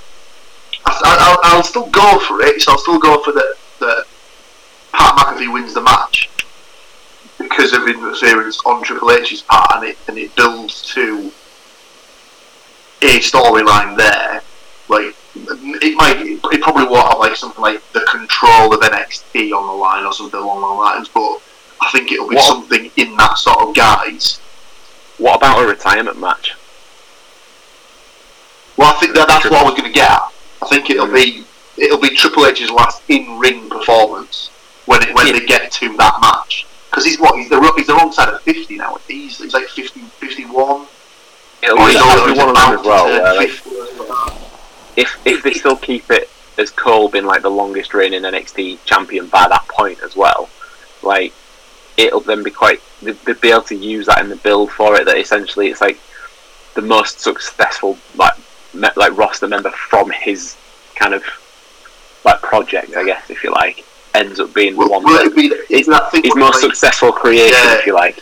I, 0.85 0.91
I, 1.03 1.37
I'll, 1.43 1.57
I'll 1.57 1.63
still 1.63 1.87
go 1.89 2.19
for 2.27 2.41
it. 2.41 2.61
So 2.61 2.71
I'll 2.73 2.77
still 2.77 2.99
go 2.99 3.21
for 3.23 3.31
the 3.31 3.55
the 3.79 4.05
Pat 4.93 5.15
McAfee 5.17 5.51
wins 5.51 5.73
the 5.73 5.81
match 5.81 6.29
because 7.37 7.73
of 7.73 7.87
interference 7.87 8.59
on 8.65 8.83
Triple 8.83 9.11
H's 9.11 9.41
part, 9.41 9.71
and 9.75 9.85
it 9.85 9.97
and 10.07 10.17
it 10.17 10.35
builds 10.35 10.81
to 10.93 11.31
a 13.01 13.19
storyline 13.19 13.97
there. 13.97 14.41
Like 14.89 15.15
it 15.35 15.95
might, 15.95 16.17
it 16.53 16.61
probably 16.61 16.83
won't 16.85 17.07
have 17.07 17.19
like 17.19 17.35
something 17.37 17.61
like 17.61 17.81
the 17.93 18.01
control 18.11 18.73
of 18.73 18.81
NXT 18.81 19.53
on 19.53 19.65
the 19.65 19.73
line 19.73 20.05
or 20.05 20.11
something 20.13 20.39
along 20.39 20.61
those 20.61 20.77
lines, 20.77 21.07
but 21.09 21.41
I 21.79 21.89
think 21.91 22.11
it'll 22.11 22.27
be 22.27 22.35
What- 22.35 22.43
something 22.45 22.91
in 22.97 23.15
that 23.17 23.37
sort 23.37 23.59
of 23.59 23.73
guise. 23.73 24.39
What 25.21 25.35
about 25.37 25.63
a 25.63 25.67
retirement 25.67 26.19
match? 26.19 26.55
Well, 28.75 28.91
I 28.91 28.99
think 28.99 29.13
that 29.13 29.27
that's 29.27 29.45
what 29.45 29.53
I 29.53 29.63
was 29.63 29.73
going 29.79 29.91
to 29.91 29.93
get. 29.93 30.09
At. 30.09 30.21
I 30.63 30.67
think 30.67 30.89
it'll 30.89 31.13
be 31.13 31.43
it'll 31.77 31.99
be 31.99 32.09
Triple 32.15 32.47
H's 32.47 32.71
last 32.71 33.03
in 33.07 33.37
ring 33.37 33.69
performance 33.69 34.49
when 34.87 35.03
it, 35.03 35.13
when 35.13 35.27
Yeah. 35.27 35.33
they 35.33 35.45
get 35.45 35.71
to 35.73 35.95
that 35.97 36.17
match. 36.21 36.65
Because 36.89 37.05
he's 37.05 37.19
what 37.19 37.35
he's 37.37 37.49
the 37.49 37.61
he's 37.77 37.85
the 37.85 37.93
wrong 37.93 38.11
side 38.11 38.29
of 38.33 38.41
fifty 38.41 38.77
now. 38.77 38.97
He's 39.07 39.37
he's 39.37 39.53
like 39.53 39.67
50, 39.67 39.99
51. 39.99 40.87
It'll 41.61 41.77
be, 41.77 41.83
it'll 41.83 42.25
be 42.25 42.39
one 42.39 42.49
of 42.49 42.55
them 42.55 42.79
as 42.79 42.83
well. 42.83 43.35
like, 43.35 43.49
if 44.97 45.21
if 45.23 45.43
they 45.43 45.53
still 45.53 45.75
keep 45.75 46.09
it 46.09 46.31
as 46.57 46.71
Cole 46.71 47.09
being 47.09 47.25
like 47.25 47.43
the 47.43 47.51
longest 47.51 47.93
reigning 47.93 48.23
NXT 48.23 48.83
champion 48.85 49.27
by 49.27 49.47
that 49.47 49.67
point 49.67 49.99
as 50.03 50.15
well, 50.15 50.49
like 51.03 51.31
it'll 51.97 52.19
then 52.21 52.43
be 52.43 52.51
quite 52.51 52.81
they- 53.01 53.11
they'd 53.11 53.41
be 53.41 53.51
able 53.51 53.61
to 53.63 53.75
use 53.75 54.05
that 54.07 54.19
in 54.19 54.29
the 54.29 54.35
build 54.37 54.71
for 54.71 54.95
it. 54.95 55.05
That 55.05 55.17
essentially 55.17 55.67
it's 55.69 55.81
like 55.81 55.99
the 56.75 56.81
most 56.81 57.19
successful 57.19 57.97
like 58.15 58.33
me, 58.73 58.87
like 58.95 59.17
roster 59.17 59.47
member 59.47 59.71
from 59.71 60.09
his 60.11 60.55
kind 60.95 61.13
of 61.13 61.23
like 62.23 62.41
project, 62.41 62.95
I 62.95 63.03
guess 63.03 63.29
if 63.29 63.43
you 63.43 63.51
like, 63.51 63.83
ends 64.13 64.39
up 64.39 64.53
being 64.53 64.77
the 64.77 64.87
one 64.87 65.03
that 65.03 65.33
be 65.35 65.47
is 65.75 65.87
that 65.87 66.11
thing 66.11 66.23
his 66.23 66.35
most 66.35 66.55
like, 66.63 66.71
successful 66.71 67.11
creation, 67.11 67.57
Yeah. 67.63 67.75
if 67.79 67.85
you 67.87 67.93
like. 67.93 68.19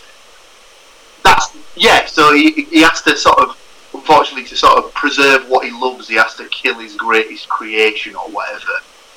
that's 1.23 1.55
yeah. 1.75 2.05
So 2.05 2.33
he, 2.33 2.51
he 2.63 2.81
has 2.81 3.01
to 3.03 3.15
sort 3.17 3.39
of, 3.39 3.57
unfortunately, 3.93 4.45
to 4.49 4.55
sort 4.55 4.77
of 4.83 4.93
preserve 4.93 5.47
what 5.49 5.65
he 5.65 5.71
loves, 5.71 6.07
he 6.07 6.15
has 6.15 6.35
to 6.35 6.45
kill 6.49 6.75
his 6.75 6.95
greatest 6.95 7.47
creation 7.49 8.15
or 8.15 8.27
whatever. 8.29 8.65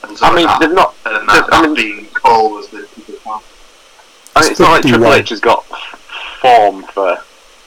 And 0.05 0.17
so 0.19 0.27
I 0.27 0.35
mean, 0.35 0.47
that, 0.47 0.61
they've 0.61 0.73
not. 0.73 0.95
and 1.07 1.29
that, 1.29 1.45
I 1.53 1.61
that 1.61 1.63
mean- 1.71 1.75
being 1.75 2.07
Cole 2.07 2.59
as 2.59 2.69
the. 2.69 2.89
I 4.61 4.65
mean, 4.65 4.79
it's 4.81 4.87
not 4.87 5.01
like 5.01 5.01
Triple 5.01 5.13
H 5.15 5.29
has 5.31 5.41
got 5.41 5.65
form 6.41 6.83
for 6.85 7.19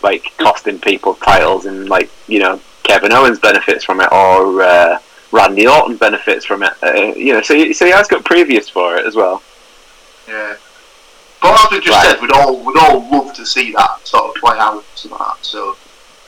like 0.03 0.31
costing 0.38 0.79
people 0.79 1.15
titles, 1.15 1.65
and 1.65 1.89
like 1.89 2.09
you 2.27 2.39
know 2.39 2.59
Kevin 2.83 3.11
Owens 3.13 3.39
benefits 3.39 3.83
from 3.83 4.01
it, 4.01 4.11
or 4.11 4.61
uh, 4.61 4.99
Randy 5.31 5.67
Orton 5.67 5.97
benefits 5.97 6.45
from 6.45 6.63
it. 6.63 6.73
Uh, 6.83 6.93
you 7.15 7.33
know, 7.33 7.41
so 7.41 7.55
he, 7.55 7.73
so 7.73 7.86
he 7.86 7.91
has 7.91 8.07
got 8.07 8.23
previous 8.25 8.69
for 8.69 8.97
it 8.97 9.05
as 9.05 9.15
well. 9.15 9.41
Yeah. 10.27 10.55
But 11.41 11.59
as 11.65 11.71
we 11.71 11.79
just 11.79 11.89
Right. 11.89 12.11
said, 12.11 12.21
we'd 12.21 12.31
all 12.31 12.63
we'd 12.63 12.77
all 12.77 13.07
love 13.09 13.33
to 13.36 13.45
see 13.45 13.71
that 13.73 13.99
sort 14.07 14.25
of 14.25 14.36
play 14.41 14.57
out 14.57 14.83
to 14.97 15.07
that. 15.09 15.38
So, 15.41 15.75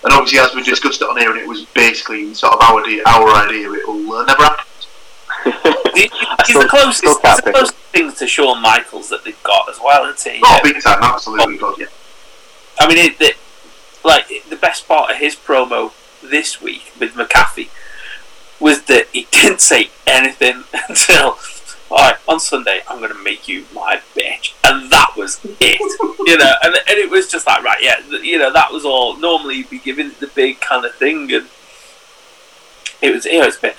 and 0.04 0.14
obviously, 0.14 0.40
as 0.40 0.54
we 0.56 0.64
discussed 0.64 1.02
it 1.02 1.10
on 1.10 1.18
here, 1.18 1.32
and 1.32 1.40
it 1.40 1.48
was 1.48 1.66
basically 1.74 2.34
sort 2.34 2.54
of 2.54 2.62
our 2.62 2.84
idea, 2.84 3.04
our 3.08 3.30
idea. 3.46 3.72
It 3.72 3.88
will 3.88 4.14
uh, 4.14 4.26
never 4.26 4.44
happen. 4.44 4.66
He- 5.96 6.02
He's 6.02 6.12
still- 6.50 6.62
the 6.62 6.68
closest, 6.68 7.04
he's 7.04 7.18
the 7.42 7.52
closest 7.52 7.74
thing 7.92 8.12
to 8.14 8.28
Shawn 8.28 8.62
Michaels 8.62 9.10
that 9.10 9.24
they've 9.24 9.42
got 9.44 9.70
as 9.70 9.80
well, 9.84 10.06
isn't 10.06 10.34
he? 10.34 10.40
Not 10.40 10.64
big 10.64 10.82
time, 10.82 11.00
absolutely, 11.02 11.56
oh. 11.56 11.72
God, 11.72 11.80
yeah. 11.80 11.86
I 12.80 12.88
mean, 12.88 12.98
it, 12.98 13.20
it, 13.20 13.38
like 14.04 14.28
the 14.50 14.56
best 14.56 14.88
part 14.88 15.12
of 15.12 15.18
his 15.18 15.36
promo 15.36 15.92
this 16.22 16.62
week 16.62 16.92
with 17.00 17.14
McAfee 17.16 17.70
was 18.60 18.84
that 18.84 19.08
he 19.12 19.28
didn't 19.32 19.62
say 19.62 19.90
anything 20.06 20.64
until, 20.90 21.38
all 21.90 21.98
right, 21.98 22.16
on 22.28 22.40
Sunday 22.40 22.82
I'm 22.88 23.00
going 23.00 23.12
to 23.12 23.24
make 23.24 23.48
you 23.48 23.66
my 23.74 24.00
bitch, 24.16 24.54
and 24.64 24.92
that 24.92 25.12
was 25.18 25.40
it, 25.60 25.80
you 26.28 26.38
know. 26.38 26.54
And, 26.64 26.76
and 26.76 26.98
it 26.98 27.10
was 27.10 27.28
just 27.30 27.48
like, 27.48 27.64
right, 27.64 27.82
yeah, 27.82 28.00
you 28.22 28.38
know, 28.38 28.54
that 28.54 28.72
was 28.72 28.86
all. 28.86 29.18
Normally 29.18 29.56
you'd 29.56 29.70
be 29.70 29.80
giving 29.80 30.12
the 30.20 30.28
big 30.28 30.62
kind 30.62 30.86
of 30.86 30.94
thing, 30.96 31.32
and 31.34 31.48
it 33.02 33.14
was, 33.14 33.26
you 33.26 33.40
know, 33.40 33.48
it's 33.48 33.58
been 33.58 33.74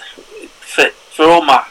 for 1.19 1.25
all 1.25 1.43
my 1.43 1.67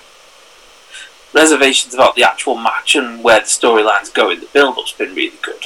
reservations 1.34 1.94
about 1.94 2.16
the 2.16 2.24
actual 2.24 2.58
match 2.58 2.98
and 2.98 3.24
where 3.24 3.40
the 3.40 3.46
storyline's 3.46 4.10
going. 4.10 4.42
The 4.42 4.46
build-up's 4.48 4.92
been 4.92 5.16
really 5.16 5.38
good. 5.42 5.64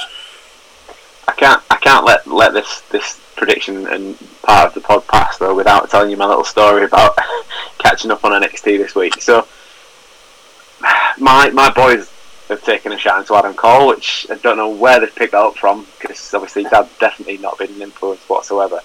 I 1.26 1.32
can't 1.32 1.60
I 1.68 1.76
can't 1.78 2.04
let 2.04 2.24
let 2.28 2.52
this 2.52 2.82
this 2.92 3.20
prediction 3.34 3.88
and 3.88 4.16
part 4.42 4.68
of 4.68 4.74
the 4.74 4.80
pod 4.80 5.08
pass 5.08 5.36
though 5.38 5.56
without 5.56 5.90
telling 5.90 6.12
you 6.12 6.16
my 6.16 6.26
little 6.26 6.44
story 6.44 6.84
about 6.84 7.18
catching 7.78 8.12
up 8.12 8.24
on 8.24 8.40
NXT 8.40 8.78
this 8.78 8.94
week. 8.94 9.20
So 9.20 9.48
my 11.18 11.50
my 11.50 11.72
boys 11.72 12.08
have 12.50 12.62
taken 12.62 12.92
a 12.92 12.98
shine 12.98 13.24
to 13.24 13.34
Adam 13.34 13.54
Cole, 13.54 13.88
which 13.88 14.28
I 14.30 14.36
don't 14.36 14.58
know 14.58 14.70
where 14.70 15.00
they've 15.00 15.12
picked 15.12 15.32
that 15.32 15.38
up 15.38 15.56
from 15.56 15.88
because 15.98 16.32
obviously 16.32 16.62
Dad's 16.62 16.96
definitely 17.00 17.38
not 17.38 17.58
been 17.58 17.72
an 17.74 17.82
influence 17.82 18.20
whatsoever. 18.28 18.78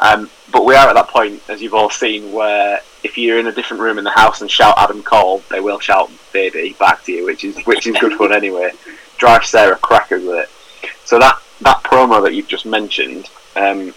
Um, 0.00 0.28
but 0.50 0.64
we 0.64 0.74
are 0.74 0.88
at 0.88 0.94
that 0.94 1.08
point, 1.08 1.42
as 1.48 1.62
you've 1.62 1.74
all 1.74 1.90
seen, 1.90 2.32
where 2.32 2.80
if 3.02 3.16
you're 3.16 3.38
in 3.38 3.46
a 3.46 3.52
different 3.52 3.82
room 3.82 3.98
in 3.98 4.04
the 4.04 4.10
house 4.10 4.40
and 4.40 4.50
shout 4.50 4.74
Adam 4.76 5.02
Cole, 5.02 5.42
they 5.50 5.60
will 5.60 5.78
shout 5.78 6.10
"baby" 6.32 6.76
back 6.78 7.02
to 7.04 7.12
you, 7.12 7.24
which 7.24 7.44
is 7.44 7.56
which 7.66 7.86
is 7.86 7.96
good 7.98 8.12
fun 8.14 8.32
anyway. 8.32 8.70
Drive 9.16 9.44
Sarah 9.44 9.76
crackers 9.76 10.24
with 10.24 10.36
it. 10.38 10.88
So 11.04 11.18
that 11.18 11.40
that 11.62 11.82
promo 11.82 12.22
that 12.22 12.34
you've 12.34 12.48
just 12.48 12.66
mentioned, 12.66 13.28
um, 13.56 13.94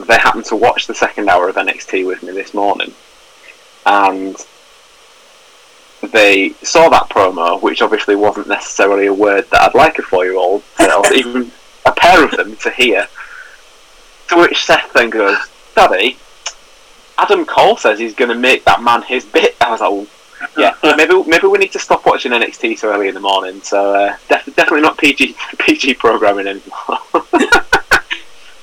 they 0.00 0.16
happened 0.16 0.46
to 0.46 0.56
watch 0.56 0.86
the 0.86 0.94
second 0.94 1.28
hour 1.28 1.48
of 1.48 1.56
NXT 1.56 2.06
with 2.06 2.22
me 2.22 2.32
this 2.32 2.54
morning, 2.54 2.92
and 3.86 4.36
they 6.12 6.50
saw 6.62 6.88
that 6.90 7.08
promo, 7.08 7.60
which 7.62 7.82
obviously 7.82 8.16
wasn't 8.16 8.48
necessarily 8.48 9.06
a 9.06 9.14
word 9.14 9.48
that 9.50 9.62
I'd 9.62 9.74
like 9.74 9.98
a 9.98 10.02
four-year-old, 10.02 10.62
or 10.78 11.12
even 11.14 11.52
a 11.86 11.92
pair 11.92 12.24
of 12.24 12.32
them, 12.32 12.56
to 12.56 12.70
hear. 12.70 13.06
To 14.28 14.36
which 14.36 14.64
Seth 14.64 14.92
then 14.94 15.10
goes, 15.10 15.36
"Daddy, 15.74 16.16
Adam 17.18 17.44
Cole 17.44 17.76
says 17.76 17.98
he's 17.98 18.14
going 18.14 18.30
to 18.30 18.34
make 18.34 18.64
that 18.64 18.82
man 18.82 19.02
his 19.02 19.24
bit." 19.24 19.56
I 19.60 19.70
was 19.70 19.80
like, 19.80 19.90
well, 19.90 20.06
"Yeah, 20.56 20.74
maybe 20.96 21.22
maybe 21.26 21.46
we 21.46 21.58
need 21.58 21.72
to 21.72 21.78
stop 21.78 22.04
watching 22.06 22.32
NXT 22.32 22.78
so 22.78 22.92
early 22.92 23.08
in 23.08 23.14
the 23.14 23.20
morning." 23.20 23.60
So 23.62 23.94
uh, 23.94 24.16
def- 24.28 24.54
definitely 24.56 24.82
not 24.82 24.98
PG 24.98 25.36
PG 25.58 25.94
programming 25.94 26.46
anymore. 26.46 26.98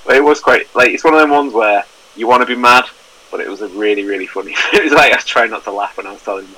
but 0.06 0.16
it 0.16 0.24
was 0.24 0.40
quite 0.40 0.74
like 0.76 0.90
it's 0.90 1.04
one 1.04 1.14
of 1.14 1.20
them 1.20 1.30
ones 1.32 1.54
where 1.54 1.84
you 2.16 2.28
want 2.28 2.42
to 2.42 2.48
be 2.48 2.56
mad, 2.56 2.86
but 3.32 3.40
it 3.40 3.48
was 3.50 3.62
a 3.62 3.70
really 3.70 4.04
really 4.04 4.28
funny. 4.28 4.54
it 4.74 4.84
was 4.84 4.94
like 4.94 5.12
I 5.14 5.16
was 5.16 5.26
trying 5.26 5.52
not 5.52 5.64
to 5.66 5.72
laugh 5.72 5.98
when 5.98 6.08
I 6.08 6.12
was 6.12 6.24
telling 6.24 6.46
them. 6.46 6.56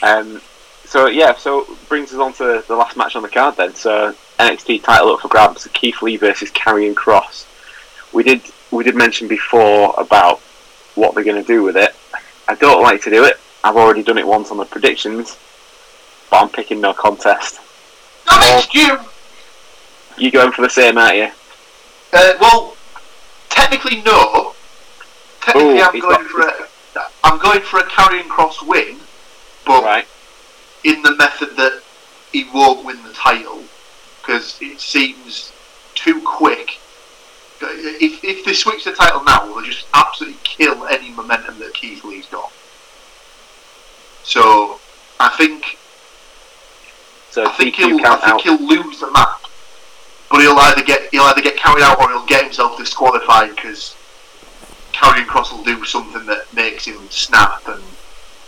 that. 0.00 0.18
Um, 0.18 0.40
so 0.84 1.06
yeah, 1.06 1.34
so 1.34 1.66
brings 1.88 2.12
us 2.12 2.18
on 2.18 2.32
to 2.34 2.62
the 2.68 2.76
last 2.76 2.96
match 2.96 3.16
on 3.16 3.22
the 3.22 3.28
card 3.28 3.56
then. 3.56 3.74
So 3.74 4.14
NXT 4.38 4.82
title 4.82 5.12
up 5.12 5.20
for 5.20 5.28
grabs: 5.28 5.66
Keith 5.72 6.02
Lee 6.02 6.16
versus 6.16 6.50
Karrion 6.50 6.94
Kross. 6.94 7.46
We 8.12 8.22
did 8.22 8.42
we 8.74 8.84
did 8.84 8.94
mention 8.96 9.28
before 9.28 9.94
about 9.98 10.40
what 10.94 11.14
they're 11.14 11.24
going 11.24 11.40
to 11.40 11.46
do 11.46 11.62
with 11.62 11.76
it. 11.76 11.94
I 12.48 12.54
don't 12.56 12.82
like 12.82 13.02
to 13.02 13.10
do 13.10 13.24
it. 13.24 13.38
I've 13.62 13.76
already 13.76 14.02
done 14.02 14.18
it 14.18 14.26
once 14.26 14.50
on 14.50 14.58
the 14.58 14.64
predictions, 14.64 15.38
but 16.30 16.42
I'm 16.42 16.48
picking 16.50 16.80
no 16.80 16.92
contest. 16.92 17.60
Next 18.28 18.74
you. 18.74 18.98
You 20.18 20.30
going 20.30 20.52
for 20.52 20.62
the 20.62 20.70
same, 20.70 20.98
aren't 20.98 21.16
you? 21.16 21.28
Uh, 22.12 22.34
well, 22.40 22.76
technically 23.48 24.02
no. 24.02 24.54
Technically, 25.40 25.78
Ooh, 25.78 25.82
I'm 25.82 25.98
going 26.00 26.16
got- 26.22 26.26
for 26.26 26.40
a. 26.42 26.52
I'm 27.24 27.38
going 27.40 27.60
for 27.60 27.80
a 27.80 27.82
Karrion 27.84 28.28
Kross 28.28 28.64
win, 28.64 28.96
but 29.66 29.82
Right. 29.82 30.06
in 30.84 31.02
the 31.02 31.16
method 31.16 31.56
that 31.56 31.82
he 32.30 32.44
won't 32.54 32.84
win 32.84 33.02
the 33.02 33.12
title 33.12 33.64
because 34.20 34.56
it 34.60 34.80
seems 34.80 35.50
too 35.96 36.20
quick. 36.20 36.78
If, 37.70 38.22
if 38.24 38.44
they 38.44 38.52
switch 38.54 38.84
the 38.84 38.92
title 38.92 39.22
now, 39.24 39.44
they'll 39.46 39.62
just 39.62 39.86
absolutely 39.94 40.38
kill 40.44 40.86
any 40.86 41.10
momentum 41.10 41.58
that 41.60 41.74
Keith 41.74 42.04
Lee's 42.04 42.26
got. 42.26 42.50
So 44.22 44.80
I 45.20 45.28
think 45.36 45.76
So 47.30 47.46
I 47.46 47.52
think 47.52 47.76
he'll 47.76 47.96
I 48.06 48.16
think 48.16 48.24
out. 48.24 48.40
he'll 48.42 48.60
lose 48.62 49.00
the 49.00 49.10
match, 49.10 49.42
but 50.30 50.40
he'll 50.40 50.56
either 50.58 50.82
get 50.82 51.08
he'll 51.12 51.24
either 51.24 51.42
get 51.42 51.56
carried 51.56 51.82
out 51.82 52.00
or 52.00 52.08
he'll 52.08 52.26
get 52.26 52.44
himself 52.44 52.78
disqualified 52.78 53.54
because 53.54 53.94
Karrion 54.92 55.26
Kross 55.26 55.52
will 55.52 55.64
do 55.64 55.84
something 55.84 56.24
that 56.26 56.52
makes 56.54 56.84
him 56.86 56.98
snap 57.10 57.66
and 57.68 57.82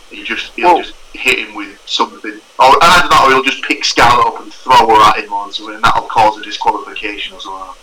he 0.09 0.23
just 0.23 0.51
he'll 0.55 0.75
Well- 0.75 0.81
just 0.83 0.93
hit 1.13 1.39
him 1.39 1.55
with 1.55 1.81
something, 1.87 2.31
or 2.59 2.83
either 2.83 3.07
that 3.09 3.23
or 3.25 3.29
he'll 3.31 3.43
just 3.43 3.63
pick 3.63 3.83
Scarlett 3.83 4.25
up 4.27 4.39
and 4.41 4.53
throw 4.53 4.87
her 4.87 5.01
at 5.09 5.23
him 5.23 5.33
or 5.33 5.51
something, 5.51 5.75
and 5.75 5.83
that'll 5.83 6.03
cause 6.07 6.37
a 6.37 6.43
disqualification 6.43 7.33
or 7.35 7.41
something. 7.41 7.73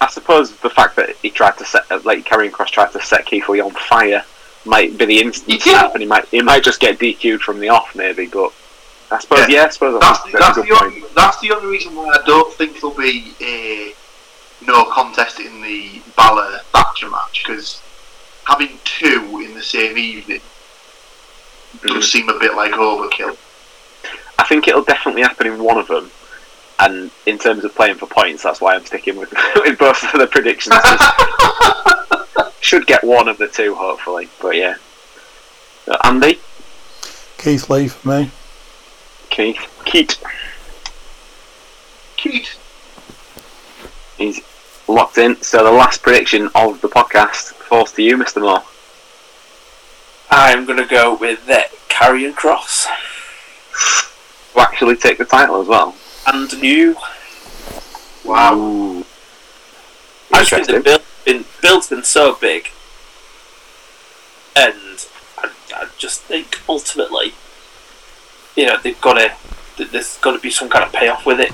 I 0.00 0.08
suppose 0.08 0.54
the 0.58 0.70
fact 0.70 0.96
that 0.96 1.16
he 1.16 1.30
tried 1.30 1.56
to 1.58 1.64
set, 1.64 1.88
like 2.04 2.24
Karrion 2.24 2.50
Kross 2.50 2.68
tried 2.68 2.92
to 2.92 3.02
set 3.02 3.24
Keith 3.26 3.48
Lee 3.48 3.60
on 3.60 3.70
fire 3.72 4.24
might 4.64 4.98
be 4.98 5.04
the 5.06 5.20
instant 5.20 5.62
snap, 5.62 5.92
and 5.94 6.02
he 6.02 6.08
might 6.08 6.26
he 6.28 6.42
might 6.42 6.62
just 6.64 6.80
get 6.80 6.98
DQ'd 6.98 7.40
from 7.42 7.60
the 7.60 7.68
off, 7.68 7.94
maybe. 7.94 8.26
But 8.26 8.52
I 9.10 9.18
suppose, 9.20 9.48
yeah, 9.48 9.56
Yeah. 9.56 9.64
I 9.64 9.68
suppose 9.70 10.00
That's, 10.00 10.22
the, 10.24 10.30
that's 10.32 10.56
that's, 10.56 10.68
the 10.68 10.74
only, 10.82 11.02
that's 11.14 11.40
the 11.40 11.52
only 11.52 11.68
reason 11.68 11.94
why 11.94 12.08
I 12.08 12.22
don't 12.26 12.52
think 12.54 12.80
there'll 12.80 12.96
be 12.96 13.32
a 13.40 13.92
no 14.66 14.84
contest 14.90 15.38
in 15.40 15.60
the 15.62 16.00
Balor 16.16 16.58
Thatcher 16.72 17.08
match 17.10 17.44
because 17.46 17.80
having 18.44 18.78
two 18.84 19.42
in 19.44 19.54
the 19.54 19.62
same 19.62 19.96
evening 19.96 20.40
Mm. 21.78 21.88
does 21.88 22.10
seem 22.10 22.28
a 22.30 22.38
bit 22.38 22.54
like 22.54 22.72
overkill. 22.72 23.36
I 24.38 24.44
think 24.44 24.66
it'll 24.68 24.84
definitely 24.84 25.22
happen 25.22 25.46
in 25.46 25.62
one 25.62 25.76
of 25.78 25.88
them. 25.88 26.10
And 26.78 27.10
in 27.24 27.38
terms 27.38 27.64
of 27.64 27.74
playing 27.74 27.96
for 27.96 28.06
points, 28.06 28.42
that's 28.42 28.60
why 28.60 28.74
I'm 28.74 28.84
sticking 28.84 29.16
with, 29.16 29.32
with 29.56 29.78
both 29.78 30.02
of 30.12 30.20
the 30.20 30.26
predictions. 30.26 30.74
Should 32.60 32.86
get 32.86 33.02
one 33.04 33.28
of 33.28 33.38
the 33.38 33.48
two, 33.48 33.74
hopefully. 33.74 34.28
But 34.40 34.56
yeah. 34.56 34.76
Uh, 35.88 35.96
Andy, 36.04 36.40
Keith 37.38 37.70
Lee 37.70 37.88
for 37.88 38.08
me. 38.08 38.30
Keith, 39.30 39.58
Keith, 39.84 40.22
Keith, 42.16 42.58
he's 44.18 44.40
locked 44.88 45.18
in. 45.18 45.40
So 45.42 45.62
the 45.62 45.70
last 45.70 46.02
prediction 46.02 46.48
of 46.54 46.80
the 46.80 46.88
podcast 46.88 47.52
falls 47.54 47.92
to 47.92 48.02
you, 48.02 48.16
Mr. 48.16 48.40
Moore. 48.40 48.62
I'm 50.30 50.64
going 50.64 50.78
to 50.78 50.86
go 50.86 51.14
with 51.14 51.48
uh, 51.48 51.62
Karrion 51.88 52.34
Kross 52.34 52.86
To 54.52 54.60
actually 54.60 54.96
take 54.96 55.18
the 55.18 55.24
title 55.24 55.60
as 55.60 55.68
well. 55.68 55.94
And 56.26 56.60
new. 56.60 56.96
wow. 58.24 58.54
Ooh. 58.54 59.04
I 60.32 60.44
just 60.44 60.50
think 60.50 60.66
the 60.66 60.80
build 60.80 61.02
been 61.24 61.44
build's 61.62 61.88
been 61.88 62.04
so 62.04 62.34
big, 62.34 62.70
and 64.56 65.06
I, 65.38 65.50
I 65.74 65.88
just 65.98 66.22
think 66.22 66.60
ultimately, 66.68 67.34
you 68.54 68.66
know, 68.66 68.76
they've 68.82 69.00
got 69.00 69.14
to 69.14 69.32
there's 69.84 70.18
got 70.18 70.32
to 70.32 70.38
be 70.40 70.50
some 70.50 70.68
kind 70.68 70.84
of 70.84 70.92
payoff 70.92 71.24
with 71.24 71.40
it, 71.40 71.52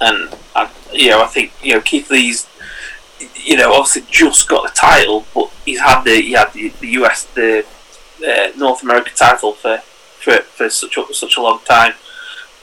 and 0.00 0.34
I, 0.54 0.70
you 0.92 1.10
know, 1.10 1.22
I 1.22 1.26
think 1.26 1.52
you 1.62 1.74
know 1.74 1.80
Keith 1.80 2.10
Lee's, 2.10 2.46
you 3.34 3.56
know, 3.56 3.72
obviously 3.72 4.02
just 4.10 4.48
got 4.48 4.62
the 4.62 4.74
title, 4.74 5.26
but 5.34 5.50
he's 5.64 5.80
had 5.80 6.04
the 6.04 6.20
he 6.20 6.32
had 6.32 6.52
the, 6.52 6.68
the 6.80 6.88
US 7.02 7.24
the 7.24 7.64
uh, 8.26 8.50
North 8.56 8.82
American 8.82 9.14
title 9.14 9.54
for 9.54 9.78
for, 9.78 10.38
for 10.42 10.68
such 10.68 10.96
a, 10.98 11.14
such 11.14 11.36
a 11.36 11.42
long 11.42 11.60
time. 11.64 11.94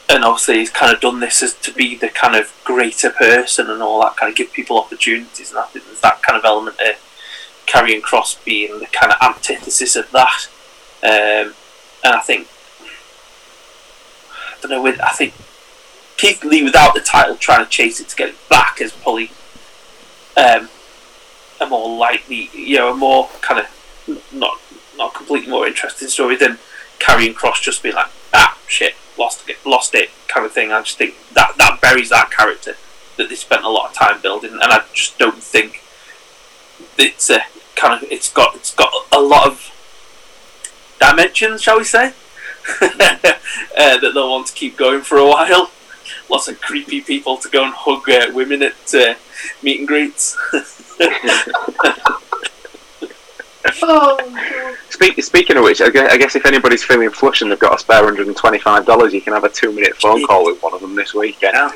And 0.10 0.24
obviously, 0.24 0.60
he's 0.60 0.70
kind 0.70 0.94
of 0.94 1.02
done 1.02 1.20
this 1.20 1.44
as 1.44 1.54
to 1.56 1.74
be 1.74 1.96
the 1.96 2.08
kind 2.08 2.36
of 2.36 2.54
greater 2.64 3.10
person 3.10 3.70
and 3.70 3.82
all 3.82 4.02
that, 4.02 4.16
kind 4.16 4.30
of 4.30 4.38
give 4.38 4.54
people 4.54 4.80
opportunities. 4.80 5.50
And 5.50 5.60
I 5.60 5.66
think 5.66 5.86
there's 5.86 6.02
that 6.02 6.22
kind 6.22 6.40
of 6.40 6.46
element 6.46 6.78
of 6.80 6.96
Karrion 7.68 8.02
Kross 8.02 8.44
being 8.46 8.80
the 8.80 8.86
kind 8.88 9.12
of 9.12 9.18
antithesis 9.22 9.96
of 9.96 10.10
that. 10.12 10.48
Um, 11.04 11.54
and 12.04 12.16
I 12.16 12.22
think, 12.22 12.48
I 14.40 14.62
don't 14.62 14.72
know, 14.72 14.82
with 14.82 15.00
I 15.02 15.12
think 15.12 15.34
Keith 16.16 16.44
Lee 16.44 16.64
without 16.64 16.94
the 16.96 17.02
title 17.02 17.36
trying 17.36 17.64
to 17.64 17.70
chase 17.70 18.00
it 18.00 18.08
to 18.10 18.16
get 18.16 18.30
it 18.30 18.50
back 18.50 18.80
is 18.82 18.92
probably 18.92 19.32
um, 20.38 20.70
a 21.60 21.68
more 21.68 21.98
likely, 21.98 22.50
you 22.54 22.78
know, 22.78 22.94
a 22.94 22.96
more 22.96 23.30
kind 23.42 23.60
of 23.60 24.34
not 24.34 24.60
not 24.98 25.14
completely 25.14 25.50
more 25.50 25.68
interesting 25.68 26.08
story 26.08 26.38
than 26.38 26.58
Karrion 27.00 27.34
Kross 27.34 27.62
just 27.62 27.84
being 27.84 27.96
like 27.96 28.10
shit 28.68 28.96
lost 29.18 29.50
it 29.50 29.58
lost 29.66 29.96
it 29.96 30.10
kind 30.28 30.46
of 30.46 30.52
thing. 30.52 30.72
I 30.72 30.82
just 30.82 30.98
think 30.98 31.16
that 31.34 31.58
that 31.58 31.80
buries 31.82 32.10
that 32.10 32.32
character 32.32 32.76
that 33.18 33.30
they 33.30 33.36
spent 33.36 33.64
a 33.64 33.70
lot 33.70 33.90
of 33.90 33.96
time 33.96 34.22
building, 34.22 34.54
and 34.54 34.64
I 34.64 34.84
just 34.94 35.18
don't 35.18 35.42
think 35.42 35.82
it's 36.98 37.30
a 37.30 37.42
kind 37.76 38.02
of 38.02 38.12
it's 38.12 38.32
got 38.32 38.56
it's 38.56 38.74
got 38.74 38.92
a 39.12 39.20
lot 39.20 39.48
of 39.48 39.72
dimensions, 41.00 41.62
shall 41.62 41.78
we 41.78 41.84
say, 41.84 42.08
uh, 42.82 42.88
that 42.98 44.12
they'll 44.14 44.30
want 44.30 44.48
to 44.48 44.54
keep 44.54 44.78
going 44.78 45.02
for 45.02 45.18
a 45.18 45.28
while. 45.28 45.72
Lots 46.30 46.48
of 46.48 46.60
creepy 46.62 47.02
people 47.02 47.38
to 47.38 47.50
go 47.50 47.66
and 47.66 47.74
hug 47.74 48.10
uh, 48.10 48.32
women 48.34 48.62
at 48.62 48.94
uh, 48.94 49.16
meet 49.64 49.80
and 49.80 49.88
greets. 49.88 50.38
Speak, 54.90 55.22
speaking 55.24 55.58
of 55.58 55.64
which, 55.64 55.82
I 55.82 55.90
guess, 55.90 56.12
I 56.12 56.18
guess 56.18 56.36
if 56.36 56.46
anybody's 56.46 56.84
feeling 56.84 57.10
flush 57.10 57.42
and 57.42 57.52
they've 57.52 57.60
got 57.60 57.76
a 57.76 57.80
spare 57.80 58.04
$125, 58.04 59.12
you 59.12 59.22
can 59.22 59.34
have 59.34 59.44
a 59.44 59.50
two 59.50 59.72
minute 59.72 59.96
phone 59.96 60.26
call 60.26 60.46
with 60.46 60.62
one 60.64 60.74
of 60.74 60.82
them 60.82 60.96
this 60.96 61.14
weekend. 61.14 61.54
Yeah. 61.54 61.72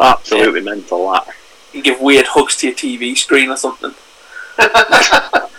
Absolutely 0.00 0.60
mental, 0.60 1.10
that. 1.12 1.28
and 1.72 1.84
give 1.84 2.00
weird 2.00 2.26
hugs 2.26 2.56
to 2.58 2.68
your 2.68 2.76
TV 2.76 3.16
screen 3.16 3.50
or 3.50 3.56
something. 3.56 3.94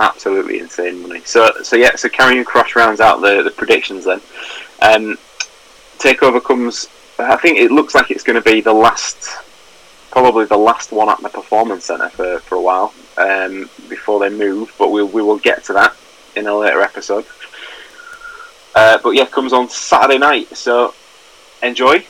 Absolutely 0.00 0.60
insane 0.60 1.02
money. 1.02 1.20
So, 1.24 1.50
so 1.62 1.76
yeah, 1.76 1.94
so 1.96 2.08
Karrion 2.08 2.44
Kross 2.44 2.74
rounds 2.74 3.00
out 3.00 3.20
the, 3.20 3.42
the 3.42 3.50
predictions 3.50 4.04
then. 4.04 4.20
Um, 4.80 5.18
Takeover 5.98 6.42
comes, 6.42 6.88
I 7.18 7.36
think 7.36 7.58
it 7.58 7.70
looks 7.72 7.94
like 7.94 8.10
it's 8.10 8.22
going 8.22 8.40
to 8.40 8.50
be 8.50 8.60
the 8.60 8.72
last, 8.72 9.28
probably 10.10 10.44
the 10.44 10.56
last 10.56 10.92
one 10.92 11.08
at 11.08 11.20
the 11.20 11.28
Performance 11.28 11.86
Centre 11.86 12.08
for, 12.10 12.38
for 12.40 12.54
a 12.54 12.62
while 12.62 12.94
um, 13.18 13.68
before 13.88 14.20
they 14.20 14.30
move, 14.30 14.74
but 14.78 14.90
we'll, 14.90 15.08
we 15.08 15.22
will 15.22 15.38
get 15.38 15.64
to 15.64 15.72
that 15.74 15.96
in 16.36 16.46
a 16.46 16.54
later 16.56 16.80
episode. 16.80 17.26
Uh, 18.74 18.98
but 19.02 19.10
yeah, 19.10 19.26
comes 19.26 19.52
on 19.52 19.68
Saturday 19.68 20.18
night, 20.18 20.56
so 20.56 20.94
enjoy, 21.62 22.04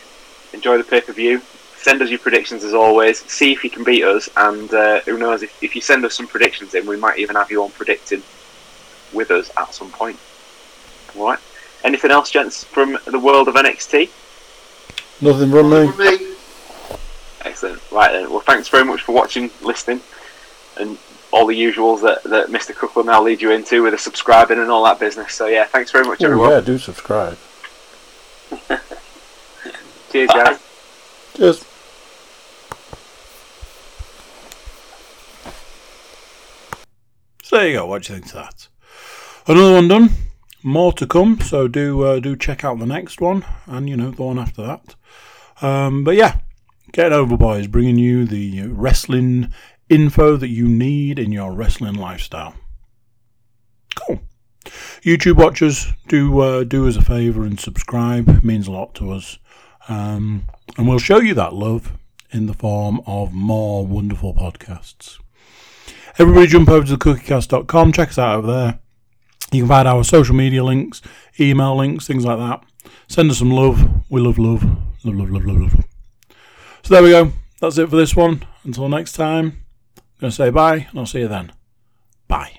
enjoy 0.52 0.76
the 0.76 0.84
pay 0.84 1.00
per 1.00 1.12
view. 1.12 1.40
Send 1.76 2.02
us 2.02 2.10
your 2.10 2.18
predictions 2.18 2.64
as 2.64 2.74
always. 2.74 3.20
See 3.30 3.52
if 3.52 3.64
you 3.64 3.70
can 3.70 3.84
beat 3.84 4.04
us, 4.04 4.28
and 4.36 4.72
uh, 4.74 5.00
who 5.00 5.16
knows 5.16 5.42
if, 5.42 5.62
if 5.62 5.74
you 5.74 5.80
send 5.80 6.04
us 6.04 6.14
some 6.14 6.26
predictions 6.26 6.74
in, 6.74 6.86
we 6.86 6.96
might 6.96 7.18
even 7.18 7.36
have 7.36 7.50
you 7.50 7.62
on 7.62 7.70
predicting 7.70 8.22
with 9.12 9.30
us 9.30 9.50
at 9.56 9.72
some 9.72 9.90
point. 9.90 10.18
All 11.16 11.26
right. 11.26 11.38
Anything 11.84 12.10
else, 12.10 12.30
gents, 12.30 12.64
from 12.64 12.98
the 13.06 13.18
world 13.18 13.48
of 13.48 13.54
NXT? 13.54 14.10
Nothing 15.20 15.50
from 15.50 15.70
me. 15.70 15.86
Me, 15.96 16.34
Excellent. 17.44 17.80
Right 17.90 18.12
then. 18.12 18.30
Well, 18.30 18.40
thanks 18.40 18.68
very 18.68 18.84
much 18.84 19.02
for 19.02 19.12
watching, 19.12 19.50
listening, 19.62 20.00
and 20.78 20.98
all 21.30 21.46
the 21.46 21.54
usuals 21.60 22.00
that, 22.02 22.22
that 22.24 22.48
Mr. 22.48 22.74
Cook 22.74 22.96
will 22.96 23.04
now 23.04 23.22
lead 23.22 23.42
you 23.42 23.50
into 23.50 23.82
with 23.82 23.92
the 23.92 23.98
subscribing 23.98 24.58
and 24.58 24.70
all 24.70 24.84
that 24.84 24.98
business. 24.98 25.34
So 25.34 25.46
yeah, 25.46 25.64
thanks 25.64 25.90
very 25.90 26.04
much, 26.06 26.22
Oh, 26.22 26.26
everyone. 26.26 26.50
yeah, 26.50 26.60
do 26.60 26.78
subscribe. 26.78 27.36
Cheers, 30.10 30.30
guys. 30.30 30.58
Cheers. 31.36 31.64
So 37.42 37.56
there 37.56 37.68
you 37.68 37.74
go. 37.78 37.86
What 37.86 38.02
do 38.02 38.12
you 38.12 38.20
think 38.20 38.34
of 38.34 38.40
that? 38.44 38.68
Another 39.46 39.72
one 39.74 39.88
done. 39.88 40.10
More 40.62 40.92
to 40.94 41.06
come. 41.06 41.40
So 41.40 41.68
do 41.68 42.02
uh, 42.02 42.20
do 42.20 42.36
check 42.36 42.64
out 42.64 42.78
the 42.78 42.86
next 42.86 43.20
one, 43.20 43.44
and 43.66 43.88
you 43.88 43.96
know 43.96 44.10
the 44.10 44.22
one 44.22 44.38
after 44.38 44.62
that. 44.62 44.94
Um, 45.62 46.04
but 46.04 46.14
yeah, 46.16 46.40
get 46.92 47.12
over, 47.12 47.36
boys. 47.36 47.66
Bringing 47.68 47.96
you 47.98 48.26
the 48.26 48.66
wrestling 48.68 49.52
info 49.88 50.36
that 50.36 50.48
you 50.48 50.68
need 50.68 51.18
in 51.18 51.32
your 51.32 51.52
wrestling 51.52 51.94
lifestyle. 51.94 52.54
Cool. 53.94 54.20
YouTube 55.02 55.36
watchers, 55.36 55.92
do 56.08 56.40
uh, 56.40 56.64
do 56.64 56.86
us 56.88 56.96
a 56.96 57.02
favour 57.02 57.44
and 57.44 57.58
subscribe. 57.58 58.28
It 58.28 58.44
means 58.44 58.66
a 58.66 58.72
lot 58.72 58.94
to 58.96 59.12
us. 59.12 59.38
Um, 59.88 60.44
and 60.76 60.86
we'll 60.86 60.98
show 60.98 61.18
you 61.20 61.34
that 61.34 61.54
love 61.54 61.92
in 62.30 62.46
the 62.46 62.54
form 62.54 63.00
of 63.06 63.32
more 63.32 63.86
wonderful 63.86 64.34
podcasts. 64.34 65.18
Everybody 66.18 66.46
jump 66.48 66.68
over 66.68 66.86
to 66.86 66.96
thecookiecast.com, 66.96 67.92
check 67.92 68.10
us 68.10 68.18
out 68.18 68.36
over 68.36 68.46
there. 68.46 68.78
You 69.50 69.62
can 69.62 69.68
find 69.68 69.88
our 69.88 70.04
social 70.04 70.34
media 70.34 70.62
links, 70.62 71.00
email 71.40 71.76
links, 71.76 72.06
things 72.06 72.24
like 72.24 72.38
that. 72.38 72.62
Send 73.06 73.30
us 73.30 73.38
some 73.38 73.50
love. 73.50 73.82
We 74.10 74.20
love 74.20 74.38
love. 74.38 74.62
Love, 75.04 75.14
love, 75.14 75.30
love, 75.30 75.46
love, 75.46 75.60
love. 75.60 75.84
So 76.82 76.94
there 76.94 77.02
we 77.02 77.10
go. 77.10 77.32
That's 77.60 77.78
it 77.78 77.88
for 77.88 77.96
this 77.96 78.14
one. 78.14 78.44
Until 78.64 78.88
next 78.88 79.12
time, 79.12 79.46
I'm 79.46 79.67
going 80.20 80.30
to 80.30 80.36
say 80.36 80.50
bye, 80.50 80.86
and 80.90 80.98
I'll 80.98 81.06
see 81.06 81.20
you 81.20 81.28
then. 81.28 81.52
Bye. 82.26 82.57